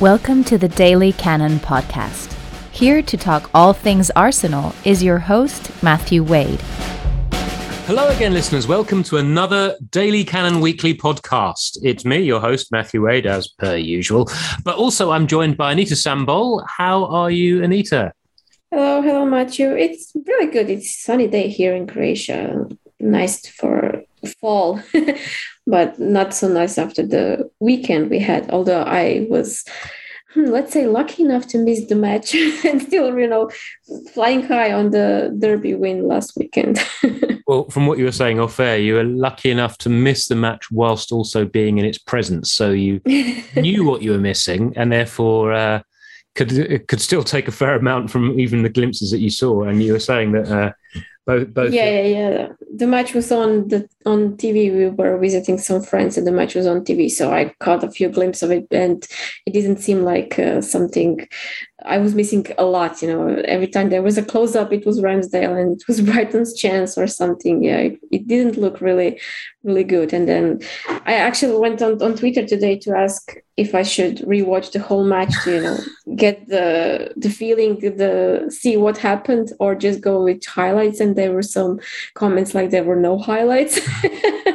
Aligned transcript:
Welcome 0.00 0.44
to 0.44 0.56
the 0.56 0.68
Daily 0.68 1.12
Cannon 1.12 1.58
podcast. 1.58 2.32
Here 2.70 3.02
to 3.02 3.16
talk 3.16 3.50
all 3.52 3.72
things 3.72 4.10
Arsenal 4.10 4.72
is 4.84 5.02
your 5.02 5.18
host, 5.18 5.72
Matthew 5.82 6.22
Wade. 6.22 6.60
Hello 7.84 8.08
again, 8.10 8.32
listeners. 8.32 8.68
Welcome 8.68 9.02
to 9.02 9.16
another 9.16 9.74
Daily 9.90 10.22
Cannon 10.22 10.60
Weekly 10.60 10.94
podcast. 10.94 11.78
It's 11.82 12.04
me, 12.04 12.18
your 12.20 12.38
host, 12.38 12.70
Matthew 12.70 13.06
Wade, 13.06 13.26
as 13.26 13.48
per 13.48 13.74
usual. 13.74 14.30
But 14.62 14.76
also, 14.76 15.10
I'm 15.10 15.26
joined 15.26 15.56
by 15.56 15.72
Anita 15.72 15.94
Sambol. 15.94 16.64
How 16.68 17.06
are 17.06 17.32
you, 17.32 17.64
Anita? 17.64 18.12
Hello, 18.70 19.02
hello, 19.02 19.26
Matthew. 19.26 19.72
It's 19.72 20.12
really 20.14 20.46
good. 20.52 20.70
It's 20.70 20.96
sunny 20.96 21.26
day 21.26 21.48
here 21.48 21.74
in 21.74 21.88
Croatia. 21.88 22.68
Nice 23.00 23.48
for 23.48 24.04
fall, 24.40 24.80
but 25.68 25.98
not 25.98 26.32
so 26.32 26.48
nice 26.48 26.78
after 26.78 27.06
the 27.06 27.48
weekend 27.60 28.10
we 28.10 28.18
had. 28.18 28.50
Although 28.50 28.82
I 28.82 29.26
was, 29.28 29.64
hmm, 30.32 30.46
let's 30.46 30.72
say, 30.72 30.86
lucky 30.86 31.22
enough 31.22 31.46
to 31.48 31.58
miss 31.58 31.86
the 31.86 31.94
match 31.94 32.34
and 32.64 32.80
still, 32.80 33.16
you 33.18 33.28
know, 33.28 33.50
flying 34.12 34.42
high 34.42 34.72
on 34.72 34.90
the 34.90 35.36
Derby 35.38 35.74
win 35.74 36.08
last 36.08 36.32
weekend. 36.36 36.78
well, 37.46 37.68
from 37.68 37.86
what 37.86 37.98
you 37.98 38.06
were 38.06 38.12
saying 38.12 38.40
off 38.40 38.58
air, 38.58 38.78
you 38.78 38.94
were 38.94 39.04
lucky 39.04 39.50
enough 39.50 39.76
to 39.78 39.90
miss 39.90 40.26
the 40.26 40.34
match 40.34 40.70
whilst 40.70 41.12
also 41.12 41.44
being 41.44 41.76
in 41.76 41.84
its 41.84 41.98
presence. 41.98 42.50
So 42.50 42.70
you 42.70 43.02
knew 43.56 43.84
what 43.84 44.00
you 44.00 44.12
were 44.12 44.18
missing, 44.18 44.72
and 44.76 44.90
therefore. 44.90 45.52
Uh, 45.52 45.82
could 46.34 46.86
could 46.86 47.00
still 47.00 47.24
take 47.24 47.48
a 47.48 47.52
fair 47.52 47.74
amount 47.74 48.12
from 48.12 48.38
even 48.38 48.62
the 48.62 48.68
glimpses 48.68 49.10
that 49.10 49.18
you 49.18 49.28
saw, 49.28 49.64
and 49.64 49.82
you 49.82 49.92
were 49.92 49.98
saying 49.98 50.30
that 50.32 50.48
uh, 50.48 50.72
both, 51.28 51.52
both. 51.52 51.74
Yeah, 51.74 51.90
yeah, 51.90 52.30
yeah. 52.30 52.48
The 52.74 52.86
match 52.86 53.12
was 53.12 53.30
on 53.30 53.68
the 53.68 53.86
on 54.06 54.38
TV. 54.38 54.74
We 54.74 54.88
were 54.88 55.18
visiting 55.18 55.58
some 55.58 55.82
friends, 55.82 56.16
and 56.16 56.26
the 56.26 56.32
match 56.32 56.54
was 56.54 56.66
on 56.66 56.86
TV. 56.86 57.10
So 57.10 57.30
I 57.30 57.54
caught 57.60 57.84
a 57.84 57.90
few 57.90 58.08
glimpses 58.08 58.44
of 58.44 58.50
it, 58.50 58.66
and 58.70 59.06
it 59.44 59.52
didn't 59.52 59.76
seem 59.76 60.04
like 60.04 60.38
uh, 60.38 60.62
something 60.62 61.28
I 61.84 61.98
was 61.98 62.14
missing 62.14 62.46
a 62.58 62.64
lot. 62.64 63.00
You 63.02 63.08
know, 63.08 63.42
every 63.44 63.68
time 63.68 63.88
there 63.88 64.02
was 64.02 64.18
a 64.18 64.22
close 64.22 64.56
up, 64.56 64.72
it 64.72 64.84
was 64.84 65.00
Ramsdale 65.00 65.60
and 65.60 65.80
it 65.80 65.86
was 65.86 66.00
Brighton's 66.08 66.54
chance 66.54 66.98
or 66.98 67.06
something. 67.06 67.62
Yeah, 67.62 67.78
it, 67.78 68.00
it 68.10 68.26
didn't 68.26 68.56
look 68.56 68.80
really, 68.80 69.20
really 69.62 69.84
good. 69.84 70.12
And 70.12 70.28
then 70.28 70.60
I 70.88 71.14
actually 71.14 71.56
went 71.56 71.80
on 71.80 72.02
on 72.02 72.16
Twitter 72.16 72.44
today 72.44 72.78
to 72.80 72.96
ask 72.96 73.36
if 73.56 73.74
I 73.74 73.82
should 73.82 74.18
rewatch 74.18 74.72
the 74.72 74.80
whole 74.80 75.04
match 75.04 75.32
to 75.44 75.54
you 75.54 75.62
know 75.62 75.78
get 76.16 76.48
the 76.48 77.12
the 77.16 77.30
feeling, 77.30 77.78
the 77.78 78.46
see 78.50 78.76
what 78.76 78.98
happened, 78.98 79.52
or 79.60 79.76
just 79.76 80.00
go 80.00 80.24
with 80.24 80.44
highlights. 80.44 80.98
And 80.98 81.14
there 81.14 81.32
were 81.32 81.42
some 81.42 81.78
comments 82.14 82.54
like 82.54 82.70
there 82.70 82.84
were 82.84 82.96
no 82.96 83.18
highlights. 83.18 83.78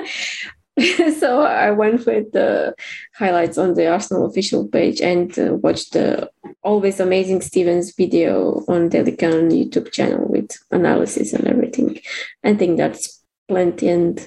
so 1.20 1.42
I 1.42 1.72
went 1.72 2.06
with 2.06 2.32
the 2.32 2.74
highlights 3.16 3.58
on 3.58 3.76
the 3.76 3.88
Arsenal 3.88 4.26
official 4.26 4.68
page 4.68 5.02
and 5.02 5.38
uh, 5.38 5.54
watched 5.56 5.94
the 5.94 6.30
always 6.64 7.00
amazing 7.00 7.42
Stephen's 7.42 7.94
video 7.94 8.64
on 8.68 8.90
Daily 8.90 9.12
Cannon 9.12 9.50
YouTube 9.50 9.92
channel 9.92 10.26
with 10.28 10.52
analysis 10.72 11.34
and 11.34 11.46
everything. 11.48 12.00
I 12.44 12.56
think 12.56 12.78
that's 12.78 13.24
plenty 13.48 13.90
and 13.90 14.26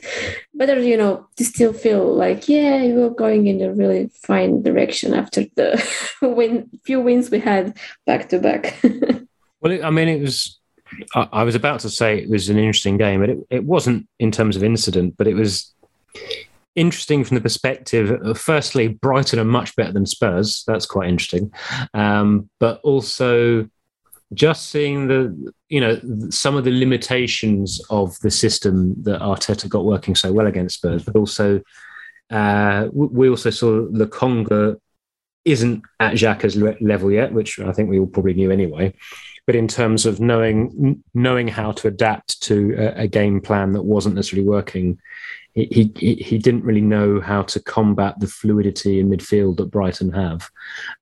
better, 0.54 0.80
you 0.80 0.96
know, 0.96 1.26
to 1.36 1.44
still 1.44 1.72
feel 1.72 2.14
like, 2.14 2.48
yeah, 2.48 2.82
we're 2.92 3.10
going 3.10 3.46
in 3.46 3.62
a 3.62 3.72
really 3.72 4.08
fine 4.22 4.62
direction 4.62 5.14
after 5.14 5.46
the 5.56 5.82
win 6.22 6.70
few 6.84 7.00
wins 7.00 7.30
we 7.30 7.40
had 7.40 7.76
back 8.04 8.28
to 8.28 8.38
back. 8.38 8.76
well, 9.60 9.84
I 9.84 9.90
mean, 9.90 10.08
it 10.08 10.20
was 10.20 10.58
I, 11.14 11.42
was 11.42 11.54
about 11.54 11.80
to 11.80 11.90
say 11.90 12.18
it 12.18 12.30
was 12.30 12.48
an 12.48 12.58
interesting 12.58 12.96
game, 12.96 13.20
but 13.20 13.30
it, 13.30 13.38
it 13.50 13.64
wasn't 13.64 14.06
in 14.18 14.30
terms 14.30 14.56
of 14.56 14.62
incident, 14.62 15.16
but 15.16 15.26
it 15.26 15.34
was 15.34 15.74
interesting 16.76 17.24
from 17.24 17.36
the 17.36 17.40
perspective 17.40 18.10
of 18.10 18.38
firstly, 18.38 18.88
Brighton 18.88 19.38
are 19.38 19.44
much 19.44 19.74
better 19.76 19.92
than 19.92 20.06
Spurs. 20.06 20.62
That's 20.66 20.86
quite 20.86 21.08
interesting. 21.08 21.50
Um, 21.94 22.50
but 22.60 22.80
also 22.82 23.68
just 24.34 24.68
seeing 24.70 25.08
the, 25.08 25.52
you 25.68 25.80
know, 25.80 26.00
some 26.30 26.56
of 26.56 26.64
the 26.64 26.78
limitations 26.78 27.80
of 27.90 28.18
the 28.20 28.30
system 28.30 29.02
that 29.04 29.20
Arteta 29.20 29.68
got 29.68 29.84
working 29.84 30.14
so 30.14 30.32
well 30.32 30.46
against 30.46 30.76
Spurs, 30.76 31.04
but 31.04 31.16
also 31.16 31.62
uh, 32.30 32.88
we 32.92 33.28
also 33.28 33.50
saw 33.50 33.86
Lokonga 33.86 34.76
isn't 35.44 35.82
at 36.00 36.14
Xhaka's 36.14 36.56
level 36.80 37.12
yet, 37.12 37.32
which 37.32 37.60
I 37.60 37.72
think 37.72 37.88
we 37.88 38.00
all 38.00 38.06
probably 38.06 38.34
knew 38.34 38.50
anyway 38.50 38.92
but 39.46 39.54
in 39.54 39.68
terms 39.68 40.04
of 40.06 40.20
knowing 40.20 41.02
knowing 41.14 41.48
how 41.48 41.72
to 41.72 41.88
adapt 41.88 42.40
to 42.42 42.74
a, 42.76 43.02
a 43.02 43.06
game 43.06 43.40
plan 43.40 43.72
that 43.72 43.82
wasn't 43.82 44.16
necessarily 44.16 44.46
working, 44.46 44.98
he, 45.56 45.90
he 45.96 46.14
he 46.16 46.38
didn't 46.38 46.64
really 46.64 46.82
know 46.82 47.18
how 47.20 47.42
to 47.42 47.60
combat 47.60 48.20
the 48.20 48.26
fluidity 48.26 49.00
in 49.00 49.08
midfield 49.08 49.56
that 49.56 49.70
Brighton 49.70 50.12
have. 50.12 50.50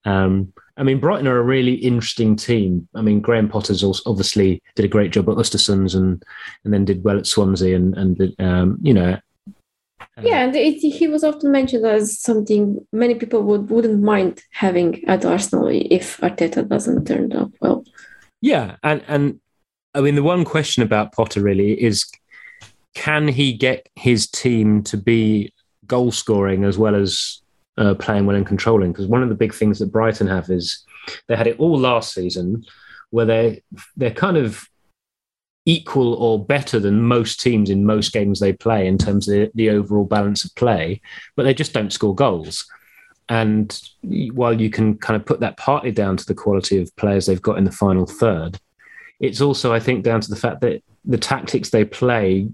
Um, 0.04 0.52
I 0.76 0.84
mean, 0.84 1.00
Brighton 1.00 1.26
are 1.26 1.38
a 1.38 1.42
really 1.42 1.74
interesting 1.74 2.36
team. 2.36 2.88
I 2.94 3.02
mean, 3.02 3.20
Graham 3.20 3.48
Potter's 3.48 3.82
also 3.82 4.08
obviously 4.08 4.62
did 4.76 4.84
a 4.84 4.88
great 4.88 5.10
job 5.10 5.28
at 5.28 5.36
Östersunds 5.36 5.96
and 5.96 6.22
and 6.64 6.72
then 6.72 6.84
did 6.84 7.02
well 7.04 7.18
at 7.18 7.26
Swansea 7.26 7.74
and 7.74 7.96
and 7.96 8.34
um, 8.38 8.78
you 8.80 8.94
know. 8.94 9.18
Uh, 10.16 10.22
yeah, 10.22 10.44
and 10.44 10.54
it, 10.54 10.78
he 10.78 11.08
was 11.08 11.24
often 11.24 11.50
mentioned 11.50 11.84
as 11.84 12.20
something 12.20 12.86
many 12.92 13.16
people 13.16 13.42
would 13.42 13.68
wouldn't 13.70 14.02
mind 14.02 14.40
having 14.52 15.04
at 15.08 15.24
Arsenal 15.24 15.68
if 15.68 16.18
Arteta 16.18 16.68
doesn't 16.68 17.06
turn 17.06 17.32
up 17.32 17.50
well. 17.60 17.84
Yeah, 18.40 18.76
and 18.84 19.02
and 19.08 19.40
I 19.94 20.00
mean 20.00 20.14
the 20.14 20.22
one 20.22 20.44
question 20.44 20.84
about 20.84 21.12
Potter 21.12 21.40
really 21.40 21.72
is 21.82 22.08
can 22.94 23.28
he 23.28 23.52
get 23.52 23.88
his 23.96 24.26
team 24.26 24.82
to 24.84 24.96
be 24.96 25.52
goal 25.86 26.12
scoring 26.12 26.64
as 26.64 26.78
well 26.78 26.94
as 26.94 27.42
uh, 27.76 27.94
playing 27.94 28.26
well 28.26 28.36
and 28.36 28.46
controlling? 28.46 28.92
Because 28.92 29.06
one 29.06 29.22
of 29.22 29.28
the 29.28 29.34
big 29.34 29.54
things 29.54 29.78
that 29.78 29.92
Brighton 29.92 30.26
have 30.26 30.50
is 30.50 30.84
they 31.28 31.36
had 31.36 31.46
it 31.46 31.58
all 31.58 31.78
last 31.78 32.14
season, 32.14 32.64
where 33.10 33.26
they 33.26 33.62
they're 33.96 34.10
kind 34.10 34.36
of 34.36 34.68
equal 35.66 36.14
or 36.14 36.44
better 36.44 36.78
than 36.78 37.02
most 37.02 37.40
teams 37.40 37.70
in 37.70 37.86
most 37.86 38.12
games 38.12 38.38
they 38.38 38.52
play 38.52 38.86
in 38.86 38.98
terms 38.98 39.26
of 39.28 39.32
the, 39.32 39.50
the 39.54 39.70
overall 39.70 40.04
balance 40.04 40.44
of 40.44 40.54
play, 40.54 41.00
but 41.36 41.44
they 41.44 41.54
just 41.54 41.72
don't 41.72 41.92
score 41.92 42.14
goals. 42.14 42.66
And 43.30 43.80
while 44.02 44.60
you 44.60 44.68
can 44.68 44.98
kind 44.98 45.16
of 45.16 45.24
put 45.24 45.40
that 45.40 45.56
partly 45.56 45.90
down 45.90 46.18
to 46.18 46.26
the 46.26 46.34
quality 46.34 46.80
of 46.80 46.94
players 46.96 47.24
they've 47.24 47.40
got 47.40 47.56
in 47.56 47.64
the 47.64 47.72
final 47.72 48.04
third, 48.04 48.58
it's 49.20 49.40
also, 49.40 49.72
I 49.72 49.80
think, 49.80 50.04
down 50.04 50.20
to 50.20 50.28
the 50.28 50.36
fact 50.36 50.60
that 50.60 50.82
the 51.06 51.16
tactics 51.16 51.70
they 51.70 51.84
play 51.84 52.48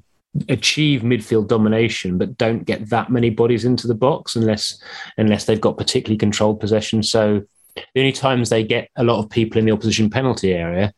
achieve 0.49 1.03
midfield 1.03 1.49
domination, 1.49 2.19
but 2.19 2.39
don't 2.39 2.65
get 2.65 2.89
that 2.91 3.11
many 3.11 3.31
bodies 3.31 3.65
into 3.65 3.87
the 3.87 3.95
box 3.95 4.37
unless 4.37 4.81
unless 5.19 5.45
they've 5.45 5.61
got 5.61 5.79
particularly 5.79 6.19
controlled 6.19 6.61
possession. 6.61 7.03
So 7.03 7.43
the 7.75 8.01
only 8.01 8.13
times 8.13 8.49
they 8.49 8.65
get 8.65 8.91
a 8.97 9.05
lot 9.05 9.19
of 9.19 9.31
people 9.31 9.59
in 9.59 9.65
the 9.65 9.73
opposition 9.73 10.11
penalty 10.11 10.53
area 10.53 10.93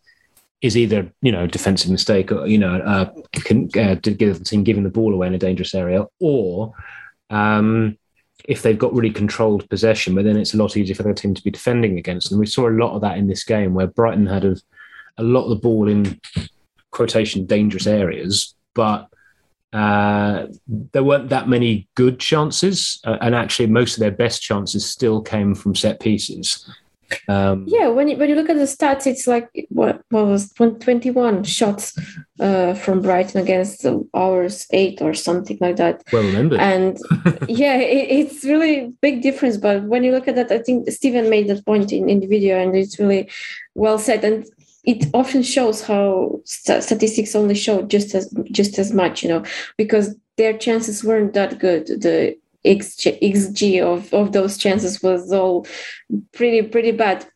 is 0.60 0.76
either 0.76 1.10
you 1.22 1.32
know 1.32 1.46
defensive 1.46 1.90
mistake 1.90 2.30
or 2.30 2.46
you 2.46 2.58
know 2.58 2.76
uh, 2.76 3.10
can, 3.34 3.68
uh, 3.76 3.94
give 3.96 4.38
the 4.38 4.44
team 4.44 4.64
giving 4.64 4.84
the 4.84 4.90
ball 4.90 5.12
away 5.12 5.26
in 5.26 5.34
a 5.34 5.38
dangerous 5.38 5.74
area, 5.74 6.06
or 6.20 6.72
um, 7.30 7.96
if 8.44 8.62
they've 8.62 8.78
got 8.78 8.92
really 8.92 9.10
controlled 9.10 9.68
possession, 9.68 10.14
but 10.14 10.24
then 10.24 10.36
it's 10.36 10.54
a 10.54 10.56
lot 10.56 10.76
easier 10.76 10.94
for 10.94 11.02
their 11.04 11.14
team 11.14 11.34
to 11.34 11.42
be 11.42 11.50
defending 11.50 11.98
against 11.98 12.30
them. 12.30 12.38
We 12.38 12.46
saw 12.46 12.68
a 12.68 12.70
lot 12.70 12.94
of 12.94 13.00
that 13.02 13.18
in 13.18 13.28
this 13.28 13.44
game 13.44 13.74
where 13.74 13.86
Brighton 13.86 14.26
had 14.26 14.44
a, 14.44 14.56
a 15.18 15.22
lot 15.22 15.44
of 15.44 15.50
the 15.50 15.56
ball 15.56 15.88
in 15.88 16.20
quotation 16.90 17.46
dangerous 17.46 17.86
areas, 17.86 18.54
but 18.74 19.08
uh, 19.72 20.46
there 20.92 21.04
weren't 21.04 21.30
that 21.30 21.48
many 21.48 21.88
good 21.94 22.20
chances, 22.20 23.00
uh, 23.04 23.18
and 23.20 23.34
actually 23.34 23.66
most 23.66 23.94
of 23.94 24.00
their 24.00 24.10
best 24.10 24.42
chances 24.42 24.84
still 24.84 25.22
came 25.22 25.54
from 25.54 25.74
set 25.74 26.00
pieces. 26.00 26.68
Um, 27.28 27.64
yeah, 27.66 27.88
when 27.88 28.08
you, 28.08 28.16
when 28.16 28.28
you 28.28 28.34
look 28.34 28.48
at 28.48 28.56
the 28.56 28.62
stats, 28.62 29.06
it's 29.06 29.26
like 29.26 29.48
what, 29.68 30.02
what 30.10 30.26
was 30.26 30.52
21 30.52 31.44
shots 31.44 31.98
uh, 32.40 32.74
from 32.74 33.02
Brighton 33.02 33.40
against 33.40 33.86
ours, 34.14 34.66
eight 34.72 35.00
or 35.02 35.14
something 35.14 35.58
like 35.60 35.76
that. 35.76 36.02
Well 36.12 36.22
remembered. 36.22 36.60
And 36.60 36.98
yeah, 37.48 37.76
it, 37.76 38.08
it's 38.10 38.44
really 38.44 38.92
big 39.00 39.22
difference. 39.22 39.56
But 39.56 39.84
when 39.84 40.04
you 40.04 40.12
look 40.12 40.28
at 40.28 40.36
that, 40.36 40.50
I 40.50 40.58
think 40.58 40.90
Stephen 40.90 41.30
made 41.30 41.48
that 41.48 41.64
point 41.64 41.92
in, 41.92 42.08
in 42.08 42.20
the 42.20 42.26
video, 42.26 42.58
and 42.58 42.74
it's 42.76 42.98
really 42.98 43.30
well 43.74 43.98
said. 43.98 44.24
And 44.24 44.46
it 44.84 45.06
often 45.14 45.42
shows 45.42 45.82
how 45.82 46.40
st- 46.44 46.82
statistics 46.82 47.34
only 47.34 47.54
show 47.54 47.82
just 47.82 48.14
as 48.14 48.32
just 48.50 48.78
as 48.78 48.92
much, 48.92 49.22
you 49.22 49.28
know, 49.28 49.44
because 49.76 50.16
their 50.36 50.56
chances 50.56 51.04
weren't 51.04 51.34
that 51.34 51.58
good. 51.58 51.86
The 51.86 52.36
xg 52.64 53.82
of, 53.82 54.14
of 54.14 54.32
those 54.32 54.56
chances 54.56 55.02
was 55.02 55.32
all 55.32 55.66
pretty 56.32 56.62
pretty 56.62 56.92
bad 56.92 57.26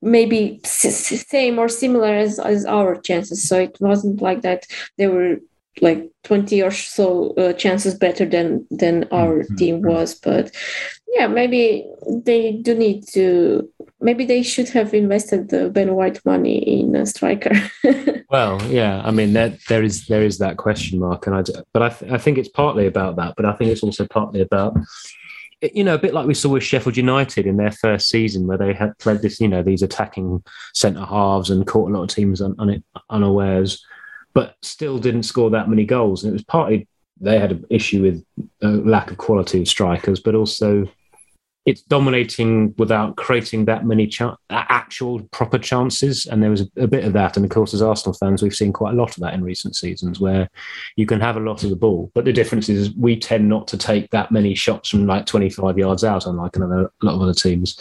maybe 0.00 0.60
same 0.64 1.58
or 1.58 1.68
similar 1.68 2.12
as, 2.12 2.38
as 2.38 2.64
our 2.66 3.00
chances 3.00 3.48
so 3.48 3.58
it 3.58 3.76
wasn't 3.80 4.20
like 4.20 4.42
that 4.42 4.66
they 4.96 5.06
were 5.06 5.38
like 5.82 6.10
20 6.24 6.62
or 6.62 6.70
so 6.70 7.34
uh, 7.34 7.52
chances 7.52 7.94
better 7.94 8.24
than 8.24 8.66
than 8.70 9.04
our 9.10 9.42
mm-hmm. 9.42 9.54
team 9.56 9.82
was 9.82 10.14
but 10.14 10.54
yeah 11.14 11.26
maybe 11.26 11.86
they 12.24 12.52
do 12.52 12.74
need 12.74 13.06
to 13.06 13.68
maybe 14.00 14.24
they 14.24 14.42
should 14.42 14.68
have 14.68 14.94
invested 14.94 15.48
the 15.48 15.70
ben 15.70 15.94
white 15.94 16.24
money 16.24 16.58
in 16.58 16.94
a 16.94 17.06
striker. 17.06 17.52
Well 18.30 18.60
yeah 18.70 19.00
i 19.06 19.10
mean 19.10 19.32
there, 19.32 19.56
there 19.68 19.82
is 19.82 20.06
there 20.06 20.22
is 20.22 20.36
that 20.36 20.58
question 20.58 20.98
mark 20.98 21.26
and 21.26 21.34
i 21.34 21.42
but 21.72 21.82
i, 21.82 21.88
th- 21.88 22.12
I 22.12 22.18
think 22.18 22.36
it's 22.36 22.50
partly 22.50 22.86
about 22.86 23.16
that 23.16 23.32
but 23.36 23.46
i 23.46 23.54
think 23.54 23.70
it's 23.70 23.82
also 23.82 24.06
partly 24.06 24.42
about 24.42 24.76
you 25.60 25.82
know, 25.82 25.94
a 25.94 25.98
bit 25.98 26.14
like 26.14 26.26
we 26.26 26.34
saw 26.34 26.50
with 26.50 26.62
Sheffield 26.62 26.96
United 26.96 27.46
in 27.46 27.56
their 27.56 27.72
first 27.72 28.08
season, 28.08 28.46
where 28.46 28.58
they 28.58 28.72
had 28.72 28.96
played 28.98 29.22
this, 29.22 29.40
you 29.40 29.48
know, 29.48 29.62
these 29.62 29.82
attacking 29.82 30.42
centre 30.74 31.04
halves 31.04 31.50
and 31.50 31.66
caught 31.66 31.90
a 31.90 31.92
lot 31.94 32.04
of 32.04 32.08
teams 32.08 32.40
un, 32.40 32.54
un, 32.58 32.82
unawares, 33.10 33.84
but 34.38 34.54
still 34.62 35.00
didn't 35.00 35.24
score 35.24 35.50
that 35.50 35.68
many 35.68 35.84
goals. 35.84 36.22
And 36.22 36.30
it 36.30 36.32
was 36.32 36.44
partly 36.44 36.86
they 37.20 37.40
had 37.40 37.50
an 37.50 37.64
issue 37.70 38.02
with 38.02 38.24
a 38.62 38.68
lack 38.68 39.10
of 39.10 39.18
quality 39.18 39.62
of 39.62 39.66
strikers, 39.66 40.20
but 40.20 40.36
also 40.36 40.88
it's 41.66 41.82
dominating 41.82 42.72
without 42.78 43.16
creating 43.16 43.64
that 43.64 43.84
many 43.84 44.06
ch- 44.06 44.22
actual 44.48 45.20
proper 45.32 45.58
chances. 45.58 46.24
And 46.24 46.40
there 46.42 46.50
was 46.50 46.62
a, 46.62 46.68
a, 46.84 46.86
bit 46.86 47.04
of 47.04 47.12
that. 47.14 47.36
And 47.36 47.44
of 47.44 47.50
course, 47.50 47.74
as 47.74 47.82
Arsenal 47.82 48.14
fans, 48.14 48.42
we've 48.42 48.54
seen 48.54 48.72
quite 48.72 48.94
a 48.94 48.96
lot 48.96 49.10
of 49.10 49.16
that 49.16 49.34
in 49.34 49.42
recent 49.42 49.74
seasons 49.74 50.20
where 50.20 50.48
you 50.96 51.04
can 51.04 51.20
have 51.20 51.36
a 51.36 51.40
lot 51.40 51.64
of 51.64 51.70
the 51.70 51.76
ball. 51.76 52.10
But 52.14 52.24
the 52.24 52.32
difference 52.32 52.68
is 52.68 52.94
we 52.94 53.18
tend 53.18 53.48
not 53.48 53.66
to 53.68 53.76
take 53.76 54.08
that 54.12 54.30
many 54.30 54.54
shots 54.54 54.88
from 54.88 55.06
like 55.06 55.26
25 55.26 55.76
yards 55.76 56.04
out, 56.04 56.26
unlike 56.26 56.54
another, 56.54 56.92
a 57.02 57.04
lot 57.04 57.16
of 57.16 57.22
other 57.22 57.34
teams. 57.34 57.78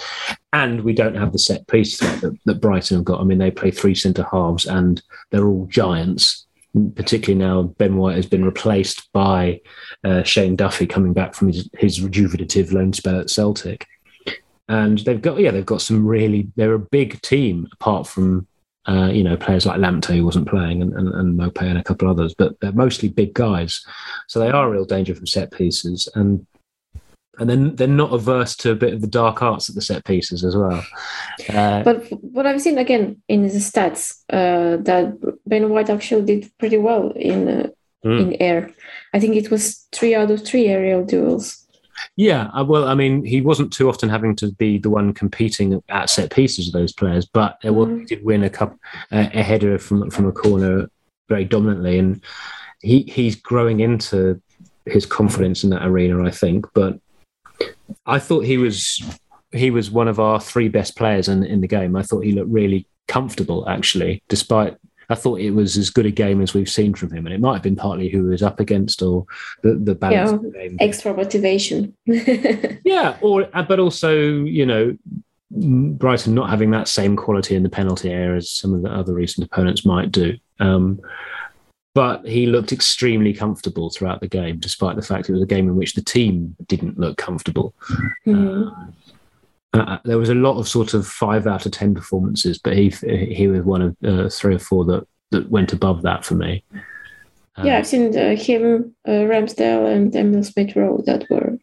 And 0.52 0.82
we 0.82 0.94
don't 0.94 1.16
have 1.16 1.32
the 1.32 1.40
set 1.40 1.68
piece 1.68 2.00
that, 2.00 2.38
that 2.46 2.62
Brighton 2.62 2.98
have 2.98 3.06
got. 3.06 3.22
I 3.22 3.24
mean, 3.24 3.38
they 3.38 3.52
play 3.52 3.70
three 3.70 3.96
centre 3.96 4.28
halves 4.30 4.66
and 4.66 5.02
they're 5.30 5.48
all 5.48 5.68
giants 5.68 6.47
particularly 6.96 7.44
now 7.44 7.64
Ben 7.64 7.98
White 7.98 8.16
has 8.16 8.26
been 8.26 8.46
replaced 8.46 9.12
by 9.14 9.62
uh, 10.04 10.24
Shane 10.24 10.56
Duffy 10.56 10.86
coming 10.86 11.14
back 11.14 11.34
from 11.34 11.48
his, 11.48 11.70
his 11.78 12.02
rejuvenative 12.02 12.72
loan 12.72 12.94
spell 12.94 13.20
at 13.20 13.30
Celtic. 13.30 13.88
And 14.70 15.00
they've 15.00 15.22
got, 15.22 15.40
yeah, 15.40 15.52
they've 15.52 15.66
got 15.66 15.82
some 15.82 16.06
really, 16.06 16.50
they're 16.56 16.74
a 16.74 16.80
big 16.80 17.22
team 17.22 17.68
apart 17.74 18.06
from, 18.06 18.48
uh, 18.88 19.10
you 19.14 19.24
know, 19.24 19.38
players 19.38 19.66
like 19.66 19.80
Lamptey 19.80 20.18
who 20.18 20.26
wasn't 20.26 20.50
playing 20.50 20.82
and, 20.82 20.94
and, 20.94 21.08
and 21.10 21.40
Maupay 21.40 21.64
and 21.64 21.78
a 21.78 21.84
couple 21.84 22.10
others, 22.10 22.36
but 22.38 22.60
they're 22.60 22.74
mostly 22.74 23.10
big 23.10 23.34
guys. 23.34 23.86
So 24.28 24.40
they 24.40 24.50
are 24.50 24.68
a 24.68 24.70
real 24.70 24.86
danger 24.86 25.16
from 25.16 25.28
set 25.28 25.52
pieces. 25.52 26.10
And 26.16 26.46
and 27.40 27.50
then 27.50 27.76
they're 27.76 27.88
not 27.88 28.14
averse 28.14 28.56
to 28.58 28.72
a 28.72 28.76
bit 28.76 28.94
of 28.94 29.02
the 29.02 29.08
dark 29.08 29.42
arts 29.42 29.70
at 29.70 29.76
the 29.76 29.82
set 29.82 30.04
pieces 30.06 30.44
as 30.44 30.56
well. 30.56 30.84
Uh, 31.50 31.84
but 31.84 32.06
what 32.22 32.46
I've 32.46 32.62
seen 32.62 32.78
again 32.78 33.22
in 33.28 33.44
the 33.44 33.50
stats 33.50 34.24
uh, 34.30 34.78
that 34.84 35.18
Ben 35.46 35.70
White 35.70 35.90
actually 35.90 36.26
did 36.26 36.52
pretty 36.58 36.78
well 36.78 37.12
in 37.12 37.48
uh, 37.48 37.68
mm. 38.04 38.20
in 38.20 38.42
air. 38.42 38.72
I 39.14 39.20
think 39.20 39.36
it 39.36 39.52
was 39.52 39.88
three 39.92 40.16
out 40.16 40.32
of 40.32 40.46
three 40.46 40.68
aerial 40.68 41.06
duels. 41.06 41.64
Yeah, 42.16 42.50
uh, 42.54 42.64
well, 42.64 42.86
I 42.88 42.94
mean, 42.94 43.26
he 43.26 43.42
wasn't 43.42 43.74
too 43.74 43.90
often 43.90 44.10
having 44.10 44.36
to 44.38 44.52
be 44.54 44.78
the 44.78 44.90
one 44.90 45.14
competing 45.14 45.82
at 45.90 46.10
set 46.10 46.32
pieces 46.32 46.68
of 46.68 46.74
those 46.74 46.94
players, 46.94 47.26
but 47.26 47.58
was, 47.64 47.88
mm. 47.88 48.00
he 48.00 48.06
did 48.06 48.24
win 48.24 48.44
a 48.44 48.50
cup 48.50 48.76
uh, 49.12 49.30
a 49.34 49.44
header 49.44 49.78
from 49.78 50.10
from 50.10 50.28
a 50.28 50.32
corner 50.32 50.90
very 51.30 51.46
dominantly, 51.46 52.00
and 52.00 52.22
he 52.82 53.04
he's 53.04 53.36
growing 53.36 53.80
into 53.80 54.42
his 54.86 55.06
confidence 55.06 55.64
in 55.64 55.70
that 55.72 55.86
arena, 55.86 56.24
I 56.24 56.32
think. 56.32 56.66
But 56.74 57.00
I 58.06 58.20
thought 58.20 58.46
he 58.46 58.58
was 58.58 59.02
he 59.52 59.72
was 59.72 59.90
one 59.90 60.08
of 60.08 60.20
our 60.20 60.40
three 60.40 60.68
best 60.68 60.96
players 60.96 61.28
in, 61.28 61.44
in 61.44 61.62
the 61.62 61.68
game. 61.68 61.96
I 61.96 62.04
thought 62.04 62.24
he 62.24 62.32
looked 62.32 62.52
really 62.52 62.86
comfortable, 63.08 63.68
actually, 63.68 64.22
despite 64.28 64.76
I 65.10 65.16
thought 65.16 65.40
it 65.40 65.52
was 65.52 65.78
as 65.78 65.90
good 65.90 66.06
a 66.06 66.12
game 66.12 66.42
as 66.42 66.54
we've 66.54 66.70
seen 66.70 66.94
from 66.94 67.14
him, 67.14 67.26
and 67.26 67.34
it 67.34 67.40
might 67.40 67.54
have 67.54 67.64
been 67.64 67.78
partly 67.78 68.10
who 68.10 68.26
he 68.26 68.30
was 68.30 68.44
up 68.44 68.60
against 68.60 69.02
or 69.02 69.26
the 69.64 69.76
the 69.76 69.96
balance 69.96 70.32
yeah, 70.32 70.36
of 70.36 70.44
the 70.44 70.52
game. 70.52 70.78
Extra 70.80 71.14
motivation. 71.14 71.96
yeah, 72.06 73.18
or 73.22 73.48
uh, 73.54 73.64
but 73.64 73.80
also 73.80 74.18
you 74.18 74.66
know 74.66 74.98
Brighton 75.52 76.34
not 76.34 76.50
having 76.50 76.72
that 76.72 76.90
same 76.90 77.16
quality 77.16 77.56
in 77.56 77.64
the 77.64 77.70
penalty 77.70 78.12
area 78.12 78.36
as 78.36 78.50
some 78.52 78.74
of 78.74 78.82
the 78.82 78.90
other 78.90 79.14
recent 79.14 79.46
opponents 79.46 79.86
might 79.86 80.12
do. 80.12 80.36
Um, 80.60 81.00
but 81.98 82.24
he 82.28 82.46
looked 82.46 82.72
extremely 82.72 83.34
comfortable 83.34 83.90
throughout 83.90 84.22
the 84.22 84.28
game, 84.28 84.60
despite 84.60 84.96
the 84.96 85.02
fact 85.02 85.28
it 85.28 85.34
was 85.34 85.42
a 85.42 85.48
game 85.48 85.68
in 85.68 85.76
which 85.76 85.96
the 85.96 86.02
team 86.04 86.56
didn't 86.68 87.00
look 87.00 87.18
comfortable. 87.18 87.74
Mm-hmm. 88.28 88.70
Uh, 89.74 89.80
uh, 89.80 89.98
there 90.06 90.20
was 90.20 90.30
a 90.30 90.36
lot 90.36 90.60
of 90.60 90.68
sort 90.68 90.94
of 90.94 91.08
five 91.08 91.48
out 91.48 91.66
of 91.66 91.72
ten 91.72 91.96
performances, 91.96 92.60
but 92.60 92.74
he 92.74 92.90
he 92.92 93.48
was 93.48 93.64
one 93.64 93.82
of 93.82 93.96
uh, 94.06 94.30
three 94.30 94.54
or 94.54 94.60
four 94.60 94.86
that 94.86 95.08
that 95.32 95.50
went 95.50 95.74
above 95.74 96.04
that 96.04 96.24
for 96.24 96.36
me. 96.36 96.64
yeah, 97.64 97.80
I've 97.80 97.88
seen 97.88 98.16
uh, 98.16 98.36
him, 98.36 98.96
uh, 99.08 99.26
Ramsdale, 99.26 99.92
and 99.92 100.16
Emil 100.16 100.44
Smith 100.44 100.76
Rowe 100.76 101.02
that 101.08 101.28
were 101.32 101.58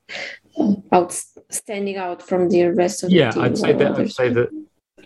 uh, 0.58 0.74
outstanding 0.92 1.96
out 1.96 2.20
from 2.22 2.48
the 2.48 2.64
rest 2.72 3.04
of 3.04 3.12
yeah, 3.12 3.30
the 3.30 3.34
team. 3.34 3.40
Yeah, 3.42 3.46
I'd 3.46 3.58
say 3.58 3.72
that. 3.72 3.98
I'd 4.00 4.10
say 4.10 4.28
that 4.30 4.48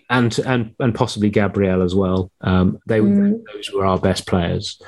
and 0.09 0.37
and 0.39 0.75
and 0.79 0.95
possibly 0.95 1.29
Gabriel 1.29 1.81
as 1.81 1.95
well. 1.95 2.31
Um, 2.41 2.79
they 2.85 2.99
mm. 2.99 3.41
those 3.53 3.71
were 3.71 3.85
our 3.85 3.99
best 3.99 4.27
players 4.27 4.81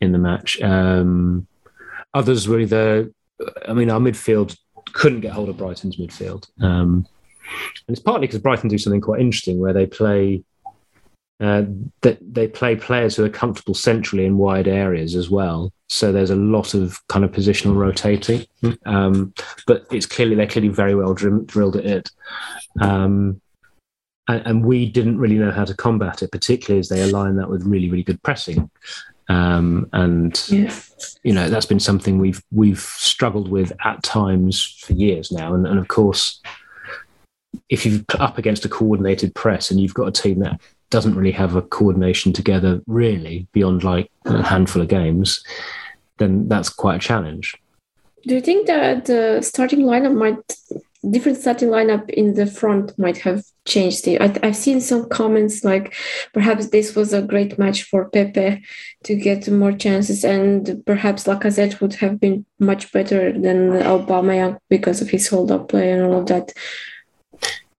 in 0.00 0.12
the 0.12 0.18
match. 0.18 0.60
Um, 0.60 1.46
others 2.12 2.48
were 2.48 2.60
either, 2.60 3.10
I 3.66 3.72
mean, 3.72 3.90
our 3.90 4.00
midfield 4.00 4.56
couldn't 4.92 5.20
get 5.20 5.32
hold 5.32 5.48
of 5.48 5.56
Brighton's 5.56 5.96
midfield, 5.96 6.48
um, 6.60 7.06
and 7.86 7.96
it's 7.96 8.00
partly 8.00 8.26
because 8.26 8.40
Brighton 8.40 8.68
do 8.68 8.78
something 8.78 9.00
quite 9.00 9.20
interesting 9.20 9.60
where 9.60 9.72
they 9.72 9.86
play. 9.86 10.42
Uh, 11.40 11.64
that 12.02 12.16
they 12.22 12.46
play 12.46 12.76
players 12.76 13.16
who 13.16 13.24
are 13.24 13.28
comfortable 13.28 13.74
centrally 13.74 14.24
in 14.24 14.38
wide 14.38 14.68
areas 14.68 15.16
as 15.16 15.28
well. 15.28 15.72
So 15.88 16.12
there's 16.12 16.30
a 16.30 16.36
lot 16.36 16.74
of 16.74 16.96
kind 17.08 17.24
of 17.24 17.32
positional 17.32 17.74
rotating, 17.74 18.46
um, 18.86 19.34
but 19.66 19.84
it's 19.90 20.06
clearly 20.06 20.36
they're 20.36 20.46
clearly 20.46 20.68
very 20.68 20.94
well 20.94 21.12
drilled 21.12 21.76
at 21.76 21.84
it. 21.84 22.10
Um, 22.80 23.40
and, 24.28 24.46
and, 24.46 24.64
we 24.64 24.86
didn't 24.86 25.18
really 25.18 25.36
know 25.36 25.50
how 25.50 25.64
to 25.64 25.74
combat 25.74 26.22
it, 26.22 26.32
particularly 26.32 26.80
as 26.80 26.88
they 26.88 27.02
align 27.02 27.36
that 27.36 27.50
with 27.50 27.64
really, 27.64 27.90
really 27.90 28.02
good 28.02 28.22
pressing. 28.22 28.70
Um, 29.28 29.88
and 29.92 30.42
yeah. 30.50 30.74
you 31.22 31.32
know 31.32 31.48
that's 31.48 31.64
been 31.64 31.80
something 31.80 32.18
we've 32.18 32.42
we've 32.52 32.80
struggled 32.80 33.50
with 33.50 33.72
at 33.84 34.02
times 34.02 34.78
for 34.80 34.92
years 34.92 35.32
now. 35.32 35.54
And, 35.54 35.66
and 35.66 35.78
of 35.78 35.88
course, 35.88 36.42
if 37.68 37.86
you're 37.86 38.02
up 38.18 38.38
against 38.38 38.64
a 38.64 38.68
coordinated 38.68 39.34
press 39.34 39.70
and 39.70 39.80
you've 39.80 39.94
got 39.94 40.08
a 40.08 40.22
team 40.22 40.40
that 40.40 40.60
doesn't 40.90 41.14
really 41.14 41.32
have 41.32 41.56
a 41.56 41.62
coordination 41.62 42.32
together, 42.32 42.80
really 42.86 43.46
beyond 43.52 43.82
like 43.82 44.10
a 44.26 44.42
handful 44.42 44.82
of 44.82 44.88
games, 44.88 45.42
then 46.18 46.46
that's 46.48 46.68
quite 46.68 46.96
a 46.96 46.98
challenge. 46.98 47.54
Do 48.26 48.34
you 48.34 48.40
think 48.40 48.66
that 48.66 49.06
the 49.06 49.42
starting 49.42 49.80
lineup 49.80 50.14
might 50.14 50.56
different 51.10 51.38
starting 51.38 51.68
lineup 51.68 52.08
in 52.10 52.34
the 52.34 52.46
front 52.46 52.98
might 52.98 53.18
have 53.18 53.44
changed 53.66 54.06
it. 54.08 54.20
I, 54.20 54.46
have 54.46 54.56
seen 54.56 54.80
some 54.80 55.08
comments 55.08 55.64
like 55.64 55.94
perhaps 56.32 56.68
this 56.68 56.94
was 56.94 57.12
a 57.12 57.22
great 57.22 57.58
match 57.58 57.84
for 57.84 58.08
Pepe 58.10 58.62
to 59.04 59.14
get 59.14 59.48
more 59.48 59.72
chances, 59.72 60.24
and 60.24 60.82
perhaps 60.86 61.24
Lacazette 61.24 61.80
would 61.80 61.94
have 61.94 62.20
been 62.20 62.44
much 62.58 62.92
better 62.92 63.32
than 63.32 63.70
Aubameyang 63.82 64.58
because 64.68 65.00
of 65.00 65.10
his 65.10 65.28
hold-up 65.28 65.68
play 65.68 65.92
and 65.92 66.02
all 66.02 66.20
of 66.20 66.26
that. 66.26 66.52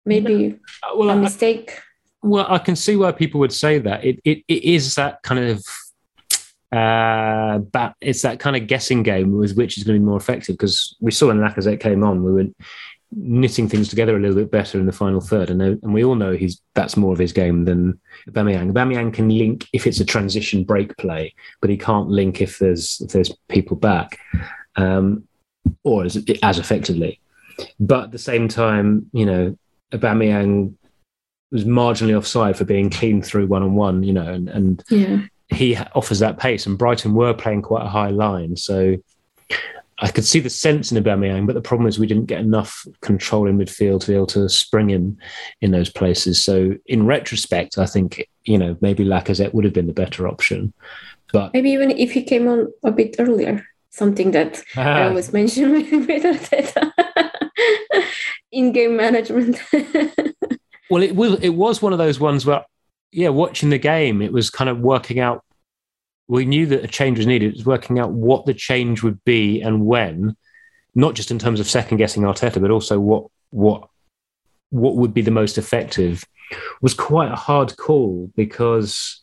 Maybe 0.06 0.60
well, 0.96 1.10
a 1.10 1.16
mistake. 1.16 1.72
I, 2.24 2.28
well, 2.28 2.46
I 2.50 2.60
can 2.60 2.76
see 2.76 2.96
why 2.96 3.12
people 3.12 3.40
would 3.40 3.54
say 3.54 3.80
that. 3.80 4.04
It 4.06 4.20
it, 4.24 4.44
it 4.48 4.64
is 4.64 4.96
that 4.96 5.22
kind 5.24 5.40
of 5.40 5.64
uh, 6.72 7.60
but 7.60 7.94
it's 8.02 8.22
that 8.24 8.40
kind 8.40 8.56
of 8.56 8.68
guessing 8.68 9.02
game 9.02 9.32
with 9.32 9.56
which 9.56 9.78
is 9.78 9.84
going 9.84 9.96
to 9.96 10.00
be 10.00 10.06
more 10.06 10.18
effective 10.18 10.56
because 10.56 10.96
we 11.00 11.12
saw 11.12 11.28
when 11.28 11.38
Lacazette 11.38 11.80
came 11.80 12.04
on, 12.04 12.24
we 12.24 12.34
were 12.34 12.46
knitting 13.16 13.70
things 13.70 13.88
together 13.88 14.18
a 14.18 14.20
little 14.20 14.36
bit 14.36 14.52
better 14.52 14.78
in 14.78 14.86
the 14.86 14.92
final 14.92 15.22
third. 15.22 15.50
And, 15.50 15.62
and 15.62 15.94
we 15.94 16.04
all 16.04 16.16
know 16.16 16.34
he's 16.34 16.62
that's 16.74 16.98
more 16.98 17.14
of 17.14 17.20
his 17.20 17.32
game 17.32 17.66
than 17.66 18.00
Aubameyang. 18.30 18.72
Aubameyang 18.72 19.14
can 19.14 19.30
link 19.30 19.68
if 19.74 19.88
it's 19.88 20.02
a 20.02 20.06
transition 20.06 20.64
break 20.64 20.96
play, 20.98 21.34
but 21.62 21.70
he 21.70 21.78
can't 21.78 22.10
link 22.10 22.42
if 22.42 22.60
there's 22.60 23.02
if 23.02 23.12
there's 23.12 23.32
people 23.48 23.78
back, 23.78 24.20
um, 24.76 25.28
or 25.84 26.04
as, 26.04 26.24
as 26.44 26.60
effectively. 26.60 27.20
But 27.80 28.06
at 28.06 28.12
the 28.12 28.20
same 28.20 28.48
time, 28.50 29.10
you 29.14 29.26
know, 29.26 29.58
Aubameyang 29.94 30.74
was 31.52 31.64
marginally 31.64 32.18
offside 32.18 32.58
for 32.58 32.66
being 32.66 32.90
clean 32.90 33.22
through 33.22 33.48
one 33.48 33.64
on 33.64 33.76
one, 33.76 34.04
you 34.04 34.12
know, 34.12 34.28
and, 34.28 34.50
and 34.50 34.84
yeah. 34.90 35.22
he 35.48 35.78
offers 35.94 36.20
that 36.20 36.38
pace. 36.38 36.66
And 36.66 36.78
Brighton 36.78 37.14
were 37.14 37.34
playing 37.34 37.62
quite 37.62 37.86
a 37.86 37.90
high 37.90 38.10
line, 38.10 38.58
so 38.58 38.98
I 40.00 40.10
could 40.10 40.26
see 40.26 40.42
the 40.42 40.50
sense 40.50 40.92
in 40.92 41.02
Aubameyang, 41.02 41.48
but 41.48 41.54
the 41.56 41.62
problem 41.62 41.88
is 41.88 41.98
we 41.98 42.08
didn't 42.08 42.26
get 42.26 42.42
enough 42.42 42.86
control 43.02 43.48
in 43.48 43.58
midfield 43.58 44.02
to 44.02 44.08
be 44.08 44.16
able 44.16 44.28
to 44.28 44.50
spring 44.50 44.90
him 44.90 45.18
in 45.62 45.72
those 45.72 45.90
places. 45.90 46.44
So 46.44 46.76
in 46.86 47.06
retrospect, 47.06 47.78
I 47.78 47.86
think 47.86 48.28
you 48.44 48.58
know 48.58 48.78
maybe 48.82 49.06
Lacazette 49.06 49.54
would 49.54 49.64
have 49.64 49.74
been 49.74 49.88
the 49.88 49.94
better 49.94 50.28
option. 50.28 50.74
But 51.32 51.54
maybe 51.54 51.72
even 51.72 51.92
if 51.92 52.12
he 52.12 52.24
came 52.24 52.48
on 52.48 52.72
a 52.84 52.92
bit 52.92 53.16
earlier, 53.20 53.66
something 53.90 54.32
that 54.32 54.62
I 54.76 55.04
ah. 55.04 55.08
always 55.08 55.32
mention 55.32 55.72
with 55.72 55.90
Arteta 55.92 56.92
in 58.52 58.74
game 58.74 58.98
management. 58.98 59.62
well, 60.90 61.04
it 61.04 61.16
was 61.16 61.40
it 61.42 61.56
was 61.56 61.82
one 61.82 61.94
of 61.94 62.00
those 62.00 62.20
ones 62.20 62.46
where, 62.46 62.66
yeah, 63.14 63.30
watching 63.30 63.70
the 63.70 63.78
game, 63.78 64.22
it 64.22 64.34
was 64.34 64.50
kind 64.50 64.70
of 64.70 64.80
working 64.80 65.20
out 65.20 65.45
we 66.28 66.46
knew 66.46 66.66
that 66.68 66.84
a 66.84 66.88
change 66.88 67.18
was 67.18 67.28
needed. 67.28 67.50
It 67.50 67.58
was 67.58 67.66
working 67.66 68.00
out 68.00 68.12
what 68.12 68.46
the 68.46 68.54
change 68.54 69.04
would 69.04 69.24
be 69.26 69.62
and 69.62 69.86
when, 69.86 70.36
not 70.96 71.14
just 71.14 71.32
in 71.32 71.40
terms 71.40 71.60
of 71.60 71.70
second 71.70 71.98
guessing 71.98 72.24
Arteta, 72.24 72.62
but 72.62 72.72
also 72.72 73.00
what 73.00 73.26
what 73.52 73.88
what 74.70 74.96
would 74.96 75.14
be 75.14 75.22
the 75.22 75.32
most 75.32 75.58
effective. 75.58 76.24
Was 76.82 76.94
quite 76.94 77.32
a 77.32 77.36
hard 77.36 77.76
call 77.78 78.32
because 78.36 79.22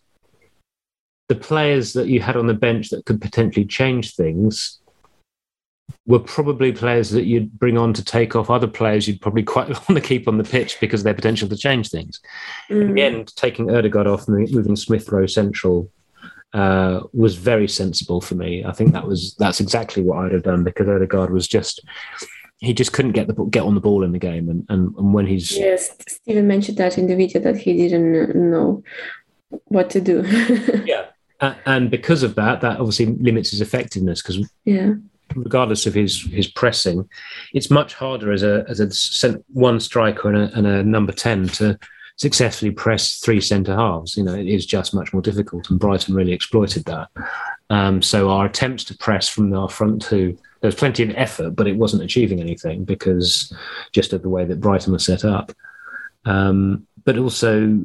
the 1.28 1.34
players 1.34 1.92
that 1.92 2.08
you 2.08 2.20
had 2.20 2.36
on 2.36 2.46
the 2.46 2.54
bench 2.54 2.90
that 2.90 3.04
could 3.04 3.20
potentially 3.20 3.64
change 3.64 4.14
things 4.14 4.80
were 6.06 6.18
probably 6.18 6.72
players 6.72 7.10
that 7.10 7.24
you'd 7.24 7.58
bring 7.58 7.78
on 7.78 7.92
to 7.92 8.04
take 8.04 8.34
off 8.34 8.50
other 8.50 8.66
players 8.66 9.06
you'd 9.06 9.20
probably 9.20 9.42
quite 9.42 9.68
want 9.88 9.88
to 9.88 10.00
keep 10.00 10.26
on 10.26 10.36
the 10.36 10.44
pitch 10.44 10.78
because 10.80 11.00
of 11.00 11.04
their 11.04 11.14
potential 11.14 11.48
to 11.48 11.56
change 11.56 11.90
things. 11.90 12.20
Mm. 12.70 12.82
In 12.82 12.94
the 12.94 13.02
end, 13.02 13.36
taking 13.36 13.66
Ødegaard 13.66 14.06
off 14.06 14.26
and 14.28 14.50
moving 14.52 14.76
Smith 14.76 15.08
Rowe 15.10 15.26
central 15.26 15.90
uh, 16.52 17.00
was 17.12 17.36
very 17.36 17.68
sensible 17.68 18.20
for 18.20 18.34
me. 18.34 18.64
I 18.64 18.72
think 18.72 18.92
that 18.92 19.06
was 19.06 19.34
that's 19.38 19.60
exactly 19.60 20.02
what 20.02 20.18
I'd 20.18 20.32
have 20.32 20.42
done 20.42 20.64
because 20.64 20.86
Ødegaard 20.86 21.30
was 21.30 21.48
just 21.48 21.80
he 22.58 22.72
just 22.72 22.92
couldn't 22.92 23.12
get 23.12 23.26
the 23.26 23.34
get 23.44 23.64
on 23.64 23.74
the 23.74 23.80
ball 23.80 24.04
in 24.04 24.12
the 24.12 24.18
game, 24.18 24.48
and 24.48 24.64
and, 24.68 24.94
and 24.96 25.14
when 25.14 25.26
he's 25.26 25.56
yes, 25.56 25.96
Stephen 26.06 26.46
mentioned 26.46 26.78
that 26.78 26.98
in 26.98 27.06
the 27.06 27.16
video 27.16 27.40
that 27.40 27.56
he 27.56 27.76
didn't 27.76 28.34
know 28.34 28.82
what 29.66 29.90
to 29.90 30.00
do. 30.00 30.22
yeah, 30.84 31.06
and 31.66 31.90
because 31.90 32.22
of 32.22 32.34
that, 32.36 32.60
that 32.60 32.78
obviously 32.78 33.06
limits 33.06 33.50
his 33.50 33.60
effectiveness 33.60 34.22
because 34.22 34.46
yeah 34.64 34.94
regardless 35.36 35.86
of 35.86 35.94
his 35.94 36.22
his 36.24 36.46
pressing, 36.46 37.08
it's 37.54 37.70
much 37.70 37.94
harder 37.94 38.32
as 38.32 38.42
a 38.42 38.64
as 38.68 38.80
a 38.80 39.42
one 39.48 39.80
striker 39.80 40.28
and 40.28 40.36
a, 40.36 40.58
and 40.58 40.66
a 40.66 40.82
number 40.82 41.12
ten 41.12 41.48
to 41.48 41.78
successfully 42.16 42.70
press 42.70 43.18
three 43.18 43.40
centre 43.40 43.74
halves. 43.74 44.16
You 44.16 44.24
know, 44.24 44.34
it 44.34 44.46
is 44.46 44.66
just 44.66 44.94
much 44.94 45.12
more 45.12 45.22
difficult, 45.22 45.70
and 45.70 45.78
Brighton 45.78 46.14
really 46.14 46.32
exploited 46.32 46.84
that. 46.84 47.08
Um, 47.70 48.02
so 48.02 48.30
our 48.30 48.46
attempts 48.46 48.84
to 48.84 48.96
press 48.96 49.28
from 49.28 49.52
our 49.54 49.68
front 49.68 50.02
two, 50.02 50.38
there 50.60 50.68
was 50.68 50.74
plenty 50.74 51.02
of 51.02 51.10
effort, 51.16 51.50
but 51.50 51.66
it 51.66 51.76
wasn't 51.76 52.02
achieving 52.02 52.40
anything 52.40 52.84
because 52.84 53.52
just 53.92 54.12
of 54.12 54.22
the 54.22 54.28
way 54.28 54.44
that 54.44 54.60
Brighton 54.60 54.92
was 54.92 55.04
set 55.04 55.24
up. 55.24 55.52
Um, 56.24 56.86
but 57.04 57.18
also, 57.18 57.84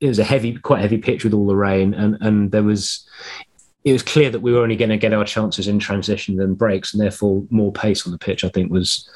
it 0.00 0.08
was 0.08 0.18
a 0.18 0.24
heavy, 0.24 0.56
quite 0.56 0.80
heavy 0.80 0.98
pitch 0.98 1.24
with 1.24 1.34
all 1.34 1.46
the 1.46 1.56
rain, 1.56 1.94
and 1.94 2.18
and 2.20 2.52
there 2.52 2.62
was. 2.62 3.08
It 3.84 3.92
was 3.92 4.04
clear 4.04 4.30
that 4.30 4.38
we 4.38 4.52
were 4.52 4.62
only 4.62 4.76
going 4.76 4.90
to 4.90 4.96
get 4.96 5.12
our 5.12 5.24
chances 5.24 5.66
in 5.66 5.80
transition 5.80 6.36
than 6.36 6.54
breaks, 6.54 6.94
and 6.94 7.02
therefore 7.02 7.44
more 7.50 7.72
pace 7.72 8.06
on 8.06 8.12
the 8.12 8.18
pitch. 8.18 8.44
I 8.44 8.48
think 8.48 8.70
was, 8.70 9.10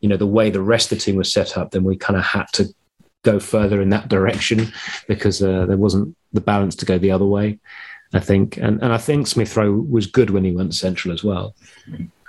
you 0.00 0.08
know, 0.08 0.16
the 0.16 0.28
way 0.28 0.48
the 0.48 0.62
rest 0.62 0.92
of 0.92 0.98
the 0.98 1.04
team 1.04 1.16
was 1.16 1.32
set 1.32 1.58
up. 1.58 1.72
Then 1.72 1.82
we 1.82 1.96
kind 1.96 2.16
of 2.16 2.24
had 2.24 2.46
to 2.52 2.72
go 3.22 3.38
further 3.38 3.80
in 3.80 3.90
that 3.90 4.08
direction 4.08 4.72
because 5.08 5.42
uh, 5.42 5.66
there 5.66 5.76
wasn't 5.76 6.16
the 6.32 6.40
balance 6.40 6.74
to 6.76 6.86
go 6.86 6.98
the 6.98 7.10
other 7.10 7.24
way. 7.24 7.58
I 8.14 8.20
think, 8.20 8.58
and, 8.58 8.82
and 8.82 8.92
I 8.92 8.98
think 8.98 9.26
Smith 9.26 9.56
Rowe 9.56 9.72
was 9.72 10.06
good 10.06 10.30
when 10.30 10.44
he 10.44 10.52
went 10.52 10.74
central 10.74 11.14
as 11.14 11.24
well. 11.24 11.54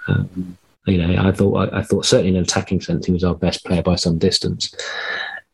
Um, 0.07 0.57
you 0.85 0.97
know, 0.97 1.27
I 1.27 1.31
thought 1.31 1.73
I, 1.73 1.79
I, 1.79 1.83
thought 1.83 2.05
certainly 2.05 2.31
in 2.31 2.35
an 2.37 2.43
attacking 2.43 2.81
sense 2.81 3.05
he 3.05 3.11
was 3.11 3.23
our 3.23 3.35
best 3.35 3.65
player 3.65 3.81
by 3.81 3.95
some 3.95 4.17
distance. 4.17 4.73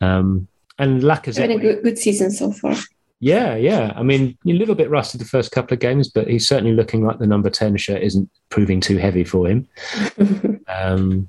Um, 0.02 0.48
and 0.78 1.02
Lacazette 1.02 1.50
had 1.50 1.52
a 1.52 1.60
good, 1.60 1.84
good 1.84 1.98
season 1.98 2.32
so 2.32 2.52
far. 2.52 2.76
Yeah, 3.20 3.56
yeah. 3.56 3.92
I 3.96 4.04
mean, 4.04 4.38
a 4.48 4.54
little 4.54 4.76
bit 4.76 4.90
rusty 4.90 5.18
the 5.18 5.26
first 5.26 5.52
couple 5.52 5.74
of 5.74 5.82
games, 5.82 6.08
but 6.08 6.28
he's 6.28 6.48
certainly 6.48 6.74
looking 6.74 7.04
like 7.04 7.20
the 7.20 7.28
number 7.28 7.50
ten 7.50 7.76
shirt 7.78 8.02
isn't 8.02 8.30
proving 8.50 8.80
too 8.80 8.98
heavy 8.98 9.24
for 9.24 9.48
him. 9.48 9.68
um, 10.68 11.28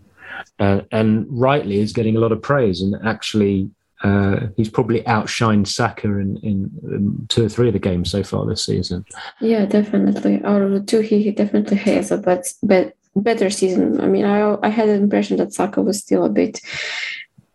uh, 0.59 0.83
and 0.93 1.27
rightly 1.29 1.81
is 1.81 1.93
getting 1.93 2.17
a 2.17 2.21
lot 2.21 2.33
of 2.33 2.41
praise 2.41 2.81
and 2.81 2.95
actually 3.05 3.71
uh, 4.03 4.47
he's 4.57 4.71
probably 4.71 5.03
outshined 5.03 5.67
Saka 5.67 6.09
in, 6.09 6.39
in, 6.39 6.71
in, 6.85 7.27
two 7.29 7.45
or 7.45 7.49
three 7.49 7.69
of 7.69 7.75
the 7.75 7.79
games 7.79 8.11
so 8.11 8.23
far 8.23 8.47
this 8.47 8.65
season. 8.65 9.05
Yeah, 9.41 9.67
definitely. 9.67 10.43
Out 10.43 10.63
of 10.63 10.71
the 10.71 10.81
two, 10.81 11.01
he, 11.01 11.31
definitely 11.31 11.77
has 11.77 12.11
a 12.11 12.17
but, 12.17 12.47
but 12.63 12.95
better 13.15 13.51
season. 13.51 14.01
I 14.01 14.07
mean, 14.07 14.25
I 14.25 14.57
I 14.63 14.69
had 14.69 14.89
the 14.89 14.95
impression 14.95 15.37
that 15.37 15.53
Saka 15.53 15.83
was 15.83 15.99
still 15.99 16.25
a 16.25 16.31
bit, 16.31 16.61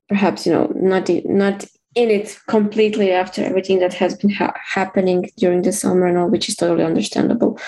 perhaps 0.08 0.46
you 0.46 0.54
know, 0.54 0.72
not 0.75 1.10
not 1.25 1.66
in 1.96 2.12
it 2.12 2.38
completely 2.48 3.12
after 3.12 3.44
everything 3.44 3.80
that 3.80 3.94
has 3.94 4.16
been 4.16 4.30
ha- 4.30 4.54
happening 4.64 5.32
during 5.38 5.62
the 5.62 5.72
summer 5.72 6.06
and 6.06 6.18
all, 6.18 6.30
which 6.30 6.50
is 6.50 6.56
totally 6.56 6.84
understandable. 6.84 7.60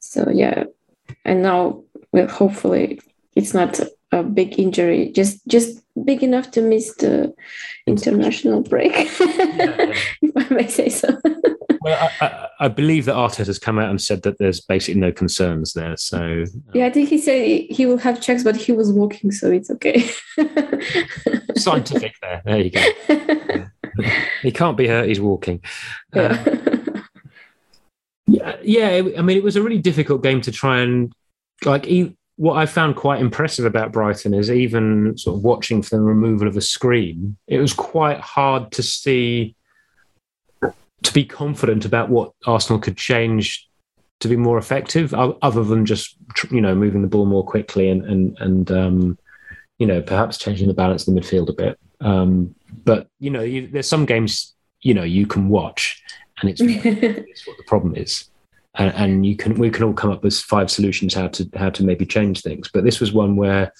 So 0.00 0.28
yeah, 0.30 0.64
and 1.24 1.42
now 1.42 1.82
well, 2.12 2.28
hopefully 2.28 3.00
it's 3.34 3.54
not 3.54 3.80
a 4.12 4.22
big 4.22 4.58
injury, 4.58 5.10
just 5.12 5.46
just 5.48 5.82
big 6.04 6.22
enough 6.22 6.50
to 6.52 6.60
miss 6.60 6.94
the 6.96 7.34
international 7.86 8.62
break, 8.62 8.92
if 8.96 10.36
I 10.36 10.54
may 10.54 10.68
say 10.68 10.88
so. 10.88 11.08
well, 11.80 12.10
I, 12.20 12.26
I, 12.26 12.48
I, 12.60 12.68
believe 12.68 13.06
that 13.06 13.14
Arteta 13.14 13.46
has 13.46 13.58
come 13.58 13.78
out 13.78 13.90
and 13.90 14.00
said 14.00 14.22
that 14.22 14.38
there's 14.38 14.60
basically 14.60 15.00
no 15.00 15.12
concerns 15.12 15.72
there. 15.72 15.96
So 15.96 16.18
um, 16.18 16.64
yeah, 16.74 16.86
I 16.86 16.90
think 16.90 17.08
he 17.08 17.18
said 17.18 17.66
he 17.70 17.86
will 17.86 17.98
have 17.98 18.20
checks, 18.20 18.44
but 18.44 18.56
he 18.56 18.72
was 18.72 18.92
walking, 18.92 19.32
so 19.32 19.50
it's 19.50 19.70
okay. 19.70 20.08
Scientific 21.56 22.14
there. 22.22 22.42
There 22.44 22.60
you 22.60 22.70
go. 22.70 23.66
he 24.42 24.52
can't 24.52 24.76
be 24.76 24.86
hurt. 24.86 25.08
He's 25.08 25.20
walking. 25.20 25.62
Yeah. 26.14 26.42
Um, 26.46 27.04
yeah, 28.26 28.56
yeah. 28.62 29.02
I 29.18 29.22
mean, 29.22 29.36
it 29.36 29.42
was 29.42 29.56
a 29.56 29.62
really 29.62 29.78
difficult 29.78 30.22
game 30.22 30.40
to 30.42 30.52
try 30.52 30.80
and 30.80 31.12
like 31.64 31.86
what 32.36 32.58
I 32.58 32.66
found 32.66 32.96
quite 32.96 33.20
impressive 33.20 33.64
about 33.64 33.92
Brighton 33.92 34.34
is 34.34 34.50
even 34.50 35.16
sort 35.16 35.36
of 35.36 35.42
watching 35.42 35.82
for 35.82 35.96
the 35.96 36.02
removal 36.02 36.46
of 36.46 36.56
a 36.56 36.60
screen, 36.60 37.36
it 37.46 37.58
was 37.58 37.72
quite 37.72 38.20
hard 38.20 38.72
to 38.72 38.82
see 38.82 39.56
to 41.02 41.12
be 41.12 41.24
confident 41.24 41.84
about 41.84 42.08
what 42.08 42.32
Arsenal 42.46 42.80
could 42.80 42.96
change 42.96 43.68
to 44.20 44.28
be 44.28 44.36
more 44.36 44.58
effective, 44.58 45.12
other 45.14 45.64
than 45.64 45.86
just 45.86 46.16
you 46.50 46.60
know 46.60 46.74
moving 46.74 47.02
the 47.02 47.08
ball 47.08 47.26
more 47.26 47.44
quickly 47.44 47.88
and 47.88 48.04
and 48.04 48.38
and 48.40 48.70
um, 48.70 49.18
you 49.78 49.86
know 49.86 50.02
perhaps 50.02 50.38
changing 50.38 50.68
the 50.68 50.74
balance 50.74 51.08
in 51.08 51.14
the 51.14 51.20
midfield 51.20 51.48
a 51.48 51.52
bit. 51.52 51.78
Um, 52.00 52.54
but 52.84 53.08
you 53.18 53.30
know, 53.30 53.42
you, 53.42 53.66
there's 53.66 53.88
some 53.88 54.04
games 54.04 54.54
you 54.82 54.92
know 54.92 55.04
you 55.04 55.26
can 55.26 55.48
watch, 55.48 56.02
and 56.40 56.50
it's, 56.50 56.60
it's 56.62 57.46
what 57.46 57.56
the 57.56 57.64
problem 57.64 57.94
is 57.96 58.28
and, 58.78 58.94
and, 58.94 59.26
you 59.26 59.36
can 59.36 59.54
we 59.54 59.70
can 59.70 59.84
all 59.84 59.92
come 59.92 60.10
up 60.10 60.22
with 60.22 60.38
five 60.38 60.70
solutions 60.70 61.14
how 61.14 61.28
to 61.28 61.48
how 61.56 61.70
to 61.70 61.84
maybe 61.84 62.06
change 62.06 62.42
things. 62.42 62.70
But 62.72 62.84
this 62.84 63.00
was 63.00 63.12
one 63.12 63.36
where 63.36 63.72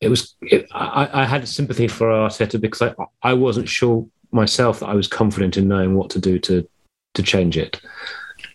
it 0.00 0.08
was 0.08 0.36
it, 0.42 0.68
I, 0.72 1.22
I, 1.22 1.24
had 1.24 1.46
sympathy 1.48 1.88
for 1.88 2.08
Arteta 2.08 2.60
because 2.60 2.82
I 2.82 2.94
I 3.22 3.34
wasn't 3.34 3.68
sure 3.68 4.06
myself 4.30 4.80
that 4.80 4.88
I 4.88 4.94
was 4.94 5.08
confident 5.08 5.56
in 5.56 5.68
knowing 5.68 5.96
what 5.96 6.10
to 6.10 6.18
do 6.18 6.38
to 6.40 6.68
to 7.14 7.22
change 7.22 7.56
it. 7.56 7.80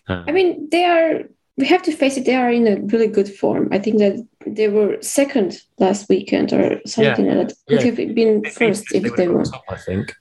Um, 0.08 0.24
I 0.26 0.32
mean, 0.32 0.68
they 0.70 0.84
are. 0.84 1.22
We 1.56 1.66
have 1.66 1.82
to 1.82 1.92
face 1.92 2.16
it. 2.16 2.24
They 2.24 2.34
are 2.34 2.50
in 2.50 2.66
a 2.66 2.80
really 2.80 3.06
good 3.06 3.28
form. 3.28 3.68
I 3.70 3.78
think 3.78 3.98
that 3.98 4.26
they 4.44 4.68
were 4.68 5.00
second 5.00 5.56
last 5.78 6.08
weekend 6.08 6.52
or 6.52 6.80
something 6.84 7.26
yeah, 7.26 7.34
like 7.34 7.48
that. 7.48 7.56
Could 7.68 7.80
yeah. 7.80 8.06
have 8.06 8.14
been 8.14 8.44
first 8.50 8.92
if 8.92 9.02
they, 9.02 9.08
they 9.10 9.28
were. 9.28 9.44
Top, 9.44 9.62
I 9.68 9.76
think 9.76 10.12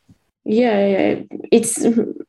yeah, 0.45 0.87
yeah. 0.87 1.23
it's 1.51 1.79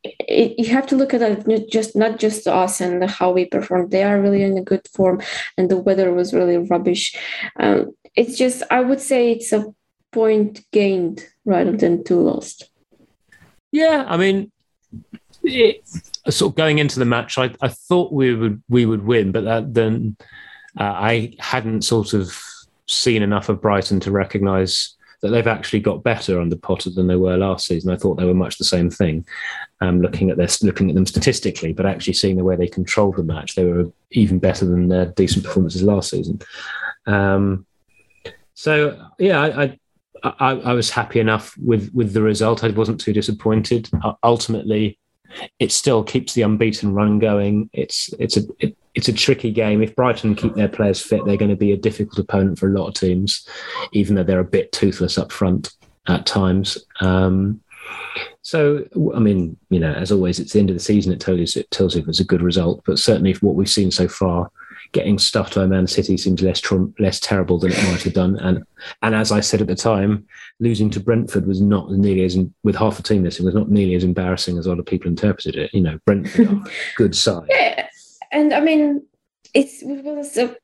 it, 0.02 0.58
you 0.58 0.72
have 0.72 0.86
to 0.88 0.96
look 0.96 1.14
at 1.14 1.22
it 1.22 1.46
not 1.46 1.68
just 1.70 1.96
not 1.96 2.18
just 2.18 2.46
us 2.46 2.80
and 2.80 3.08
how 3.08 3.32
we 3.32 3.44
performed. 3.46 3.90
They 3.90 4.02
are 4.04 4.20
really 4.20 4.42
in 4.42 4.56
a 4.58 4.62
good 4.62 4.86
form 4.88 5.20
and 5.56 5.70
the 5.70 5.76
weather 5.76 6.12
was 6.12 6.32
really 6.34 6.58
rubbish. 6.58 7.16
Um, 7.58 7.94
it's 8.14 8.36
just 8.36 8.62
i 8.70 8.80
would 8.80 9.00
say 9.00 9.32
it's 9.32 9.52
a 9.52 9.72
point 10.12 10.64
gained 10.70 11.26
rather 11.44 11.76
than 11.76 12.04
two 12.04 12.20
lost. 12.20 12.70
Yeah 13.72 14.04
i 14.06 14.16
mean 14.16 14.52
it, 15.42 15.86
sort 16.30 16.52
of 16.52 16.56
going 16.56 16.78
into 16.78 16.98
the 16.98 17.04
match 17.04 17.36
i, 17.38 17.52
I 17.60 17.68
thought 17.68 18.12
we 18.12 18.34
would 18.34 18.62
we 18.68 18.86
would 18.86 19.04
win 19.04 19.32
but 19.32 19.44
that, 19.44 19.74
then 19.74 20.16
uh, 20.78 20.84
i 20.84 21.34
hadn't 21.38 21.82
sort 21.82 22.14
of 22.14 22.40
seen 22.86 23.22
enough 23.22 23.48
of 23.48 23.60
brighton 23.60 23.98
to 24.00 24.10
recognize 24.10 24.93
that 25.24 25.30
they've 25.30 25.46
actually 25.46 25.80
got 25.80 26.02
better 26.02 26.38
under 26.38 26.54
Potter 26.54 26.90
than 26.90 27.06
they 27.06 27.16
were 27.16 27.38
last 27.38 27.66
season. 27.66 27.90
I 27.90 27.96
thought 27.96 28.16
they 28.16 28.26
were 28.26 28.34
much 28.34 28.58
the 28.58 28.64
same 28.64 28.90
thing. 28.90 29.24
Um, 29.80 30.02
looking 30.02 30.28
at 30.28 30.36
this, 30.36 30.62
looking 30.62 30.90
at 30.90 30.94
them 30.94 31.06
statistically, 31.06 31.72
but 31.72 31.86
actually 31.86 32.12
seeing 32.12 32.36
the 32.36 32.44
way 32.44 32.56
they 32.56 32.68
controlled 32.68 33.16
the 33.16 33.22
match, 33.22 33.54
they 33.54 33.64
were 33.64 33.90
even 34.10 34.38
better 34.38 34.66
than 34.66 34.88
their 34.88 35.06
decent 35.06 35.42
performances 35.46 35.82
last 35.82 36.10
season. 36.10 36.42
Um, 37.06 37.64
so 38.52 39.02
yeah, 39.18 39.40
I, 39.40 39.78
I, 40.22 40.50
I 40.56 40.72
was 40.74 40.90
happy 40.90 41.20
enough 41.20 41.56
with 41.56 41.90
with 41.94 42.12
the 42.12 42.20
result. 42.20 42.62
I 42.62 42.68
wasn't 42.68 43.00
too 43.00 43.14
disappointed. 43.14 43.88
Uh, 44.02 44.12
ultimately, 44.22 44.98
it 45.58 45.72
still 45.72 46.04
keeps 46.04 46.34
the 46.34 46.42
unbeaten 46.42 46.92
run 46.92 47.18
going. 47.18 47.70
It's 47.72 48.12
it's 48.18 48.36
a 48.36 48.42
it, 48.58 48.76
it's 48.94 49.08
a 49.08 49.12
tricky 49.12 49.50
game. 49.50 49.82
If 49.82 49.96
Brighton 49.96 50.34
keep 50.34 50.54
their 50.54 50.68
players 50.68 51.02
fit, 51.02 51.24
they're 51.24 51.36
going 51.36 51.50
to 51.50 51.56
be 51.56 51.72
a 51.72 51.76
difficult 51.76 52.18
opponent 52.18 52.58
for 52.58 52.68
a 52.68 52.78
lot 52.78 52.88
of 52.88 52.94
teams, 52.94 53.46
even 53.92 54.14
though 54.14 54.22
they're 54.22 54.40
a 54.40 54.44
bit 54.44 54.72
toothless 54.72 55.18
up 55.18 55.32
front 55.32 55.72
at 56.06 56.26
times. 56.26 56.78
Um, 57.00 57.60
so, 58.42 58.84
I 59.14 59.18
mean, 59.18 59.56
you 59.70 59.80
know, 59.80 59.92
as 59.92 60.12
always, 60.12 60.38
it's 60.38 60.52
the 60.52 60.60
end 60.60 60.70
of 60.70 60.76
the 60.76 60.80
season. 60.80 61.12
It 61.12 61.20
tells 61.20 61.38
you 61.38 61.60
it 61.60 61.70
tells 61.70 61.94
you 61.94 62.02
if 62.02 62.08
it's 62.08 62.20
a 62.20 62.24
good 62.24 62.42
result, 62.42 62.82
but 62.86 62.98
certainly 62.98 63.32
what 63.34 63.54
we've 63.54 63.68
seen 63.68 63.90
so 63.90 64.06
far, 64.06 64.50
getting 64.92 65.18
stuffed 65.18 65.54
by 65.54 65.66
Man 65.66 65.86
City 65.86 66.16
seems 66.16 66.42
less 66.42 66.62
less 66.98 67.20
terrible 67.20 67.58
than 67.58 67.72
it 67.72 67.82
might 67.84 68.02
have 68.02 68.12
done. 68.12 68.36
And 68.38 68.62
and 69.02 69.14
as 69.14 69.32
I 69.32 69.40
said 69.40 69.62
at 69.62 69.66
the 69.66 69.74
time, 69.74 70.26
losing 70.60 70.90
to 70.90 71.00
Brentford 71.00 71.46
was 71.46 71.60
not 71.60 71.90
nearly 71.90 72.24
as 72.24 72.38
with 72.62 72.76
half 72.76 72.98
a 72.98 73.02
team 73.02 73.24
it 73.24 73.40
was 73.40 73.54
not 73.54 73.70
nearly 73.70 73.94
as 73.94 74.04
embarrassing 74.04 74.58
as 74.58 74.68
other 74.68 74.82
people 74.82 75.08
interpreted 75.08 75.56
it. 75.56 75.72
You 75.72 75.80
know, 75.80 75.98
Brentford 76.04 76.58
good 76.96 77.16
side. 77.16 77.48
Yeah, 77.50 77.88
and 78.34 78.52
I 78.52 78.60
mean, 78.60 79.06
it's 79.54 79.82
it 79.82 80.04
was 80.04 80.36
a, 80.36 80.56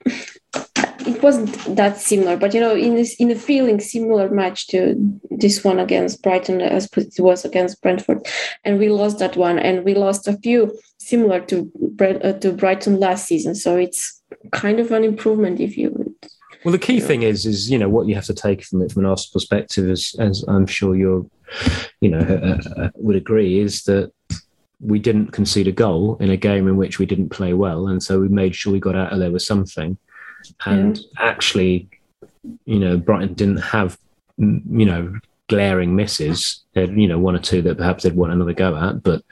it 1.06 1.22
wasn't 1.22 1.76
that 1.76 1.96
similar, 1.98 2.36
but 2.36 2.52
you 2.52 2.60
know, 2.60 2.74
in 2.74 2.96
this 2.96 3.14
in 3.14 3.30
a 3.30 3.36
feeling 3.36 3.80
similar 3.80 4.28
match 4.28 4.66
to 4.68 4.96
this 5.30 5.64
one 5.64 5.78
against 5.78 6.22
Brighton 6.22 6.60
as 6.60 6.88
it 6.96 7.20
was 7.20 7.44
against 7.44 7.80
Brentford, 7.80 8.26
and 8.64 8.78
we 8.78 8.88
lost 8.88 9.20
that 9.20 9.36
one, 9.36 9.58
and 9.58 9.84
we 9.84 9.94
lost 9.94 10.28
a 10.28 10.36
few 10.38 10.76
similar 10.98 11.40
to 11.46 11.70
uh, 12.00 12.32
to 12.32 12.52
Brighton 12.52 12.98
last 12.98 13.26
season. 13.26 13.54
So 13.54 13.76
it's 13.76 14.20
kind 14.52 14.80
of 14.80 14.90
an 14.90 15.04
improvement 15.04 15.60
if 15.60 15.76
you 15.76 15.90
would. 15.90 16.14
Well, 16.64 16.72
the 16.72 16.78
key 16.78 17.00
thing 17.00 17.22
is, 17.22 17.46
is 17.46 17.70
you 17.70 17.78
know 17.78 17.88
what 17.88 18.06
you 18.08 18.14
have 18.16 18.26
to 18.26 18.34
take 18.34 18.64
from 18.64 18.82
it 18.82 18.92
from 18.92 19.04
an 19.04 19.10
Arsenal 19.10 19.32
perspective, 19.34 19.88
as 19.88 20.14
as 20.18 20.44
I'm 20.48 20.66
sure 20.66 20.96
you're, 20.96 21.24
you 22.00 22.10
know, 22.10 22.18
uh, 22.18 22.82
uh, 22.82 22.90
would 22.96 23.16
agree, 23.16 23.60
is 23.60 23.84
that 23.84 24.12
we 24.80 24.98
didn't 24.98 25.32
concede 25.32 25.68
a 25.68 25.72
goal 25.72 26.16
in 26.20 26.30
a 26.30 26.36
game 26.36 26.66
in 26.66 26.76
which 26.76 26.98
we 26.98 27.06
didn't 27.06 27.28
play 27.28 27.52
well, 27.52 27.88
and 27.88 28.02
so 28.02 28.20
we 28.20 28.28
made 28.28 28.54
sure 28.54 28.72
we 28.72 28.80
got 28.80 28.96
out 28.96 29.12
of 29.12 29.18
there 29.18 29.30
with 29.30 29.42
something. 29.42 29.98
And 30.64 30.96
yeah. 30.96 31.04
actually, 31.18 31.90
you 32.64 32.78
know, 32.78 32.96
Brighton 32.96 33.34
didn't 33.34 33.58
have, 33.58 33.98
you 34.38 34.86
know, 34.86 35.18
glaring 35.48 35.94
misses. 35.96 36.64
They 36.72 36.82
had, 36.82 36.96
you 36.96 37.08
know, 37.08 37.18
one 37.18 37.36
or 37.36 37.40
two 37.40 37.62
that 37.62 37.76
perhaps 37.76 38.04
they'd 38.04 38.16
want 38.16 38.32
another 38.32 38.54
go 38.54 38.76
at, 38.76 39.02
but 39.02 39.22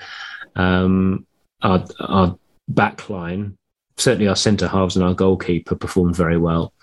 um, 0.57 1.27
our 1.63 1.85
our 2.01 2.39
back 2.69 3.09
line, 3.09 3.57
certainly 3.97 4.29
our 4.29 4.37
centre 4.37 4.69
halves 4.69 4.97
and 4.97 5.05
our 5.05 5.15
goalkeeper 5.15 5.75
performed 5.75 6.17
very 6.17 6.37
well. 6.37 6.75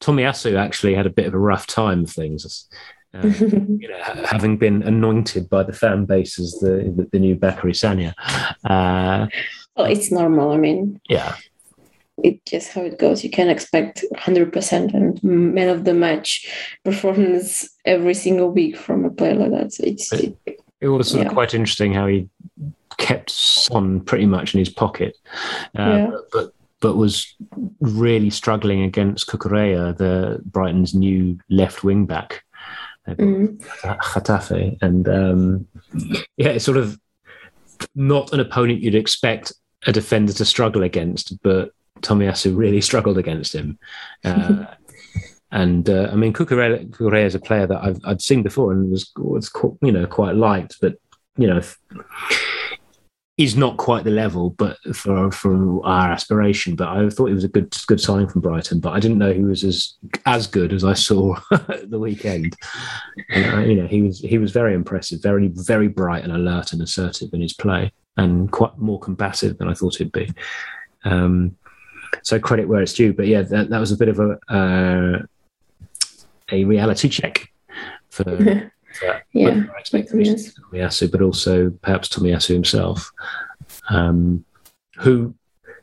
Tomiyasu 0.00 0.56
actually 0.56 0.94
had 0.94 1.06
a 1.06 1.10
bit 1.10 1.26
of 1.26 1.34
a 1.34 1.38
rough 1.38 1.66
time 1.66 2.04
of 2.04 2.10
things. 2.10 2.68
Uh, 3.22 3.26
you 3.78 3.88
know, 3.88 4.24
having 4.24 4.56
been 4.56 4.82
anointed 4.82 5.48
by 5.48 5.62
the 5.62 5.72
fan 5.72 6.04
base 6.04 6.38
as 6.38 6.52
the 6.60 6.92
the, 6.96 7.08
the 7.12 7.18
new 7.18 7.34
Bacary 7.34 7.72
Sagna. 7.72 8.14
Uh, 8.64 9.26
well, 9.76 9.86
it's 9.86 10.10
normal. 10.10 10.52
I 10.52 10.56
mean, 10.56 11.00
yeah, 11.08 11.36
it's 12.22 12.40
just 12.50 12.72
how 12.72 12.82
it 12.82 12.98
goes. 12.98 13.22
You 13.22 13.30
can 13.30 13.48
expect 13.48 14.04
100% 14.14 14.94
and 14.94 15.22
man 15.22 15.68
of 15.68 15.84
the 15.84 15.94
match 15.94 16.50
performance 16.84 17.68
every 17.84 18.14
single 18.14 18.50
week 18.50 18.76
from 18.76 19.04
a 19.04 19.10
player 19.10 19.34
like 19.34 19.50
that. 19.50 19.72
So 19.72 19.84
it's 19.84 20.12
it, 20.12 20.36
it 20.80 20.88
was 20.88 21.14
yeah. 21.14 21.28
quite 21.28 21.54
interesting 21.54 21.92
how 21.92 22.06
he 22.06 22.28
kept 22.96 23.30
Son 23.30 24.00
pretty 24.00 24.26
much 24.26 24.54
in 24.54 24.58
his 24.58 24.70
pocket, 24.70 25.16
uh, 25.78 25.82
yeah. 25.82 26.10
but 26.32 26.52
but 26.80 26.96
was 26.96 27.34
really 27.80 28.30
struggling 28.30 28.82
against 28.82 29.26
Cucurella, 29.26 29.96
the 29.96 30.40
Brighton's 30.44 30.94
new 30.94 31.38
left 31.48 31.82
wing 31.82 32.04
back, 32.04 32.44
mm. 33.08 33.58
Getafe, 33.58 34.78
and 34.82 35.08
um, 35.08 35.68
yeah, 36.36 36.48
it's 36.48 36.64
sort 36.64 36.76
of 36.76 36.98
not 37.94 38.32
an 38.32 38.40
opponent 38.40 38.80
you'd 38.80 38.94
expect 38.94 39.52
a 39.86 39.92
defender 39.92 40.32
to 40.32 40.44
struggle 40.44 40.82
against, 40.82 41.40
but 41.42 41.70
Tomiyasu 42.00 42.56
really 42.56 42.80
struggled 42.90 43.18
against 43.18 43.54
him. 43.54 43.78
Uh, 44.24 44.66
and 45.50 45.88
uh, 45.88 46.08
I 46.12 46.16
mean, 46.16 46.32
Cucurella 46.32 47.24
is 47.24 47.34
a 47.34 47.40
player 47.40 47.66
that 47.66 47.82
I've 47.82 48.00
I'd 48.04 48.22
seen 48.22 48.42
before 48.42 48.72
and 48.72 48.90
was 48.90 49.10
was 49.16 49.50
you 49.82 49.92
know 49.92 50.06
quite 50.06 50.34
liked, 50.34 50.76
but 50.80 50.96
you 51.36 51.46
know 51.46 51.62
is 53.38 53.54
not 53.54 53.76
quite 53.76 54.04
the 54.04 54.10
level, 54.10 54.50
but 54.50 54.78
for 54.94 55.30
for 55.30 55.84
our 55.84 56.10
aspiration. 56.10 56.74
But 56.74 56.88
I 56.88 57.08
thought 57.10 57.30
it 57.30 57.34
was 57.34 57.44
a 57.44 57.48
good 57.48 57.74
good 57.86 58.00
signing 58.00 58.28
from 58.28 58.40
Brighton. 58.40 58.80
But 58.80 58.92
I 58.92 59.00
didn't 59.00 59.18
know 59.18 59.32
he 59.32 59.44
was 59.44 59.62
as 59.62 59.94
as 60.24 60.46
good 60.46 60.72
as 60.72 60.84
I 60.84 60.94
saw 60.94 61.36
the 61.50 61.98
weekend. 61.98 62.56
And, 63.30 63.54
uh, 63.54 63.58
you 63.58 63.74
know, 63.74 63.86
he 63.86 64.02
was 64.02 64.20
he 64.20 64.38
was 64.38 64.52
very 64.52 64.74
impressive, 64.74 65.22
very 65.22 65.48
very 65.48 65.88
bright 65.88 66.24
and 66.24 66.32
alert 66.32 66.72
and 66.72 66.80
assertive 66.80 67.28
in 67.34 67.42
his 67.42 67.52
play, 67.52 67.92
and 68.16 68.50
quite 68.50 68.78
more 68.78 68.98
combative 68.98 69.58
than 69.58 69.68
I 69.68 69.74
thought 69.74 69.96
he'd 69.96 70.12
be. 70.12 70.32
Um, 71.04 71.56
so 72.22 72.40
credit 72.40 72.68
where 72.68 72.80
it's 72.80 72.94
due. 72.94 73.12
But 73.12 73.26
yeah, 73.26 73.42
that, 73.42 73.68
that 73.68 73.78
was 73.78 73.92
a 73.92 73.96
bit 73.96 74.08
of 74.08 74.18
a 74.18 74.38
uh, 74.48 75.22
a 76.50 76.64
reality 76.64 77.10
check 77.10 77.52
for. 78.08 78.70
for 78.96 79.22
yeah, 79.32 79.64
expectations 79.78 80.54
Tomiyasu, 80.54 81.10
but 81.10 81.22
also 81.22 81.70
perhaps 81.82 82.08
Tomiyasu 82.08 82.54
himself, 82.54 83.12
um, 83.88 84.44
who 84.98 85.34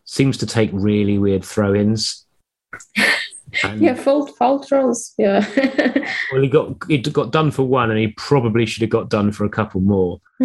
seems 0.05 0.37
to 0.37 0.45
take 0.45 0.69
really 0.73 1.17
weird 1.17 1.43
throw-ins. 1.43 2.25
yeah, 3.75 3.93
fault 3.93 4.35
fault 4.37 4.67
throws. 4.67 5.13
Yeah. 5.17 5.45
well, 6.31 6.41
he 6.41 6.47
got 6.47 6.75
he 6.87 6.97
got 6.97 7.31
done 7.31 7.51
for 7.51 7.63
one, 7.63 7.89
and 7.89 7.99
he 7.99 8.07
probably 8.09 8.65
should 8.65 8.81
have 8.81 8.89
got 8.89 9.09
done 9.09 9.31
for 9.31 9.45
a 9.45 9.49
couple 9.49 9.81
more. 9.81 10.19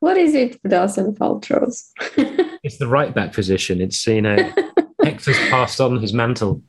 what 0.00 0.16
is 0.16 0.34
it 0.34 0.58
with 0.62 0.72
us 0.72 0.96
and 0.96 1.16
fault 1.16 1.44
throws? 1.44 1.92
it's 2.62 2.78
the 2.78 2.86
right 2.86 3.14
back 3.14 3.32
position. 3.32 3.80
It's 3.80 4.06
you 4.06 4.22
know 4.22 4.36
Hector's 5.02 5.38
passed 5.48 5.80
on 5.80 6.00
his 6.00 6.12
mantle. 6.12 6.62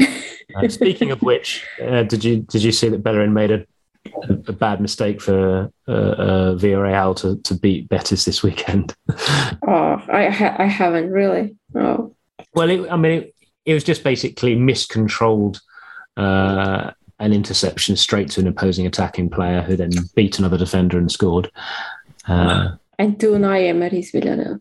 Uh, 0.00 0.68
speaking 0.68 1.10
of 1.10 1.22
which, 1.22 1.64
uh, 1.82 2.02
did 2.04 2.24
you 2.24 2.38
did 2.40 2.62
you 2.62 2.72
see 2.72 2.88
that 2.88 3.02
Bellerin 3.02 3.32
made 3.32 3.50
a, 3.50 3.66
a, 4.06 4.32
a 4.48 4.52
bad 4.52 4.80
mistake 4.80 5.20
for 5.20 5.70
uh, 5.88 5.92
uh, 5.92 6.54
Villarreal 6.54 7.16
to, 7.16 7.36
to 7.42 7.54
beat 7.54 7.88
Betis 7.88 8.24
this 8.24 8.42
weekend? 8.42 8.94
oh, 9.66 10.02
I 10.08 10.28
ha- 10.30 10.56
I 10.58 10.66
haven't 10.66 11.10
really. 11.10 11.56
Oh. 11.74 12.14
Well, 12.54 12.70
it, 12.70 12.90
I 12.90 12.96
mean, 12.96 13.22
it, 13.22 13.34
it, 13.64 13.74
was 13.74 13.84
just 13.84 14.02
basically 14.02 14.56
miscontrolled 14.56 15.60
uh, 16.16 16.90
an 17.18 17.32
interception 17.32 17.96
straight 17.96 18.30
to 18.30 18.40
an 18.40 18.48
opposing 18.48 18.86
attacking 18.86 19.30
player 19.30 19.62
who 19.62 19.76
then 19.76 19.90
beat 20.14 20.38
another 20.38 20.58
defender 20.58 20.98
and 20.98 21.10
scored. 21.10 21.50
Uh, 22.26 22.72
and 22.98 23.18
to 23.20 23.28
Unai 23.28 23.68
Emery's 23.68 24.12
Villarreal 24.12 24.60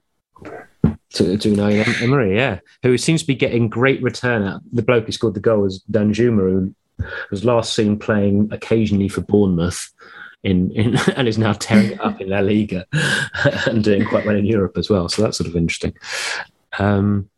to, 1.12 1.38
to 1.38 1.52
Unai 1.52 2.02
Emery, 2.02 2.36
yeah, 2.36 2.60
who 2.84 2.97
seems 2.97 3.21
to 3.21 3.28
be 3.28 3.36
getting 3.36 3.69
great 3.69 4.02
return 4.02 4.43
out. 4.43 4.62
The 4.71 4.84
bloke 4.84 5.06
who 5.06 5.12
scored 5.12 5.34
the 5.34 5.39
goal 5.39 5.62
was 5.62 5.84
Danjuma, 5.91 6.49
who 6.49 6.75
was 7.32 7.46
last 7.46 7.76
seen 7.76 7.98
playing 7.98 8.50
occasionally 8.52 9.10
for 9.10 9.22
Bournemouth. 9.22 9.92
In, 10.42 10.72
in 10.72 10.96
and 11.18 11.28
is 11.28 11.38
now 11.38 11.52
tearing 11.52 11.92
it 11.92 12.00
up 12.00 12.22
in 12.22 12.30
La 12.30 12.40
Liga 12.40 12.86
and 13.66 13.84
doing 13.84 14.06
quite 14.06 14.26
well 14.26 14.38
in 14.38 14.46
Europe 14.46 14.78
as 14.78 14.90
well. 14.90 15.10
So 15.10 15.22
that's 15.22 15.38
sort 15.38 15.50
of 15.50 15.56
interesting. 15.58 15.94
Um, 16.78 17.30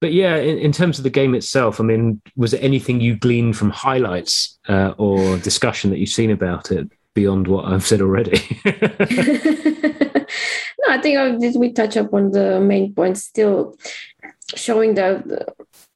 but 0.00 0.12
yeah, 0.12 0.36
in, 0.36 0.58
in, 0.58 0.72
terms 0.72 0.98
of 0.98 1.04
the 1.04 1.10
game 1.10 1.36
itself, 1.36 1.80
I 1.80 1.84
mean, 1.84 2.20
was 2.36 2.50
there 2.50 2.62
anything 2.62 3.00
you 3.00 3.14
gleaned 3.14 3.56
from 3.56 3.70
highlights 3.70 4.58
uh, 4.68 4.94
or 4.98 5.38
discussion 5.38 5.90
that 5.90 5.98
you've 5.98 6.08
seen 6.08 6.32
about 6.32 6.72
it 6.72 6.90
beyond 7.14 7.46
what 7.46 7.64
I've 7.64 7.86
said 7.86 8.00
already? 8.00 8.42
No, 10.88 10.94
I 10.94 11.00
think 11.00 11.56
we 11.56 11.72
touch 11.72 11.96
up 11.96 12.14
on 12.14 12.30
the 12.30 12.60
main 12.60 12.94
points. 12.94 13.24
Still 13.24 13.76
showing 14.54 14.94
that 14.94 15.24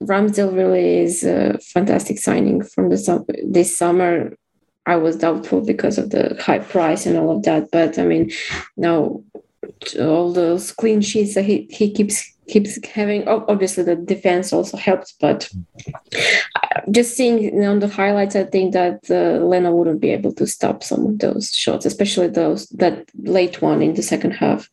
Ramsdale 0.07 0.55
really 0.55 0.99
is 0.99 1.25
a 1.25 1.59
fantastic 1.59 2.19
signing 2.19 2.63
from 2.63 2.91
the 2.91 3.25
this 3.47 3.77
summer. 3.77 4.37
I 4.85 4.97
was 4.97 5.17
doubtful 5.17 5.61
because 5.61 5.97
of 5.97 6.11
the 6.11 6.37
high 6.41 6.59
price 6.59 7.07
and 7.07 7.17
all 7.17 7.37
of 7.37 7.45
that, 7.45 7.71
but 7.71 7.99
I 7.99 8.05
mean, 8.05 8.33
now 8.77 9.23
all 10.01 10.33
those 10.33 10.73
clean 10.73 11.01
sheets 11.01 11.35
that 11.35 11.45
he, 11.45 11.69
he 11.71 11.93
keeps 11.93 12.33
keeps 12.49 12.85
having. 12.87 13.27
Obviously, 13.29 13.85
the 13.85 13.97
defense 13.97 14.53
also 14.53 14.77
helps, 14.77 15.15
but 15.21 15.49
just 16.91 17.17
seeing 17.17 17.65
on 17.65 17.79
the 17.79 17.89
highlights, 17.89 18.35
I 18.37 18.45
think 18.45 18.73
that 18.73 19.01
uh, 19.11 19.45
Leno 19.45 19.73
wouldn't 19.73 20.01
be 20.01 20.11
able 20.11 20.33
to 20.35 20.47
stop 20.47 20.83
some 20.83 21.07
of 21.07 21.19
those 21.19 21.55
shots, 21.55 21.87
especially 21.87 22.29
those 22.29 22.67
that 22.71 23.09
late 23.23 23.63
one 23.63 23.83
in 23.83 23.95
the 23.95 24.03
second 24.03 24.33
half. 24.33 24.69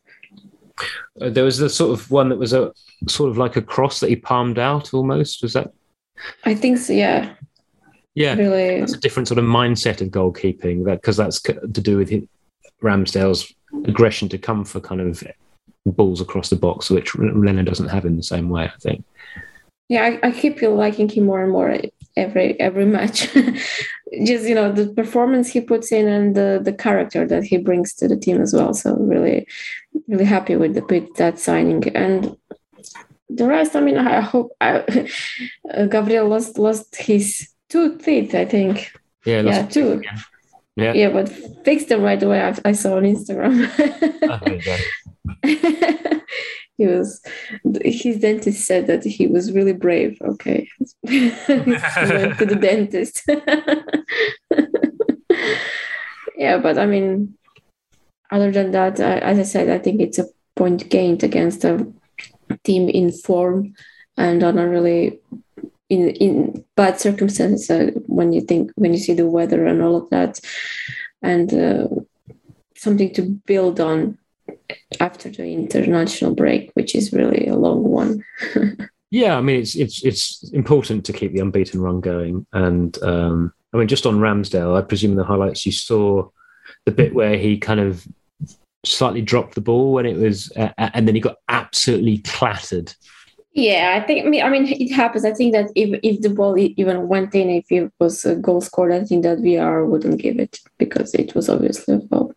Uh, 1.22 1.30
there 1.30 1.44
was 1.44 1.58
the 1.58 1.70
sort 1.70 1.92
of 1.92 2.10
one 2.12 2.30
that 2.30 2.38
was 2.38 2.54
a 2.54 2.72
sort 3.08 3.30
of 3.30 3.38
like 3.38 3.56
a 3.56 3.62
cross 3.62 4.00
that 4.00 4.10
he 4.10 4.16
palmed 4.16 4.60
out 4.60 4.94
almost. 4.94 5.42
Was 5.42 5.54
that? 5.54 5.74
I 6.46 6.54
think 6.54 6.78
so. 6.78 6.94
Yeah. 6.94 7.34
Yeah, 8.16 8.36
really. 8.36 8.80
That's 8.80 8.94
a 8.94 9.00
different 9.00 9.28
sort 9.28 9.38
of 9.38 9.46
mindset 9.46 10.02
of 10.02 10.10
goalkeeping 10.10 10.86
that 10.86 11.02
because 11.02 11.18
that's 11.18 11.42
to 11.42 11.54
do 11.70 11.98
with 11.98 12.12
Ramsdale's 12.82 13.54
aggression 13.86 14.28
to 14.30 14.38
come 14.38 14.66
for 14.66 14.80
kind 14.80 15.00
of 15.00 15.24
balls 15.86 16.20
across 16.20 16.50
the 16.50 16.56
box, 16.56 16.90
which 16.90 17.16
Leno 17.16 17.64
doesn't 17.64 17.90
have 17.90 18.06
in 18.06 18.18
the 18.18 18.24
same 18.24 18.50
way. 18.50 18.66
I 18.66 18.78
think. 18.80 19.06
Yeah, 19.88 20.04
I, 20.04 20.28
I 20.28 20.32
keep 20.32 20.62
liking 20.62 21.10
him 21.10 21.26
more 21.26 21.42
and 21.42 21.52
more 21.52 21.80
every 22.16 22.60
every 22.60 22.86
match. 22.86 23.34
Just 24.26 24.48
you 24.48 24.56
know 24.56 24.72
the 24.72 24.88
performance 24.88 25.50
he 25.50 25.62
puts 25.62 25.92
in 25.92 26.08
and 26.08 26.36
the 26.36 26.60
the 26.64 26.74
character 26.74 27.28
that 27.28 27.44
he 27.44 27.58
brings 27.58 27.94
to 27.96 28.08
the 28.08 28.18
team 28.18 28.42
as 28.42 28.54
well. 28.54 28.74
So 28.74 28.96
really, 28.96 29.48
really 30.08 30.26
happy 30.26 30.56
with 30.56 30.74
the 30.76 30.84
with 30.90 31.14
that 31.16 31.40
signing 31.40 31.88
and 31.96 32.38
the 33.30 33.48
rest. 33.48 33.76
I 33.76 33.82
mean, 33.82 33.98
I 33.98 34.22
hope 34.22 34.52
I, 34.62 34.80
uh, 35.74 35.86
Gabriel 35.92 36.28
lost 36.28 36.58
lost 36.58 36.96
his 36.96 37.50
two 37.70 37.98
teeth. 37.98 38.34
I 38.36 38.46
think. 38.46 38.92
Yeah, 39.26 39.42
yeah, 39.42 39.66
two. 39.66 40.02
Yeah. 40.76 40.94
yeah, 40.94 41.10
but 41.10 41.28
fixed 41.66 41.90
them 41.90 42.02
right 42.02 42.22
away. 42.24 42.42
I, 42.42 42.56
I 42.64 42.72
saw 42.72 42.96
on 42.98 43.04
Instagram. 43.04 43.70
oh, 44.24 44.40
he 46.80 46.88
was 46.88 47.22
his 47.84 48.20
dentist 48.20 48.66
said 48.66 48.88
that 48.88 49.04
he 49.04 49.28
was 49.28 49.52
really 49.52 49.74
brave 49.74 50.18
okay 50.22 50.68
he 51.08 51.30
went 51.50 52.38
to 52.40 52.46
the 52.46 52.58
dentist 52.60 53.22
yeah 56.38 56.58
but 56.58 56.78
i 56.78 56.86
mean 56.86 57.38
other 58.32 58.52
than 58.52 58.72
that 58.72 59.00
as 59.00 59.40
i 59.40 59.44
said 59.44 59.70
i 59.70 59.78
think 59.78 60.02
it's 60.02 60.20
a 60.20 60.28
point 60.56 60.90
gained 60.90 61.24
against 61.24 61.64
a 61.64 61.86
team 62.64 62.90
in 62.90 63.12
form 63.12 63.74
and 64.18 64.44
on 64.44 64.58
a 64.58 64.68
really 64.68 65.20
in 65.90 66.10
in 66.10 66.66
bad 66.76 67.00
circumstances 67.00 67.70
uh, 67.70 67.92
when 68.08 68.34
you 68.34 68.42
think 68.42 68.72
when 68.76 68.94
you 68.94 69.00
see 69.00 69.14
the 69.14 69.28
weather 69.28 69.66
and 69.66 69.82
all 69.82 69.96
of 69.96 70.10
that 70.10 70.40
and 71.22 71.54
uh, 71.54 71.88
something 72.76 73.14
to 73.14 73.22
build 73.22 73.80
on 73.80 74.18
after 75.00 75.30
the 75.30 75.54
international 75.54 76.34
break, 76.34 76.72
which 76.74 76.96
is 76.96 77.14
really 77.14 77.48
a 77.48 77.56
long 77.56 77.84
one. 77.84 78.24
yeah, 79.12 79.38
I 79.38 79.42
mean 79.42 79.60
it's 79.60 79.76
it's 79.76 80.04
it's 80.04 80.50
important 80.52 81.06
to 81.06 81.14
keep 81.14 81.34
the 81.34 81.42
unbeaten 81.42 81.82
run 81.82 82.02
going, 82.02 82.46
and 82.54 82.98
um, 83.04 83.54
I 83.74 83.78
mean 83.78 83.88
just 83.88 84.06
on 84.06 84.20
Ramsdale, 84.20 84.78
I 84.78 84.82
presume 84.82 85.16
the 85.16 85.24
highlights 85.24 85.66
you 85.66 85.72
saw 85.72 86.30
the 86.86 86.92
bit 86.92 87.14
where 87.14 87.38
he 87.38 87.58
kind 87.58 87.80
of 87.80 88.08
slightly 88.86 89.22
dropped 89.22 89.56
the 89.56 89.62
ball 89.62 89.94
when 89.94 90.06
it 90.06 90.18
was, 90.18 90.52
uh, 90.56 90.70
and 90.78 91.08
then 91.08 91.16
he 91.16 91.22
got 91.22 91.38
absolutely 91.50 92.20
clattered. 92.20 92.94
Yeah, 93.54 94.00
I 94.00 94.06
think. 94.06 94.26
I 94.26 94.30
mean, 94.30 94.44
I 94.44 94.50
mean, 94.50 94.68
it 94.68 94.92
happens. 94.94 95.26
I 95.26 95.34
think 95.34 95.54
that 95.54 95.72
if 95.76 96.00
if 96.04 96.22
the 96.22 96.30
ball 96.30 96.58
even 96.58 97.08
went 97.08 97.34
in, 97.34 97.50
if 97.50 97.66
it 97.72 97.92
was 98.00 98.24
a 98.26 98.36
goal 98.36 98.62
scored, 98.62 98.92
I 98.92 99.04
think 99.04 99.24
that 99.24 99.40
VAR 99.40 99.86
wouldn't 99.86 100.22
give 100.22 100.40
it 100.40 100.60
because 100.78 101.14
it 101.16 101.36
was 101.36 101.50
obviously 101.50 101.96
a 101.96 102.00
foul. 102.02 102.34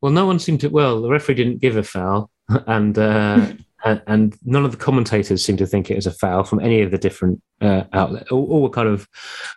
Well, 0.00 0.12
no 0.12 0.26
one 0.26 0.38
seemed 0.38 0.60
to. 0.60 0.68
Well, 0.68 1.02
the 1.02 1.08
referee 1.08 1.34
didn't 1.34 1.60
give 1.60 1.76
a 1.76 1.82
foul, 1.82 2.30
and 2.66 2.96
uh, 2.98 3.52
and, 3.84 4.02
and, 4.06 4.38
none 4.44 4.64
of 4.64 4.70
the 4.70 4.76
commentators 4.76 5.44
seemed 5.44 5.58
to 5.58 5.66
think 5.66 5.90
it 5.90 5.96
was 5.96 6.06
a 6.06 6.12
foul 6.12 6.44
from 6.44 6.60
any 6.60 6.82
of 6.82 6.92
the 6.92 6.98
different 6.98 7.42
uh, 7.60 7.82
outlets. 7.92 8.30
All, 8.30 8.46
all, 8.50 8.62
were 8.62 8.70
kind 8.70 8.88
of, 8.88 9.08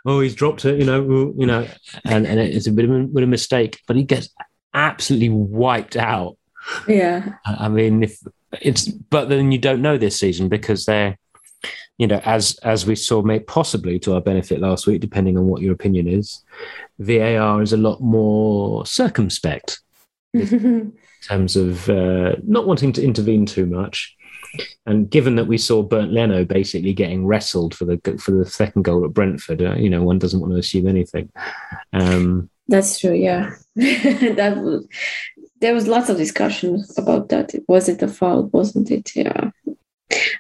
oh, 0.06 0.20
he's 0.20 0.34
dropped 0.34 0.66
it, 0.66 0.80
you 0.80 0.86
know, 0.86 1.34
you 1.38 1.46
know, 1.46 1.68
and 2.06 2.26
and 2.26 2.40
it's 2.40 2.68
a 2.68 2.72
bit 2.72 2.86
of 2.86 2.92
a, 2.92 3.04
bit 3.04 3.24
of 3.24 3.30
a 3.30 3.32
mistake, 3.32 3.82
but 3.88 3.96
he 3.96 4.04
gets 4.04 4.30
absolutely 4.76 5.30
wiped 5.30 5.96
out. 5.96 6.38
Yeah. 6.88 7.36
I 7.46 7.70
mean, 7.70 8.04
if 8.04 8.20
it's, 8.62 8.88
but 8.88 9.30
then 9.30 9.52
you 9.52 9.58
don't 9.58 9.82
know 9.82 9.98
this 9.98 10.20
season 10.20 10.50
because 10.50 10.86
they're, 10.86 11.18
you 11.98 12.08
know, 12.08 12.22
as 12.26 12.60
as 12.62 12.86
we 12.86 12.96
saw, 12.96 13.22
may 13.22 13.40
possibly 13.40 13.98
to 14.00 14.16
our 14.16 14.22
benefit 14.22 14.60
last 14.60 14.86
week, 14.86 15.00
depending 15.00 15.38
on 15.38 15.48
what 15.48 15.62
your 15.62 15.74
opinion 15.74 16.08
is, 16.08 16.44
VAR 17.00 17.62
is 17.62 17.72
a 17.72 17.78
lot 17.78 18.02
more 18.02 18.86
circumspect 18.86 19.80
in 20.34 20.94
terms 21.24 21.56
of 21.56 21.90
uh, 21.90 22.36
not 22.44 22.68
wanting 22.68 22.92
to 22.94 23.04
intervene 23.04 23.46
too 23.46 23.66
much. 23.66 24.16
And 24.86 25.10
given 25.10 25.36
that 25.38 25.48
we 25.48 25.58
saw 25.58 25.84
Bernd 25.84 26.14
Leno 26.14 26.44
basically 26.44 26.94
getting 26.94 27.26
wrestled 27.26 27.74
for 27.74 27.86
the 27.86 28.00
for 28.22 28.32
the 28.32 28.46
second 28.46 28.84
goal 28.84 29.06
at 29.06 29.14
Brentford, 29.14 29.62
uh, 29.62 29.76
you 29.76 29.90
know, 29.90 30.04
one 30.04 30.20
doesn't 30.20 30.40
want 30.40 30.52
to 30.52 30.60
assume 30.60 30.88
anything. 30.88 31.32
Um, 31.94 32.50
that's 32.68 33.00
true. 33.00 33.14
Yeah, 33.14 33.52
that 33.76 34.58
was, 34.58 34.88
there 35.62 35.74
was 35.74 35.88
lots 35.88 36.10
of 36.10 36.18
discussion 36.18 36.84
about 36.98 37.30
that. 37.30 37.54
Was 37.68 37.90
it 37.90 38.02
a 38.02 38.08
foul? 38.08 38.44
Wasn't 38.48 38.92
it? 38.92 39.16
Yeah. 39.16 39.52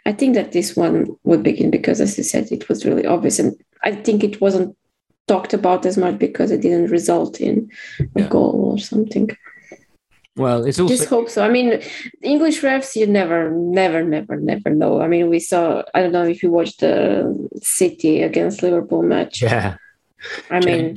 I 0.06 0.12
think 0.12 0.36
that 0.36 0.52
this 0.52 0.76
one 0.76 1.08
would 1.24 1.44
begin 1.44 1.72
because, 1.72 2.00
as 2.00 2.18
you 2.18 2.24
said, 2.24 2.52
it 2.52 2.70
was 2.70 2.86
really 2.86 3.06
obvious, 3.06 3.40
and 3.40 3.56
I 3.84 3.94
think 3.94 4.24
it 4.24 4.40
wasn't 4.40 4.76
talked 5.28 5.54
about 5.54 5.86
as 5.86 5.98
much 5.98 6.20
because 6.20 6.52
it 6.52 6.62
didn't 6.62 6.92
result 6.92 7.42
in 7.42 7.70
a 8.16 8.22
yeah. 8.22 8.28
goal 8.28 8.72
or 8.72 8.78
something. 8.78 9.30
Well, 10.38 10.66
it's 10.66 10.80
also 10.80 10.94
just 10.94 11.10
hope 11.10 11.30
so. 11.30 11.44
I 11.44 11.50
mean, 11.50 11.82
English 12.22 12.62
refs, 12.62 12.96
you 12.96 13.08
never, 13.08 13.50
never, 13.52 14.04
never, 14.04 14.36
never 14.36 14.70
know. 14.70 15.02
I 15.02 15.08
mean, 15.08 15.30
we 15.30 15.40
saw. 15.40 15.84
I 15.94 16.02
don't 16.02 16.12
know 16.12 16.24
if 16.24 16.44
you 16.44 16.52
watched 16.52 16.82
the 16.82 17.50
City 17.62 18.22
against 18.22 18.62
Liverpool 18.62 19.02
match. 19.02 19.42
Yeah, 19.42 19.78
I 20.50 20.60
mean, 20.60 20.96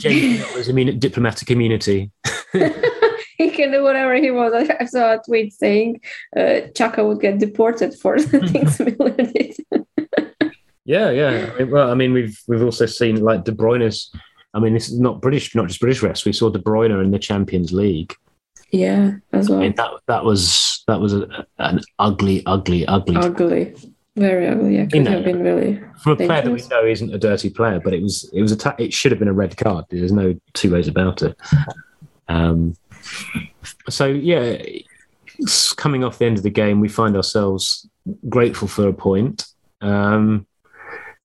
was 0.54 0.72
mean 0.72 0.98
diplomatic 0.98 1.50
immunity. 1.50 2.10
he 2.52 3.50
can 3.50 3.70
do 3.70 3.82
whatever 3.82 4.14
he 4.14 4.30
wants. 4.30 4.70
I 4.78 4.84
saw 4.84 5.14
a 5.14 5.22
tweet 5.24 5.52
saying 5.52 6.00
uh, 6.36 6.68
Xhaka 6.74 7.06
would 7.06 7.20
get 7.20 7.38
deported 7.38 7.94
for 7.94 8.18
the 8.18 8.40
things 8.48 8.78
Milner 8.78 9.32
did. 9.32 10.54
yeah, 10.84 11.10
yeah. 11.10 11.62
Well, 11.64 11.90
I 11.90 11.94
mean, 11.94 12.12
we've 12.12 12.38
we've 12.46 12.62
also 12.62 12.86
seen 12.86 13.22
like 13.22 13.44
De 13.44 13.52
Bruyne's. 13.52 14.10
I 14.54 14.60
mean, 14.60 14.74
this 14.74 14.88
is 14.88 14.98
not 14.98 15.20
British, 15.20 15.54
not 15.54 15.68
just 15.68 15.80
British 15.80 16.00
refs. 16.00 16.24
We 16.24 16.32
saw 16.32 16.50
De 16.50 16.58
Bruyne 16.58 17.02
in 17.02 17.10
the 17.10 17.18
Champions 17.18 17.72
League. 17.72 18.14
Yeah, 18.70 19.12
as 19.32 19.48
well. 19.48 19.60
I 19.60 19.62
mean, 19.62 19.74
that 19.76 19.90
that 20.08 20.24
was 20.24 20.82
that 20.86 21.00
was 21.00 21.14
a, 21.14 21.46
an 21.58 21.80
ugly, 21.98 22.42
ugly, 22.46 22.86
ugly. 22.86 23.16
Ugly. 23.16 23.74
Very 24.18 24.48
ugly. 24.48 24.76
Yeah, 24.76 24.86
could 24.86 25.06
have 25.06 25.24
been 25.24 25.42
really 25.42 25.80
from 26.02 26.12
a 26.12 26.16
player 26.16 26.42
that 26.42 26.50
we 26.50 26.66
know 26.66 26.84
isn't 26.84 27.14
a 27.14 27.18
dirty 27.18 27.50
player, 27.50 27.80
but 27.80 27.94
it 27.94 28.02
was 28.02 28.28
it 28.32 28.42
was 28.42 28.50
a 28.50 28.56
ta- 28.56 28.74
it 28.78 28.92
should 28.92 29.12
have 29.12 29.18
been 29.18 29.28
a 29.28 29.32
red 29.32 29.56
card. 29.56 29.84
There's 29.90 30.12
no 30.12 30.38
two 30.54 30.72
ways 30.72 30.88
about 30.88 31.22
it. 31.22 31.36
Um, 32.28 32.74
so 33.88 34.06
yeah, 34.06 34.60
coming 35.76 36.02
off 36.02 36.18
the 36.18 36.26
end 36.26 36.36
of 36.36 36.42
the 36.42 36.50
game, 36.50 36.80
we 36.80 36.88
find 36.88 37.16
ourselves 37.16 37.88
grateful 38.28 38.66
for 38.66 38.88
a 38.88 38.92
point. 38.92 39.46
Um, 39.80 40.46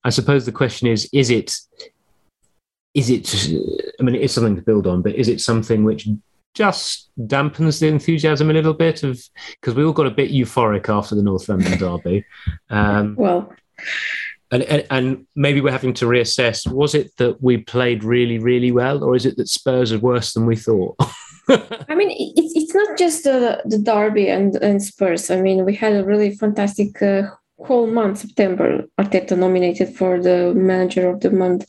I 0.03 0.11
suppose 0.11 0.45
the 0.45 0.51
question 0.51 0.87
is: 0.87 1.09
Is 1.11 1.31
it? 1.31 1.55
Is 2.93 3.09
it? 3.09 3.95
I 3.99 4.03
mean, 4.03 4.15
it 4.15 4.21
is 4.21 4.33
something 4.33 4.55
to 4.55 4.61
build 4.61 4.85
on, 4.85 5.01
but 5.01 5.15
is 5.15 5.29
it 5.29 5.41
something 5.41 5.83
which 5.83 6.07
just 6.53 7.09
dampens 7.19 7.79
the 7.79 7.87
enthusiasm 7.87 8.49
a 8.49 8.53
little 8.53 8.73
bit 8.73 9.03
of 9.03 9.21
because 9.59 9.73
we 9.73 9.83
all 9.83 9.93
got 9.93 10.07
a 10.07 10.11
bit 10.11 10.31
euphoric 10.31 10.89
after 10.89 11.15
the 11.15 11.23
North 11.23 11.49
London 11.49 11.77
derby. 11.77 12.25
Um, 12.69 13.15
well, 13.17 13.53
and, 14.51 14.63
and, 14.63 14.85
and 14.91 15.27
maybe 15.35 15.61
we're 15.61 15.71
having 15.71 15.93
to 15.95 16.05
reassess: 16.05 16.71
was 16.71 16.93
it 16.93 17.15
that 17.17 17.41
we 17.41 17.57
played 17.57 18.03
really, 18.03 18.37
really 18.37 18.71
well, 18.71 19.03
or 19.03 19.15
is 19.15 19.25
it 19.25 19.37
that 19.37 19.49
Spurs 19.49 19.91
are 19.91 19.99
worse 19.99 20.33
than 20.33 20.45
we 20.45 20.55
thought? 20.55 20.95
I 21.49 21.95
mean, 21.95 22.11
it's 22.37 22.55
it's 22.55 22.75
not 22.75 22.97
just 22.97 23.23
the 23.23 23.61
the 23.65 23.79
derby 23.79 24.29
and 24.29 24.55
and 24.57 24.81
Spurs. 24.81 25.31
I 25.31 25.41
mean, 25.41 25.65
we 25.65 25.75
had 25.75 25.93
a 25.93 26.03
really 26.03 26.35
fantastic. 26.35 27.01
Uh, 27.01 27.23
whole 27.59 27.87
month 27.87 28.17
September 28.17 28.83
Arteta 28.99 29.37
nominated 29.37 29.95
for 29.95 30.21
the 30.21 30.53
manager 30.53 31.07
of 31.07 31.21
the 31.21 31.29
month 31.29 31.65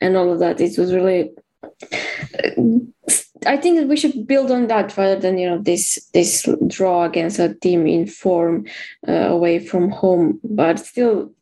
and 0.00 0.16
all 0.16 0.32
of 0.32 0.40
that 0.40 0.60
it 0.60 0.76
was 0.76 0.92
really 0.92 1.30
I 3.46 3.56
think 3.56 3.78
that 3.78 3.88
we 3.88 3.96
should 3.96 4.26
build 4.26 4.50
on 4.50 4.66
that 4.66 4.96
rather 4.96 5.18
than 5.18 5.38
you 5.38 5.48
know 5.48 5.58
this 5.58 5.98
this 6.12 6.48
draw 6.66 7.04
against 7.04 7.38
a 7.38 7.54
team 7.54 7.86
in 7.86 8.06
form 8.06 8.66
uh, 9.08 9.12
away 9.12 9.58
from 9.58 9.90
home. 9.90 10.40
But 10.44 10.78
still, 10.78 11.32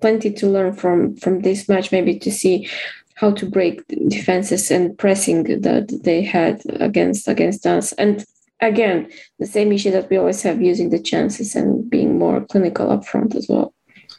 plenty 0.00 0.32
to 0.32 0.46
learn 0.46 0.72
from 0.72 1.16
from 1.16 1.40
this 1.40 1.68
match. 1.68 1.92
Maybe 1.92 2.18
to 2.18 2.30
see 2.30 2.68
how 3.14 3.30
to 3.32 3.46
break 3.46 3.86
defenses 4.08 4.70
and 4.70 4.96
pressing 4.96 5.60
that 5.60 6.00
they 6.04 6.22
had 6.22 6.62
against 6.80 7.28
against 7.28 7.66
us. 7.66 7.92
And 7.92 8.24
again, 8.60 9.10
the 9.38 9.46
same 9.46 9.72
issue 9.72 9.90
that 9.90 10.08
we 10.10 10.16
always 10.16 10.42
have 10.42 10.62
using 10.62 10.90
the 10.90 11.02
chances 11.02 11.54
and 11.54 11.88
being 11.90 12.18
more 12.18 12.40
clinical 12.46 12.90
up 12.90 13.04
front 13.04 13.34
as 13.34 13.46
well. 13.48 13.74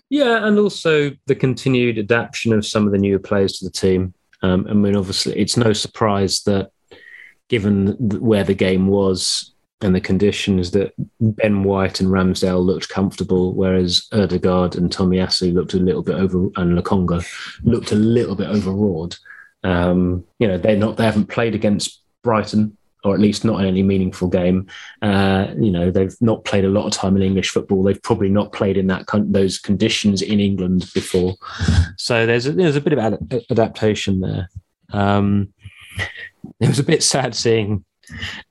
Yeah, 0.10 0.46
and 0.46 0.60
also 0.60 1.12
the 1.28 1.36
continued 1.36 1.98
adaptation 1.98 2.54
of 2.54 2.66
some 2.66 2.86
of 2.86 2.92
the 2.92 2.98
newer 2.98 3.20
players 3.20 3.58
to 3.60 3.66
the 3.66 3.72
team. 3.72 4.14
Um, 4.42 4.68
I 4.70 4.74
mean, 4.74 4.96
obviously, 4.96 5.40
it's 5.40 5.58
no 5.58 5.74
surprise 5.74 6.44
that 6.44 6.72
given 7.52 7.98
where 8.00 8.46
the 8.46 8.54
game 8.54 8.88
was 8.88 9.52
and 9.82 9.94
the 9.94 10.00
conditions, 10.00 10.72
that 10.72 10.94
Ben 11.20 11.64
White 11.64 12.00
and 12.00 12.10
Ramsdale 12.10 12.64
looked 12.64 12.88
comfortable, 12.88 13.54
whereas 13.54 14.08
Odegaard 14.14 14.76
and 14.76 14.90
Tomiyasu 14.90 15.54
looked 15.54 15.74
a 15.74 15.78
little 15.78 16.02
bit 16.02 16.16
over, 16.16 16.46
and 16.56 16.80
Lokonga 16.80 17.28
looked 17.64 17.92
a 17.92 17.96
little 17.96 18.36
bit 18.36 18.48
overawed. 18.48 19.18
Um, 19.64 20.24
you 20.40 20.48
know, 20.48 20.58
they're 20.58 20.78
not, 20.78 20.96
they 20.96 21.04
haven't 21.04 21.26
played 21.26 21.54
against 21.54 22.02
Brighton 22.24 22.78
or 23.04 23.14
at 23.14 23.20
least 23.20 23.44
not 23.44 23.60
in 23.60 23.66
any 23.66 23.84
meaningful 23.84 24.30
game. 24.30 24.68
Uh, 25.02 25.48
you 25.60 25.72
know, 25.72 25.92
they've 25.92 26.16
not 26.22 26.46
played 26.46 26.64
a 26.64 26.70
lot 26.70 26.86
of 26.86 26.94
time 26.94 27.18
in 27.18 27.24
English 27.24 27.50
football. 27.50 27.84
They've 27.84 28.02
probably 28.02 28.30
not 28.30 28.54
played 28.54 28.78
in 28.78 28.88
that 28.88 29.08
con- 29.08 29.32
those 29.32 29.58
conditions 29.58 30.22
in 30.22 30.40
England 30.40 30.90
before. 30.94 31.36
So 31.98 32.26
there's 32.26 32.46
a, 32.46 32.54
there's 32.54 32.76
a 32.78 32.82
bit 32.82 32.94
of 32.94 33.00
ad- 33.00 33.44
adaptation 33.50 34.22
there. 34.22 34.50
Um, 34.94 35.54
it 36.60 36.68
was 36.68 36.80
a 36.80 36.84
bit 36.84 37.04
sad 37.04 37.36
seeing 37.36 37.86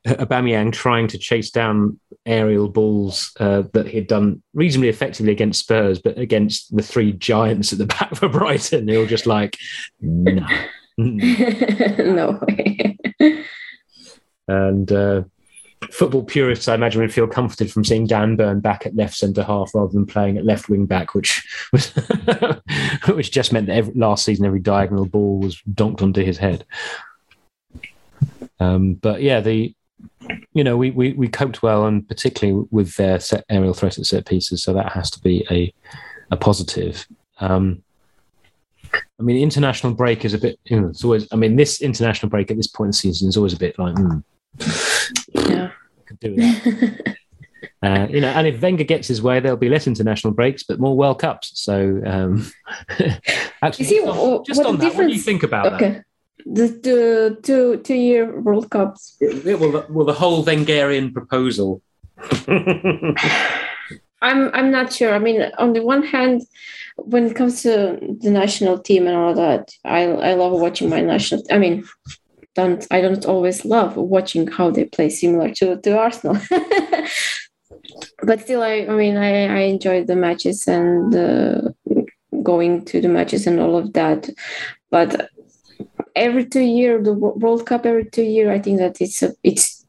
Aubameyang 0.07 0.73
trying 0.73 1.09
to 1.09 1.19
chase 1.19 1.51
down 1.51 1.99
aerial 2.27 2.69
balls 2.69 3.33
uh, 3.41 3.63
that 3.73 3.87
he'd 3.87 4.07
done 4.07 4.43
reasonably 4.55 4.89
effectively 4.89 5.33
against 5.33 5.61
Spurs, 5.61 5.99
but 5.99 6.19
against 6.19 6.75
the 6.75 6.83
three 6.83 7.13
giants 7.13 7.73
at 7.73 7.79
the 7.79 7.87
back 7.87 8.15
for 8.17 8.29
Brighton, 8.29 8.87
they 8.87 8.99
were 8.99 9.07
just 9.07 9.27
like, 9.27 9.57
no. 10.01 10.47
no 10.99 12.39
way. 12.47 12.99
And 14.49 14.91
uh, 14.91 15.23
football 15.91 16.25
purists, 16.25 16.69
I 16.69 16.75
imagine, 16.75 17.01
would 17.01 17.13
feel 17.13 17.27
comforted 17.27 17.73
from 17.73 17.85
seeing 17.85 18.07
Dan 18.07 18.37
Burn 18.37 18.61
back 18.61 18.85
at 18.85 18.97
left 18.97 19.15
centre 19.15 19.43
half 19.43 19.75
rather 19.75 19.93
than 19.93 20.07
playing 20.07 20.37
at 20.37 20.45
left 20.45 20.69
wing 20.69 20.87
back, 20.87 21.15
which 21.15 21.47
was 21.73 21.89
which 23.09 23.31
just 23.31 23.53
meant 23.53 23.67
that 23.69 23.77
every, 23.77 23.95
last 23.95 24.25
season 24.25 24.45
every 24.45 24.61
diagonal 24.61 25.07
ball 25.07 25.39
was 25.39 25.61
donked 25.73 26.03
onto 26.03 26.25
his 26.25 26.39
head. 26.39 26.65
Um, 28.61 28.95
but 28.95 29.23
yeah, 29.23 29.41
the 29.41 29.75
you 30.53 30.63
know 30.63 30.77
we, 30.77 30.91
we 30.91 31.15
we 31.15 31.29
coped 31.29 31.63
well, 31.63 31.87
and 31.87 32.07
particularly 32.07 32.67
with 32.71 32.95
their 32.97 33.19
set 33.19 33.45
aerial 33.49 33.75
threat 33.75 33.99
at 33.99 34.07
set 34.07 34.27
pieces, 34.27 34.63
so 34.63 34.73
that 34.75 34.93
has 34.93 35.11
to 35.13 35.21
be 35.21 35.47
a 35.51 35.73
a 36.31 36.37
positive. 36.37 37.07
Um, 37.41 37.83
I 38.93 39.23
mean, 39.23 39.37
international 39.37 39.95
break 39.95 40.25
is 40.25 40.35
a 40.35 40.39
bit. 40.39 40.59
You 40.65 40.81
know, 40.81 40.89
it's 40.89 41.05
always. 41.05 41.27
I 41.33 41.37
mean, 41.37 41.57
this 41.57 41.81
international 41.81 42.31
break 42.31 42.51
at 42.51 42.57
this 42.57 42.67
point 42.67 42.89
in 42.89 42.91
the 42.91 42.97
season 42.97 43.29
is 43.29 43.37
always 43.37 43.53
a 43.53 43.59
bit 43.59 43.79
like. 43.79 43.95
Mm, 43.95 44.23
yeah. 45.35 45.71
Could 46.07 46.21
do 46.21 46.37
that. 46.37 47.17
uh, 47.83 48.07
you 48.11 48.21
know, 48.21 48.29
and 48.29 48.47
if 48.47 48.61
Wenger 48.61 48.85
gets 48.85 49.09
his 49.09 49.23
way, 49.23 49.41
there'll 49.41 49.57
be 49.57 49.69
less 49.69 49.87
international 49.87 50.33
breaks, 50.33 50.63
but 50.63 50.81
more 50.81 50.97
World 50.97 51.21
Cups. 51.21 51.53
So, 51.55 52.01
um, 52.05 52.51
actually, 53.63 53.85
see, 53.85 53.99
just 53.99 54.09
on, 54.09 54.45
just 54.45 54.63
on 54.63 54.77
that, 54.79 54.95
what 54.95 55.07
do 55.07 55.13
you 55.13 55.21
think 55.21 55.43
about 55.43 55.75
okay. 55.75 55.91
that? 55.91 56.05
The, 56.47 56.69
the 56.69 57.39
two 57.43 57.79
two 57.79 57.95
year 57.95 58.41
World 58.41 58.71
Cups. 58.71 59.17
Yeah, 59.21 59.55
well, 59.55 59.73
the, 59.73 59.87
well, 59.91 60.07
the 60.07 60.13
whole 60.13 60.45
Wengerian 60.45 61.13
proposal 61.13 61.83
I'm 64.23 64.51
I'm 64.53 64.71
not 64.71 64.93
sure. 64.93 65.15
I 65.15 65.19
mean, 65.19 65.51
on 65.59 65.73
the 65.73 65.83
one 65.83 66.03
hand, 66.03 66.43
when 66.97 67.27
it 67.27 67.37
comes 67.37 67.63
to 67.63 67.99
the 68.21 68.31
national 68.31 68.79
team 68.79 69.07
and 69.07 69.17
all 69.17 69.35
that, 69.35 69.71
I 69.85 70.03
I 70.03 70.35
love 70.35 70.53
watching 70.53 70.91
my 70.91 71.01
national. 71.01 71.43
I 71.51 71.59
mean, 71.59 71.85
don't 72.55 72.87
I 72.91 73.01
don't 73.01 73.25
always 73.25 73.65
love 73.65 73.97
watching 73.97 74.47
how 74.47 74.71
they 74.71 74.85
play 74.85 75.09
similar 75.09 75.51
to 75.55 75.81
to 75.81 75.99
Arsenal. 75.99 76.37
but 78.23 78.41
still, 78.41 78.63
I 78.63 78.87
I 78.89 78.95
mean, 78.95 79.17
I 79.17 79.47
I 79.47 79.61
enjoy 79.61 80.05
the 80.05 80.17
matches 80.17 80.69
and 80.69 81.15
uh, 81.15 81.63
going 82.43 82.85
to 82.87 83.01
the 83.01 83.09
matches 83.09 83.47
and 83.47 83.59
all 83.59 83.77
of 83.77 83.95
that. 83.95 84.29
But 84.91 85.31
every 86.15 86.45
two 86.45 86.63
year, 86.63 87.03
the 87.03 87.13
World 87.13 87.67
Cup 87.67 87.87
every 87.87 88.05
two 88.05 88.23
year, 88.23 88.53
I 88.53 88.59
think 88.59 88.79
that 88.79 89.01
it's 89.01 89.23
a, 89.23 89.33
it's 89.43 89.85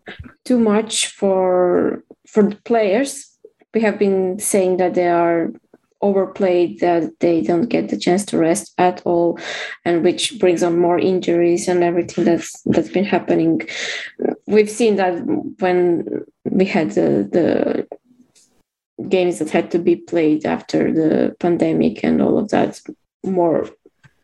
too 0.46 0.60
much 0.60 1.08
for 1.08 2.04
for 2.28 2.44
the 2.44 2.56
players. 2.58 3.28
We 3.74 3.82
have 3.82 3.98
been 3.98 4.40
saying 4.40 4.78
that 4.78 4.96
they 4.96 5.08
are 5.08 5.52
overplayed 6.02 6.80
that 6.80 7.20
they 7.20 7.42
don't 7.42 7.68
get 7.68 7.90
the 7.90 7.98
chance 7.98 8.26
to 8.26 8.38
rest 8.38 8.74
at 8.78 9.02
all 9.06 9.40
and 9.86 10.04
which 10.04 10.40
brings 10.40 10.64
on 10.64 10.80
more 10.80 10.98
injuries 10.98 11.68
and 11.68 11.84
everything 11.84 12.26
that's 12.26 12.60
that's 12.64 12.90
been 12.90 13.06
happening. 13.06 13.62
We've 14.48 14.70
seen 14.70 14.96
that 14.96 15.22
when 15.60 16.26
we 16.44 16.66
had 16.66 16.92
the 16.92 17.28
the 17.32 17.88
games 19.10 19.40
that 19.40 19.50
had 19.50 19.72
to 19.72 19.80
be 19.80 19.96
played 19.96 20.46
after 20.46 20.92
the 20.92 21.36
pandemic 21.40 22.04
and 22.04 22.22
all 22.22 22.38
of 22.38 22.50
that 22.50 22.82
more 23.24 23.70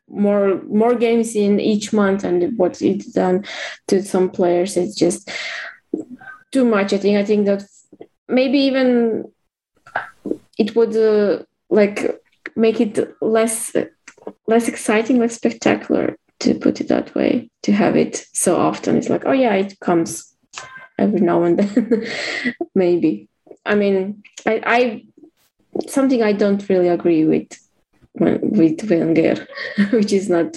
more 0.09 0.61
more 0.63 0.95
games 0.95 1.35
in 1.35 1.59
each 1.59 1.91
month 1.91 2.23
and 2.23 2.57
what 2.57 2.81
it's 2.81 3.11
done 3.11 3.43
to 3.87 4.01
some 4.01 4.29
players 4.29 4.77
it's 4.77 4.95
just 4.95 5.29
too 6.51 6.63
much 6.63 6.93
i 6.93 6.97
think 6.97 7.17
i 7.17 7.25
think 7.25 7.45
that 7.45 7.63
maybe 8.27 8.57
even 8.59 9.25
it 10.57 10.75
would 10.75 10.95
uh, 10.95 11.43
like 11.69 12.21
make 12.55 12.81
it 12.81 13.15
less 13.21 13.75
less 14.47 14.67
exciting, 14.67 15.19
less 15.19 15.35
spectacular 15.35 16.17
to 16.39 16.53
put 16.55 16.81
it 16.81 16.87
that 16.89 17.13
way. 17.15 17.49
To 17.63 17.71
have 17.71 17.95
it 17.95 18.25
so 18.33 18.57
often, 18.57 18.97
it's 18.97 19.09
like, 19.09 19.23
oh 19.25 19.33
yeah, 19.33 19.53
it 19.53 19.79
comes 19.79 20.35
every 20.97 21.21
now 21.21 21.43
and 21.43 21.59
then, 21.59 22.07
maybe. 22.75 23.29
I 23.65 23.75
mean, 23.75 24.23
I, 24.45 24.61
I 24.65 25.03
something 25.87 26.23
I 26.23 26.33
don't 26.33 26.67
really 26.69 26.87
agree 26.87 27.25
with 27.25 27.57
with 28.19 28.89
Wenger, 28.89 29.47
which 29.91 30.13
is 30.13 30.29
not 30.29 30.55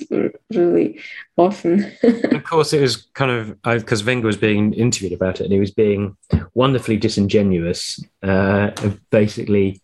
really 0.52 1.00
often. 1.36 1.92
of 2.02 2.44
course, 2.44 2.72
it 2.72 2.80
was 2.80 3.08
kind 3.14 3.30
of 3.30 3.62
because 3.62 4.04
Wenger 4.04 4.26
was 4.26 4.36
being 4.36 4.72
interviewed 4.74 5.12
about 5.12 5.40
it, 5.40 5.44
and 5.44 5.52
he 5.52 5.60
was 5.60 5.70
being 5.70 6.16
wonderfully 6.54 6.96
disingenuous, 6.96 8.02
uh, 8.22 8.70
basically 9.10 9.80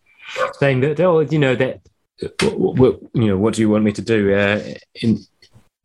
saying 0.59 0.81
that, 0.81 1.01
oh, 1.01 1.21
you 1.21 1.39
know, 1.39 1.55
that, 1.55 1.81
what, 2.43 3.01
you 3.15 3.29
know, 3.29 3.37
what 3.37 3.55
do 3.55 3.61
you 3.61 3.71
want 3.71 3.85
me 3.85 3.93
to 3.93 4.03
do? 4.03 4.35
Uh, 4.35 4.75
in, 5.03 5.19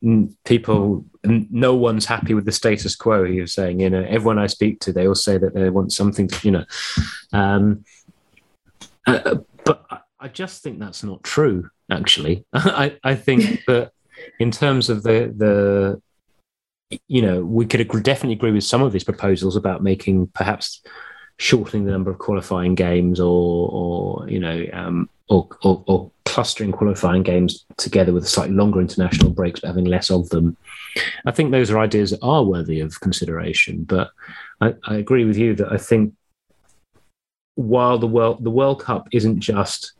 in 0.02 0.36
people, 0.46 1.06
no 1.24 1.76
one's 1.76 2.06
happy 2.06 2.34
with 2.34 2.46
the 2.46 2.52
status 2.52 2.96
quo. 2.96 3.26
He 3.26 3.42
was 3.42 3.54
saying, 3.54 3.80
you 3.80 3.90
know, 3.90 4.04
everyone 4.04 4.40
I 4.40 4.48
speak 4.48 4.80
to, 4.82 4.94
they 4.94 5.08
all 5.08 5.16
say 5.16 5.38
that 5.38 5.54
they 5.54 5.70
want 5.70 5.94
something 5.94 6.28
to, 6.28 6.48
you 6.48 6.52
know, 6.52 6.66
um, 7.34 7.86
uh, 9.08 9.20
uh 9.26 9.36
but 9.64 10.06
I 10.22 10.28
just 10.28 10.62
think 10.62 10.80
that's 10.80 11.04
not 11.04 11.24
true. 11.24 11.70
Actually, 11.90 12.46
I, 12.54 12.98
I 13.04 13.16
think 13.16 13.64
that 13.68 13.92
in 14.40 14.52
terms 14.52 14.90
of 14.90 15.04
the 15.04 15.34
the 15.36 16.02
you 17.08 17.22
know, 17.22 17.42
we 17.42 17.66
could 17.66 17.82
agree, 17.82 18.02
definitely 18.02 18.36
agree 18.36 18.52
with 18.52 18.64
some 18.64 18.82
of 18.82 18.92
these 18.92 19.04
proposals 19.04 19.56
about 19.56 19.82
making 19.82 20.28
perhaps 20.28 20.82
shortening 21.38 21.86
the 21.86 21.92
number 21.92 22.12
of 22.12 22.20
qualifying 22.20 22.76
games 22.76 23.20
or, 23.20 23.70
or 23.72 24.30
you 24.30 24.40
know, 24.40 24.66
um, 24.74 25.10
or, 25.30 25.48
or, 25.64 25.84
or, 25.88 26.12
clustering 26.26 26.72
qualifying 26.72 27.24
games 27.24 27.66
together 27.76 28.14
with 28.14 28.26
slightly 28.26 28.56
longer 28.56 28.80
international 28.80 29.30
breaks, 29.30 29.60
but 29.60 29.68
having 29.68 29.84
less 29.84 30.10
of 30.10 30.30
them. 30.30 30.56
I 31.26 31.32
think 31.32 31.52
those 31.52 31.70
are 31.70 31.80
ideas 31.80 32.12
that 32.12 32.22
are 32.22 32.44
worthy 32.44 32.80
of 32.80 33.02
consideration. 33.02 33.84
But 33.84 34.12
I, 34.62 34.76
I 34.86 34.96
agree 34.96 35.26
with 35.26 35.38
you 35.38 35.56
that 35.56 35.70
I 35.70 35.78
think 35.78 36.14
while 37.56 37.98
the 37.98 38.08
world 38.08 38.44
the 38.44 38.52
World 38.52 38.82
Cup 38.82 39.10
isn't 39.12 39.42
just 39.42 39.94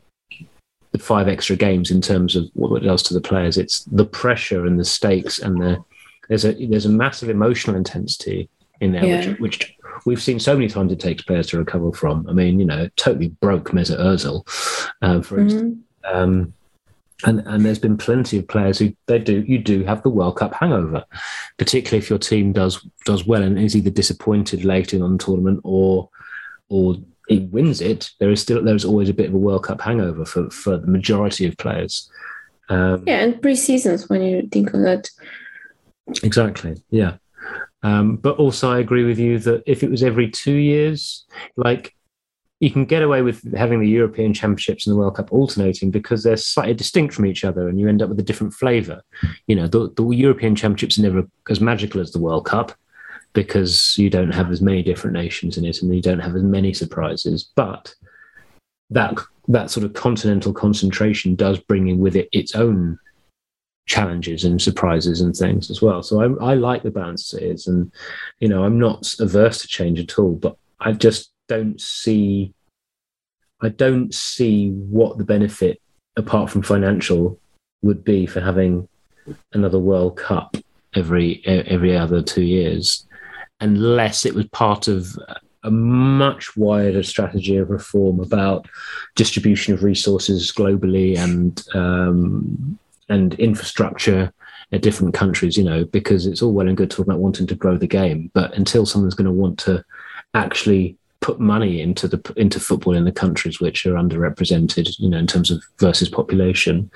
the 0.92 0.98
five 0.98 1.28
extra 1.28 1.56
games 1.56 1.90
in 1.90 2.00
terms 2.00 2.36
of 2.36 2.44
what 2.54 2.82
it 2.82 2.86
does 2.86 3.02
to 3.04 3.14
the 3.14 3.20
players, 3.20 3.58
it's 3.58 3.84
the 3.84 4.04
pressure 4.04 4.66
and 4.66 4.78
the 4.78 4.84
stakes 4.84 5.38
and 5.38 5.60
the 5.60 5.82
there's 6.28 6.44
a 6.44 6.52
there's 6.66 6.86
a 6.86 6.90
massive 6.90 7.28
emotional 7.28 7.76
intensity 7.76 8.48
in 8.80 8.92
there, 8.92 9.04
yeah. 9.04 9.28
which, 9.30 9.40
which 9.40 9.76
we've 10.06 10.22
seen 10.22 10.38
so 10.38 10.54
many 10.54 10.68
times 10.68 10.92
it 10.92 11.00
takes 11.00 11.22
players 11.22 11.48
to 11.48 11.58
recover 11.58 11.92
from. 11.92 12.26
I 12.28 12.32
mean, 12.32 12.58
you 12.58 12.66
know, 12.66 12.88
totally 12.96 13.28
broke 13.28 13.70
Mesut 13.70 13.98
Ozil, 13.98 14.46
uh, 15.02 15.20
for 15.20 15.36
mm-hmm. 15.36 15.42
instance. 15.42 15.78
Um, 16.04 16.54
and 17.24 17.40
and 17.46 17.64
there's 17.64 17.78
been 17.78 17.96
plenty 17.96 18.38
of 18.38 18.48
players 18.48 18.78
who 18.78 18.92
they 19.06 19.18
do 19.18 19.44
you 19.46 19.58
do 19.58 19.84
have 19.84 20.02
the 20.02 20.10
World 20.10 20.36
Cup 20.36 20.54
hangover, 20.54 21.04
particularly 21.56 21.98
if 21.98 22.10
your 22.10 22.18
team 22.18 22.52
does 22.52 22.86
does 23.04 23.26
well 23.26 23.42
and 23.42 23.58
is 23.58 23.76
either 23.76 23.90
disappointed 23.90 24.64
late 24.64 24.92
in 24.92 25.02
on 25.02 25.16
the 25.16 25.24
tournament 25.24 25.60
or 25.62 26.08
or 26.68 26.96
he 27.28 27.40
wins 27.40 27.80
it. 27.80 28.10
There 28.18 28.30
is 28.30 28.42
still 28.42 28.62
there 28.62 28.74
is 28.74 28.84
always 28.84 29.08
a 29.08 29.14
bit 29.14 29.28
of 29.28 29.34
a 29.34 29.38
World 29.38 29.64
Cup 29.64 29.80
hangover 29.80 30.24
for 30.24 30.50
for 30.50 30.76
the 30.78 30.86
majority 30.86 31.46
of 31.46 31.56
players. 31.56 32.10
Um, 32.68 33.04
yeah, 33.06 33.20
and 33.20 33.40
pre-seasons 33.40 34.08
when 34.08 34.22
you 34.22 34.48
think 34.50 34.72
of 34.72 34.80
that. 34.82 35.10
Exactly. 36.22 36.82
Yeah. 36.90 37.16
Um, 37.82 38.16
but 38.16 38.36
also, 38.36 38.70
I 38.70 38.78
agree 38.78 39.04
with 39.04 39.18
you 39.18 39.38
that 39.40 39.62
if 39.66 39.82
it 39.82 39.90
was 39.90 40.02
every 40.02 40.30
two 40.30 40.54
years, 40.54 41.26
like 41.56 41.94
you 42.60 42.70
can 42.70 42.84
get 42.84 43.02
away 43.02 43.22
with 43.22 43.56
having 43.56 43.80
the 43.80 43.88
European 43.88 44.32
Championships 44.32 44.86
and 44.86 44.94
the 44.94 44.98
World 44.98 45.16
Cup 45.16 45.32
alternating 45.32 45.90
because 45.90 46.22
they're 46.22 46.36
slightly 46.36 46.74
distinct 46.74 47.12
from 47.12 47.26
each 47.26 47.44
other, 47.44 47.68
and 47.68 47.80
you 47.80 47.88
end 47.88 48.02
up 48.02 48.08
with 48.08 48.20
a 48.20 48.22
different 48.22 48.54
flavour. 48.54 49.02
You 49.48 49.56
know, 49.56 49.66
the, 49.66 49.90
the 49.96 50.08
European 50.10 50.54
Championships 50.54 50.98
are 50.98 51.02
never 51.02 51.26
as 51.50 51.60
magical 51.60 52.00
as 52.00 52.12
the 52.12 52.20
World 52.20 52.46
Cup 52.46 52.72
because 53.32 53.96
you 53.98 54.10
don't 54.10 54.32
have 54.32 54.50
as 54.50 54.60
many 54.60 54.82
different 54.82 55.14
nations 55.14 55.56
in 55.56 55.64
it, 55.64 55.82
and 55.82 55.94
you 55.94 56.02
don't 56.02 56.20
have 56.20 56.36
as 56.36 56.42
many 56.42 56.72
surprises. 56.72 57.50
But 57.54 57.94
that 58.90 59.18
that 59.48 59.70
sort 59.70 59.84
of 59.84 59.94
continental 59.94 60.52
concentration 60.52 61.34
does 61.34 61.58
bring 61.58 61.88
in 61.88 61.98
with 61.98 62.16
it 62.16 62.28
its 62.32 62.54
own 62.54 62.98
challenges 63.86 64.44
and 64.44 64.62
surprises 64.62 65.20
and 65.20 65.34
things 65.34 65.70
as 65.70 65.82
well. 65.82 66.02
So 66.02 66.20
I, 66.20 66.52
I 66.52 66.54
like 66.54 66.82
the 66.82 66.90
balance 66.90 67.34
it 67.34 67.42
is, 67.42 67.66
and 67.66 67.92
you 68.40 68.48
know 68.48 68.64
I'm 68.64 68.78
not 68.78 69.12
averse 69.18 69.58
to 69.62 69.68
change 69.68 69.98
at 69.98 70.18
all, 70.18 70.34
but 70.34 70.56
I 70.80 70.92
just 70.92 71.30
don't 71.48 71.80
see 71.80 72.54
I 73.60 73.68
don't 73.68 74.12
see 74.12 74.70
what 74.70 75.18
the 75.18 75.24
benefit 75.24 75.80
apart 76.16 76.50
from 76.50 76.62
financial 76.62 77.38
would 77.82 78.04
be 78.04 78.26
for 78.26 78.40
having 78.40 78.88
another 79.52 79.78
World 79.78 80.16
Cup 80.16 80.56
every 80.94 81.42
every 81.46 81.96
other 81.96 82.22
two 82.22 82.42
years, 82.42 83.06
unless 83.62 84.26
it 84.26 84.34
was 84.34 84.46
part 84.48 84.88
of 84.88 85.16
a 85.62 85.70
much 85.70 86.56
wider 86.56 87.02
strategy 87.02 87.56
of 87.56 87.70
reform 87.70 88.20
about 88.20 88.68
distribution 89.14 89.72
of 89.72 89.82
resources 89.82 90.52
globally 90.52 91.16
and 91.16 91.64
um, 91.74 92.78
and 93.08 93.34
infrastructure 93.34 94.32
in 94.72 94.80
different 94.80 95.14
countries, 95.14 95.56
you 95.56 95.62
know, 95.62 95.84
because 95.84 96.26
it's 96.26 96.42
all 96.42 96.52
well 96.52 96.66
and 96.66 96.76
good 96.76 96.90
talking 96.90 97.10
about 97.10 97.20
wanting 97.20 97.46
to 97.46 97.54
grow 97.54 97.76
the 97.76 97.86
game, 97.86 98.30
but 98.34 98.52
until 98.56 98.84
someone's 98.84 99.14
going 99.14 99.26
to 99.26 99.32
want 99.32 99.58
to 99.60 99.84
actually 100.34 100.96
put 101.20 101.38
money 101.38 101.80
into 101.80 102.08
the 102.08 102.32
into 102.36 102.58
football 102.58 102.96
in 102.96 103.04
the 103.04 103.12
countries 103.12 103.60
which 103.60 103.86
are 103.86 103.94
underrepresented, 103.94 104.98
you 104.98 105.08
know, 105.08 105.18
in 105.18 105.26
terms 105.26 105.50
of 105.50 105.62
versus 105.78 106.08
population, 106.08 106.90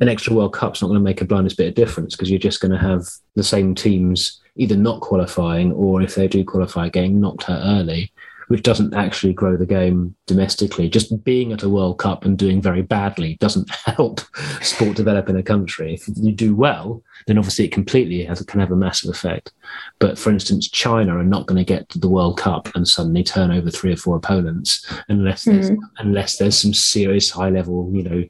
an 0.00 0.08
extra 0.08 0.34
World 0.34 0.52
Cup's 0.52 0.82
not 0.82 0.88
going 0.88 0.98
to 0.98 1.04
make 1.04 1.20
a 1.20 1.26
blindest 1.26 1.56
bit 1.56 1.68
of 1.68 1.74
difference 1.74 2.14
because 2.14 2.30
you're 2.30 2.38
just 2.38 2.60
going 2.60 2.72
to 2.72 2.78
have 2.78 3.06
the 3.34 3.44
same 3.44 3.74
teams 3.74 4.40
either 4.56 4.76
not 4.76 5.00
qualifying 5.00 5.72
or 5.72 6.02
if 6.02 6.14
they 6.14 6.28
do 6.28 6.44
qualify, 6.44 6.88
getting 6.88 7.20
knocked 7.20 7.48
out 7.48 7.62
early 7.64 8.12
which 8.52 8.62
doesn't 8.62 8.92
actually 8.92 9.32
grow 9.32 9.56
the 9.56 9.64
game 9.64 10.14
domestically. 10.26 10.86
Just 10.86 11.24
being 11.24 11.54
at 11.54 11.62
a 11.62 11.70
World 11.70 11.98
Cup 11.98 12.26
and 12.26 12.36
doing 12.36 12.60
very 12.60 12.82
badly 12.82 13.38
doesn't 13.40 13.70
help 13.86 14.20
sport 14.60 14.94
develop 14.94 15.30
in 15.30 15.38
a 15.38 15.42
country. 15.42 15.94
If 15.94 16.06
you 16.18 16.32
do 16.32 16.54
well, 16.54 17.02
then 17.26 17.38
obviously 17.38 17.64
it 17.64 17.72
completely 17.72 18.22
has, 18.26 18.42
can 18.42 18.60
have 18.60 18.70
a 18.70 18.76
massive 18.76 19.08
effect. 19.08 19.52
But 20.00 20.18
for 20.18 20.28
instance, 20.28 20.68
China 20.68 21.16
are 21.16 21.24
not 21.24 21.46
going 21.46 21.56
to 21.56 21.64
get 21.64 21.88
to 21.88 21.98
the 21.98 22.10
World 22.10 22.36
Cup 22.36 22.68
and 22.74 22.86
suddenly 22.86 23.24
turn 23.24 23.50
over 23.50 23.70
three 23.70 23.94
or 23.94 23.96
four 23.96 24.16
opponents 24.16 24.86
unless 25.08 25.44
there's 25.44 25.70
mm. 25.70 25.78
unless 25.96 26.36
there's 26.36 26.58
some 26.58 26.74
serious 26.74 27.30
high 27.30 27.48
level, 27.48 27.90
you 27.90 28.02
know, 28.02 28.22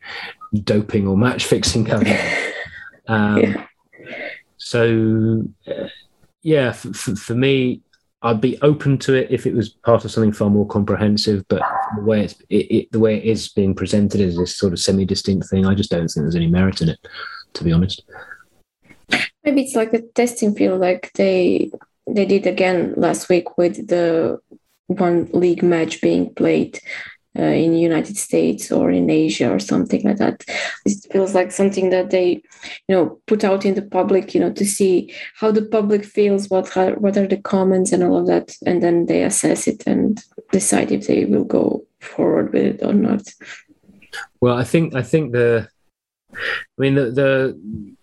doping 0.63 1.09
or 1.09 1.17
match 1.17 1.47
fixing 1.47 1.83
going 1.83 2.07
on. 2.07 2.17
Um, 3.09 3.43
yeah. 3.43 3.67
So, 4.59 5.43
uh, 5.67 5.89
yeah, 6.43 6.71
for, 6.71 6.93
for, 6.93 7.17
for 7.17 7.35
me, 7.35 7.83
I'd 8.23 8.41
be 8.41 8.61
open 8.63 8.99
to 8.99 9.15
it 9.15 9.31
if 9.31 9.47
it 9.47 9.55
was 9.55 9.71
part 9.71 10.05
of 10.05 10.11
something 10.11 10.33
far 10.33 10.49
more 10.49 10.67
comprehensive. 10.67 11.45
But 11.49 11.63
the 11.97 12.03
way 12.03 12.25
it's 12.25 12.35
it, 12.49 12.71
it, 12.71 12.93
the 12.93 13.01
way 13.01 13.17
it 13.17 13.25
is 13.25 13.49
being 13.49 13.75
presented 13.75 14.21
as 14.21 14.37
this 14.37 14.57
sort 14.57 14.73
of 14.73 14.79
semi-distinct 14.79 15.49
thing, 15.49 15.67
I 15.67 15.75
just 15.75 15.91
don't 15.91 16.09
think 16.09 16.25
there's 16.25 16.37
any 16.37 16.47
merit 16.47 16.81
in 16.83 16.89
it, 16.89 16.99
to 17.55 17.65
be 17.65 17.73
honest. 17.73 18.03
Maybe 19.45 19.63
it's 19.63 19.75
like 19.75 19.93
a 19.93 20.03
testing 20.03 20.55
field, 20.55 20.81
like 20.81 21.13
they 21.15 21.71
they 22.07 22.27
did 22.27 22.47
again 22.47 22.95
last 22.97 23.29
week 23.29 23.59
with 23.59 23.89
the 23.89 24.41
one 24.87 25.29
league 25.33 25.63
match 25.63 26.01
being 26.01 26.33
played 26.35 26.81
uh, 27.38 27.42
in 27.42 27.75
United 27.75 28.16
States 28.16 28.71
or 28.71 28.90
in 28.90 29.09
Asia 29.09 29.51
or 29.51 29.59
something 29.59 30.03
like 30.03 30.18
that. 30.18 30.45
It 30.85 31.07
feels 31.11 31.35
like 31.35 31.51
something 31.51 31.90
that 31.90 32.11
they, 32.11 32.42
you 32.88 32.95
know, 32.95 33.21
put 33.27 33.45
out 33.45 33.64
in 33.64 33.75
the 33.75 33.83
public, 33.83 34.35
you 34.35 34.40
know, 34.40 34.53
to 34.53 34.64
see 34.64 35.14
how 35.37 35.51
the 35.51 35.64
public 35.64 36.05
feels, 36.05 36.49
what 36.51 36.77
are, 36.77 36.95
what 36.97 37.16
are 37.16 37.27
the 37.27 37.38
comments 37.38 37.92
and 37.92 38.03
all 38.03 38.18
of 38.18 38.27
that, 38.27 38.55
and 38.66 38.83
then 38.83 39.07
they 39.07 39.23
assess 39.23 39.66
it 39.66 39.83
and 39.87 40.23
decide 40.51 40.92
if 40.92 41.07
they 41.07 41.25
will 41.25 41.45
go 41.45 41.85
forward 42.01 42.53
with 42.53 42.64
it 42.64 42.83
or 42.83 42.92
not. 42.92 43.23
Well, 44.40 44.59
I 44.59 44.64
think 44.64 44.95
I 44.95 45.03
think 45.03 45.33
the, 45.33 45.68
I 46.35 46.77
mean 46.77 46.95
the 46.95 47.11
the 47.11 47.95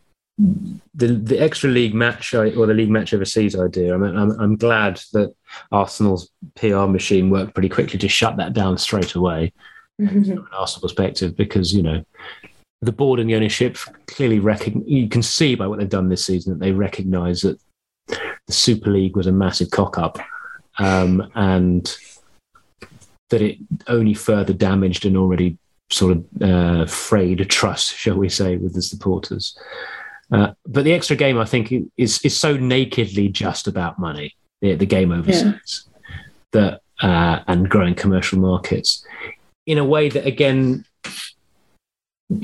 the 0.95 1.07
the 1.07 1.37
extra 1.39 1.69
league 1.69 1.93
match 1.93 2.33
or 2.33 2.49
the 2.49 2.73
league 2.73 2.89
match 2.89 3.13
overseas 3.13 3.57
idea. 3.57 3.93
I 3.93 3.97
mean, 3.97 4.15
I'm 4.15 4.31
I'm 4.39 4.55
glad 4.55 5.01
that 5.13 5.33
Arsenal's 5.71 6.31
PR 6.55 6.85
machine 6.85 7.29
worked 7.29 7.53
pretty 7.53 7.69
quickly 7.69 7.99
to 7.99 8.07
shut 8.07 8.37
that 8.37 8.53
down 8.53 8.77
straight 8.77 9.15
away 9.15 9.51
mm-hmm. 9.99 10.23
from 10.23 10.37
an 10.37 10.47
Arsenal 10.53 10.87
perspective 10.87 11.35
because 11.35 11.73
you 11.73 11.83
know 11.83 12.03
the 12.81 12.91
board 12.91 13.19
and 13.19 13.29
the 13.29 13.35
ownership 13.35 13.77
clearly 14.07 14.39
recognize. 14.39 14.87
You 14.87 15.09
can 15.09 15.21
see 15.21 15.55
by 15.55 15.67
what 15.67 15.79
they've 15.79 15.89
done 15.89 16.09
this 16.09 16.25
season 16.25 16.53
that 16.53 16.63
they 16.63 16.71
recognise 16.71 17.41
that 17.41 17.59
the 18.07 18.53
Super 18.53 18.91
League 18.91 19.17
was 19.17 19.27
a 19.27 19.31
massive 19.31 19.71
cock 19.71 19.97
up, 19.97 20.19
um, 20.77 21.29
and 21.35 21.93
that 23.29 23.41
it 23.41 23.57
only 23.87 24.13
further 24.13 24.53
damaged 24.53 25.05
an 25.05 25.17
already 25.17 25.57
sort 25.91 26.17
of 26.17 26.41
uh, 26.41 26.85
frayed 26.85 27.47
trust, 27.49 27.93
shall 27.97 28.17
we 28.17 28.29
say, 28.29 28.55
with 28.57 28.73
the 28.73 28.81
supporters. 28.81 29.57
Uh, 30.31 30.53
but 30.67 30.83
the 30.83 30.93
extra 30.93 31.15
game, 31.15 31.37
I 31.37 31.45
think, 31.45 31.73
is 31.97 32.21
is 32.23 32.37
so 32.37 32.55
nakedly 32.55 33.29
just 33.29 33.67
about 33.67 33.99
money. 33.99 34.35
The, 34.61 34.75
the 34.75 34.85
game 34.85 35.11
overseas 35.11 35.85
yeah. 35.87 36.17
that 36.51 36.81
uh, 37.01 37.39
and 37.47 37.69
growing 37.69 37.95
commercial 37.95 38.39
markets 38.39 39.05
in 39.65 39.77
a 39.77 39.85
way 39.85 40.09
that 40.09 40.25
again 40.25 40.85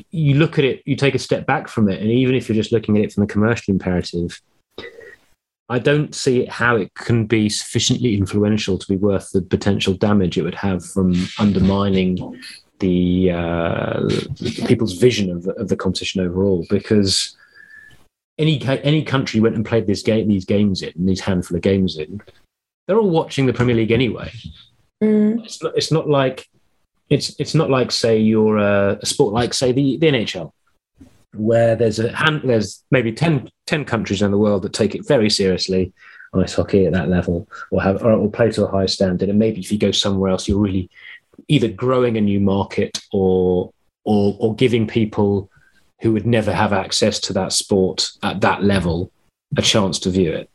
you 0.09 0.35
look 0.35 0.57
at 0.57 0.65
it, 0.65 0.81
you 0.85 0.95
take 0.95 1.15
a 1.15 1.19
step 1.19 1.45
back 1.45 1.67
from 1.67 1.89
it, 1.89 2.01
and 2.01 2.09
even 2.09 2.35
if 2.35 2.49
you're 2.49 2.55
just 2.55 2.71
looking 2.71 2.97
at 2.97 3.03
it 3.03 3.13
from 3.13 3.23
a 3.23 3.27
commercial 3.27 3.71
imperative, 3.71 4.41
I 5.69 5.79
don't 5.79 6.13
see 6.13 6.45
how 6.45 6.75
it 6.75 6.93
can 6.95 7.25
be 7.25 7.49
sufficiently 7.49 8.15
influential 8.15 8.77
to 8.77 8.87
be 8.87 8.97
worth 8.97 9.31
the 9.31 9.41
potential 9.41 9.93
damage 9.93 10.37
it 10.37 10.43
would 10.43 10.55
have 10.55 10.83
from 10.83 11.13
undermining 11.39 12.41
the, 12.79 13.31
uh, 13.31 14.09
people's 14.67 14.93
vision 14.93 15.29
of 15.31 15.47
of 15.47 15.69
the 15.69 15.75
competition 15.75 16.21
overall. 16.21 16.65
Because 16.69 17.35
any 18.37 18.61
any 18.65 19.03
country 19.03 19.39
went 19.39 19.55
and 19.55 19.65
played 19.65 19.87
this 19.87 20.01
game, 20.01 20.27
these 20.27 20.45
games 20.45 20.81
in, 20.81 20.93
these 21.05 21.21
handful 21.21 21.55
of 21.55 21.63
games 21.63 21.97
in, 21.97 22.21
they're 22.87 22.97
all 22.97 23.09
watching 23.09 23.45
the 23.45 23.53
Premier 23.53 23.75
League 23.75 23.91
anyway. 23.91 24.31
Mm. 25.03 25.43
It's 25.43 25.61
not. 25.61 25.77
It's 25.77 25.91
not 25.91 26.09
like 26.09 26.47
it's 27.09 27.39
it's 27.39 27.55
not 27.55 27.69
like 27.69 27.91
say 27.91 28.19
you're 28.19 28.57
a, 28.57 28.97
a 29.01 29.05
sport 29.05 29.33
like 29.33 29.53
say 29.53 29.71
the, 29.71 29.97
the 29.97 30.07
NHL, 30.07 30.51
where 31.33 31.75
there's 31.75 31.99
a 31.99 32.11
hand, 32.11 32.41
there's 32.43 32.83
maybe 32.91 33.11
10, 33.11 33.49
10 33.67 33.85
countries 33.85 34.21
in 34.21 34.31
the 34.31 34.37
world 34.37 34.63
that 34.63 34.73
take 34.73 34.95
it 34.95 35.07
very 35.07 35.29
seriously 35.29 35.93
ice 36.33 36.53
hockey 36.53 36.85
at 36.85 36.93
that 36.93 37.09
level 37.09 37.47
or 37.71 37.81
have 37.81 38.03
or, 38.03 38.11
or 38.11 38.29
play 38.29 38.51
to 38.51 38.65
a 38.65 38.71
high 38.71 38.85
standard 38.85 39.29
and 39.29 39.39
maybe 39.39 39.61
if 39.61 39.71
you 39.71 39.77
go 39.77 39.91
somewhere 39.91 40.29
else 40.29 40.49
you're 40.49 40.59
really 40.59 40.89
either 41.47 41.69
growing 41.69 42.17
a 42.17 42.21
new 42.21 42.39
market 42.41 42.99
or 43.13 43.71
or 44.03 44.35
or 44.39 44.55
giving 44.55 44.85
people 44.85 45.49
who 46.01 46.11
would 46.13 46.25
never 46.25 46.53
have 46.53 46.73
access 46.73 47.19
to 47.19 47.33
that 47.33 47.53
sport 47.53 48.11
at 48.23 48.41
that 48.41 48.63
level 48.63 49.11
a 49.57 49.61
chance 49.61 49.99
to 49.99 50.09
view 50.09 50.31
it. 50.31 50.49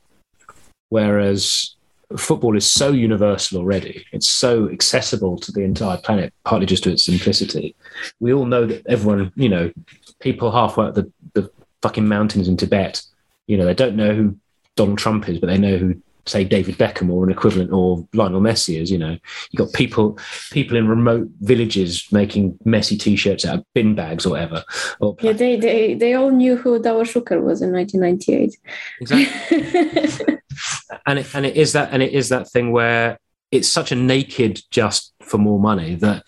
Whereas 0.90 1.74
football 2.16 2.56
is 2.56 2.68
so 2.68 2.90
universal 2.90 3.58
already, 3.58 4.04
it's 4.12 4.28
so 4.28 4.68
accessible 4.68 5.38
to 5.38 5.52
the 5.52 5.62
entire 5.62 5.96
planet, 5.98 6.34
partly 6.44 6.66
just 6.66 6.84
to 6.84 6.92
its 6.92 7.04
simplicity. 7.04 7.74
We 8.18 8.32
all 8.32 8.46
know 8.46 8.66
that 8.66 8.86
everyone, 8.86 9.32
you 9.36 9.48
know, 9.48 9.72
people 10.18 10.50
halfway 10.50 10.86
up 10.86 10.94
the, 10.94 11.10
the 11.34 11.50
fucking 11.82 12.08
mountains 12.08 12.48
in 12.48 12.56
Tibet, 12.56 13.02
you 13.46 13.56
know, 13.56 13.64
they 13.64 13.74
don't 13.74 13.96
know 13.96 14.14
who 14.14 14.36
Donald 14.76 14.98
Trump 14.98 15.28
is, 15.28 15.38
but 15.38 15.46
they 15.46 15.58
know 15.58 15.76
who 15.76 16.02
say 16.26 16.44
David 16.44 16.76
Beckham 16.76 17.10
or 17.10 17.24
an 17.24 17.30
equivalent 17.30 17.72
or 17.72 18.06
Lionel 18.12 18.40
Messi 18.40 18.80
is, 18.80 18.90
you 18.90 18.98
know, 18.98 19.16
you 19.50 19.56
got 19.56 19.72
people 19.72 20.18
people 20.50 20.76
in 20.76 20.88
remote 20.88 21.28
villages 21.40 22.06
making 22.12 22.58
Messi 22.66 22.98
t-shirts 22.98 23.44
out 23.44 23.58
of 23.58 23.64
bin 23.74 23.94
bags 23.94 24.26
or 24.26 24.30
whatever. 24.30 24.64
Or 25.00 25.16
yeah, 25.20 25.32
they, 25.32 25.56
they 25.56 25.94
they 25.94 26.14
all 26.14 26.30
knew 26.30 26.56
who 26.56 26.80
Davor 26.80 27.04
Šuker 27.04 27.42
was 27.42 27.62
in 27.62 27.72
1998. 27.72 28.56
Exactly. 29.00 30.38
and 31.06 31.18
it 31.18 31.34
and 31.34 31.46
it 31.46 31.56
is 31.56 31.72
that 31.72 31.90
and 31.92 32.02
it 32.02 32.12
is 32.12 32.28
that 32.28 32.48
thing 32.50 32.72
where 32.72 33.18
it's 33.50 33.68
such 33.68 33.92
a 33.92 33.96
naked 33.96 34.60
just 34.70 35.12
for 35.22 35.38
more 35.38 35.58
money 35.58 35.96
that 35.96 36.24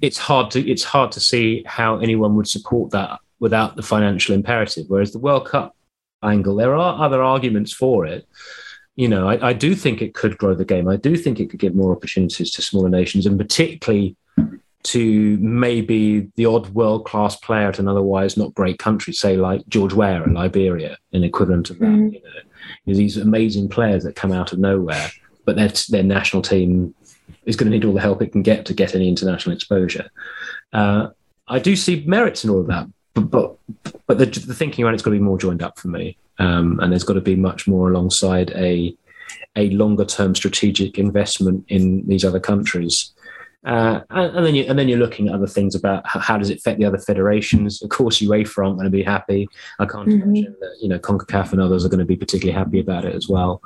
it's 0.00 0.18
hard 0.18 0.50
to 0.52 0.70
it's 0.70 0.84
hard 0.84 1.12
to 1.12 1.20
see 1.20 1.62
how 1.66 1.98
anyone 1.98 2.34
would 2.36 2.48
support 2.48 2.90
that 2.90 3.20
without 3.40 3.76
the 3.76 3.82
financial 3.82 4.34
imperative. 4.34 4.86
Whereas 4.88 5.12
the 5.12 5.18
World 5.18 5.46
Cup 5.46 5.73
angle. 6.24 6.56
There 6.56 6.74
are 6.74 7.02
other 7.02 7.22
arguments 7.22 7.72
for 7.72 8.06
it. 8.06 8.26
You 8.96 9.08
know, 9.08 9.28
I, 9.28 9.48
I 9.48 9.52
do 9.52 9.74
think 9.74 10.00
it 10.00 10.14
could 10.14 10.38
grow 10.38 10.54
the 10.54 10.64
game. 10.64 10.88
I 10.88 10.96
do 10.96 11.16
think 11.16 11.40
it 11.40 11.50
could 11.50 11.58
give 11.58 11.74
more 11.74 11.92
opportunities 11.92 12.52
to 12.52 12.62
smaller 12.62 12.88
nations, 12.88 13.26
and 13.26 13.38
particularly 13.38 14.16
to 14.84 15.38
maybe 15.38 16.30
the 16.36 16.46
odd 16.46 16.68
world 16.68 17.06
class 17.06 17.36
player 17.36 17.68
at 17.68 17.78
an 17.78 17.88
otherwise 17.88 18.36
not 18.36 18.54
great 18.54 18.78
country, 18.78 19.12
say 19.12 19.36
like 19.36 19.66
George 19.66 19.94
Weah 19.94 20.22
in 20.22 20.34
Liberia, 20.34 20.98
an 21.12 21.24
equivalent 21.24 21.70
of 21.70 21.78
that. 21.78 21.86
Mm. 21.86 22.12
You 22.12 22.20
know, 22.22 22.94
these 22.94 23.16
amazing 23.16 23.68
players 23.68 24.04
that 24.04 24.14
come 24.14 24.30
out 24.30 24.52
of 24.52 24.58
nowhere, 24.58 25.10
but 25.44 25.56
their 25.56 25.72
their 25.88 26.02
national 26.02 26.42
team 26.42 26.94
is 27.46 27.56
going 27.56 27.70
to 27.70 27.76
need 27.76 27.84
all 27.84 27.94
the 27.94 28.00
help 28.00 28.22
it 28.22 28.32
can 28.32 28.42
get 28.42 28.66
to 28.66 28.74
get 28.74 28.94
any 28.94 29.08
international 29.08 29.54
exposure. 29.54 30.10
Uh, 30.72 31.08
I 31.48 31.58
do 31.58 31.76
see 31.76 32.04
merits 32.06 32.44
in 32.44 32.50
all 32.50 32.60
of 32.60 32.66
that, 32.68 32.86
but 33.14 33.30
but, 33.30 33.56
but 34.06 34.18
the, 34.18 34.26
the, 34.26 34.54
thinking 34.54 34.84
around 34.84 34.94
it's 34.94 35.02
got 35.02 35.10
to 35.10 35.16
be 35.16 35.22
more 35.22 35.38
joined 35.38 35.62
up 35.62 35.78
for 35.78 35.88
me, 35.88 36.16
um, 36.38 36.78
and 36.80 36.92
there's 36.92 37.04
got 37.04 37.14
to 37.14 37.20
be 37.20 37.36
much 37.36 37.66
more 37.66 37.90
alongside 37.90 38.50
a 38.52 38.94
a 39.56 39.70
longer 39.70 40.04
term 40.04 40.34
strategic 40.34 40.98
investment 40.98 41.64
in 41.68 42.06
these 42.06 42.24
other 42.24 42.40
countries. 42.40 43.12
Uh, 43.64 44.00
and, 44.10 44.36
and, 44.36 44.46
then 44.46 44.54
you 44.54 44.64
and 44.68 44.78
then 44.78 44.88
you're 44.88 44.98
looking 44.98 45.28
at 45.28 45.34
other 45.34 45.46
things 45.46 45.74
about 45.74 46.06
how, 46.06 46.20
how, 46.20 46.36
does 46.36 46.50
it 46.50 46.58
affect 46.58 46.78
the 46.78 46.84
other 46.84 46.98
federations. 46.98 47.82
Of 47.82 47.88
course, 47.88 48.20
UEFA 48.20 48.58
aren't 48.58 48.76
going 48.76 48.84
to 48.84 48.90
be 48.90 49.02
happy. 49.02 49.48
I 49.78 49.86
can't 49.86 50.06
mm-hmm. 50.06 50.22
imagine 50.22 50.56
that 50.60 50.76
you 50.82 50.88
know 50.88 50.98
Concacaf 50.98 51.52
and 51.52 51.62
others 51.62 51.82
are 51.84 51.88
going 51.88 51.98
to 51.98 52.04
be 52.04 52.16
particularly 52.16 52.56
happy 52.56 52.78
about 52.78 53.06
it 53.06 53.14
as 53.14 53.26
well, 53.26 53.62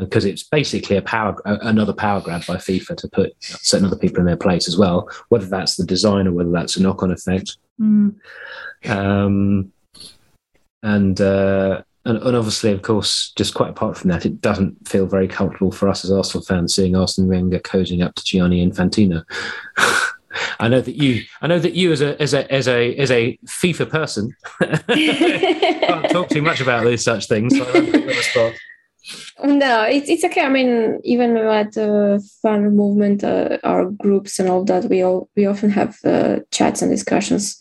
because 0.00 0.24
uh, 0.24 0.28
it's 0.28 0.44
basically 0.44 0.96
a 0.96 1.02
power 1.02 1.36
another 1.44 1.92
power 1.92 2.22
grab 2.22 2.46
by 2.46 2.56
FIFA 2.56 2.96
to 2.96 3.08
put 3.08 3.34
certain 3.40 3.86
other 3.86 3.98
people 3.98 4.20
in 4.20 4.26
their 4.26 4.38
place 4.38 4.66
as 4.66 4.78
well. 4.78 5.06
Whether 5.28 5.46
that's 5.46 5.76
the 5.76 5.84
design 5.84 6.26
or 6.26 6.32
whether 6.32 6.50
that's 6.50 6.76
a 6.76 6.82
knock 6.82 7.02
on 7.02 7.10
effect. 7.10 7.58
Mm. 7.80 8.14
Um, 8.88 9.72
and 10.82 11.20
uh, 11.20 11.82
and, 12.04 12.18
and 12.22 12.36
obviously, 12.36 12.72
of 12.72 12.82
course, 12.82 13.32
just 13.36 13.54
quite 13.54 13.70
apart 13.70 13.96
from 13.96 14.10
that, 14.10 14.24
it 14.24 14.40
doesn't 14.40 14.88
feel 14.88 15.06
very 15.06 15.28
comfortable 15.28 15.72
for 15.72 15.88
us 15.88 16.04
as 16.04 16.10
Arsenal 16.10 16.44
fans 16.44 16.74
seeing 16.74 16.96
Arsene 16.96 17.28
Wenger 17.28 17.58
cozying 17.60 18.04
up 18.04 18.14
to 18.14 18.24
Gianni 18.24 18.66
Infantino. 18.66 19.24
I 20.60 20.68
know 20.68 20.80
that 20.80 20.94
you, 20.94 21.22
I 21.42 21.46
know 21.46 21.58
that 21.58 21.74
you 21.74 21.92
as 21.92 22.00
a 22.00 22.20
as 22.22 22.34
a 22.34 22.50
as 22.52 22.68
a 22.68 22.94
as 22.96 23.10
a 23.10 23.38
FIFA 23.46 23.90
person 23.90 24.36
can't 24.88 26.10
talk 26.10 26.28
too 26.28 26.42
much 26.42 26.60
about 26.60 26.84
these 26.84 27.02
such 27.02 27.26
things. 27.26 27.56
So 27.56 27.64
no, 29.42 29.82
it's 29.82 30.08
it's 30.08 30.24
okay. 30.24 30.42
I 30.42 30.48
mean, 30.48 31.00
even 31.04 31.36
at 31.36 31.72
the 31.72 32.22
fan 32.42 32.76
movement, 32.76 33.24
uh, 33.24 33.58
our 33.64 33.86
groups 33.86 34.38
and 34.38 34.48
all 34.48 34.64
that, 34.64 34.84
we 34.84 35.02
all 35.02 35.28
we 35.36 35.46
often 35.46 35.70
have 35.70 35.98
uh, 36.04 36.40
chats 36.50 36.82
and 36.82 36.90
discussions 36.90 37.60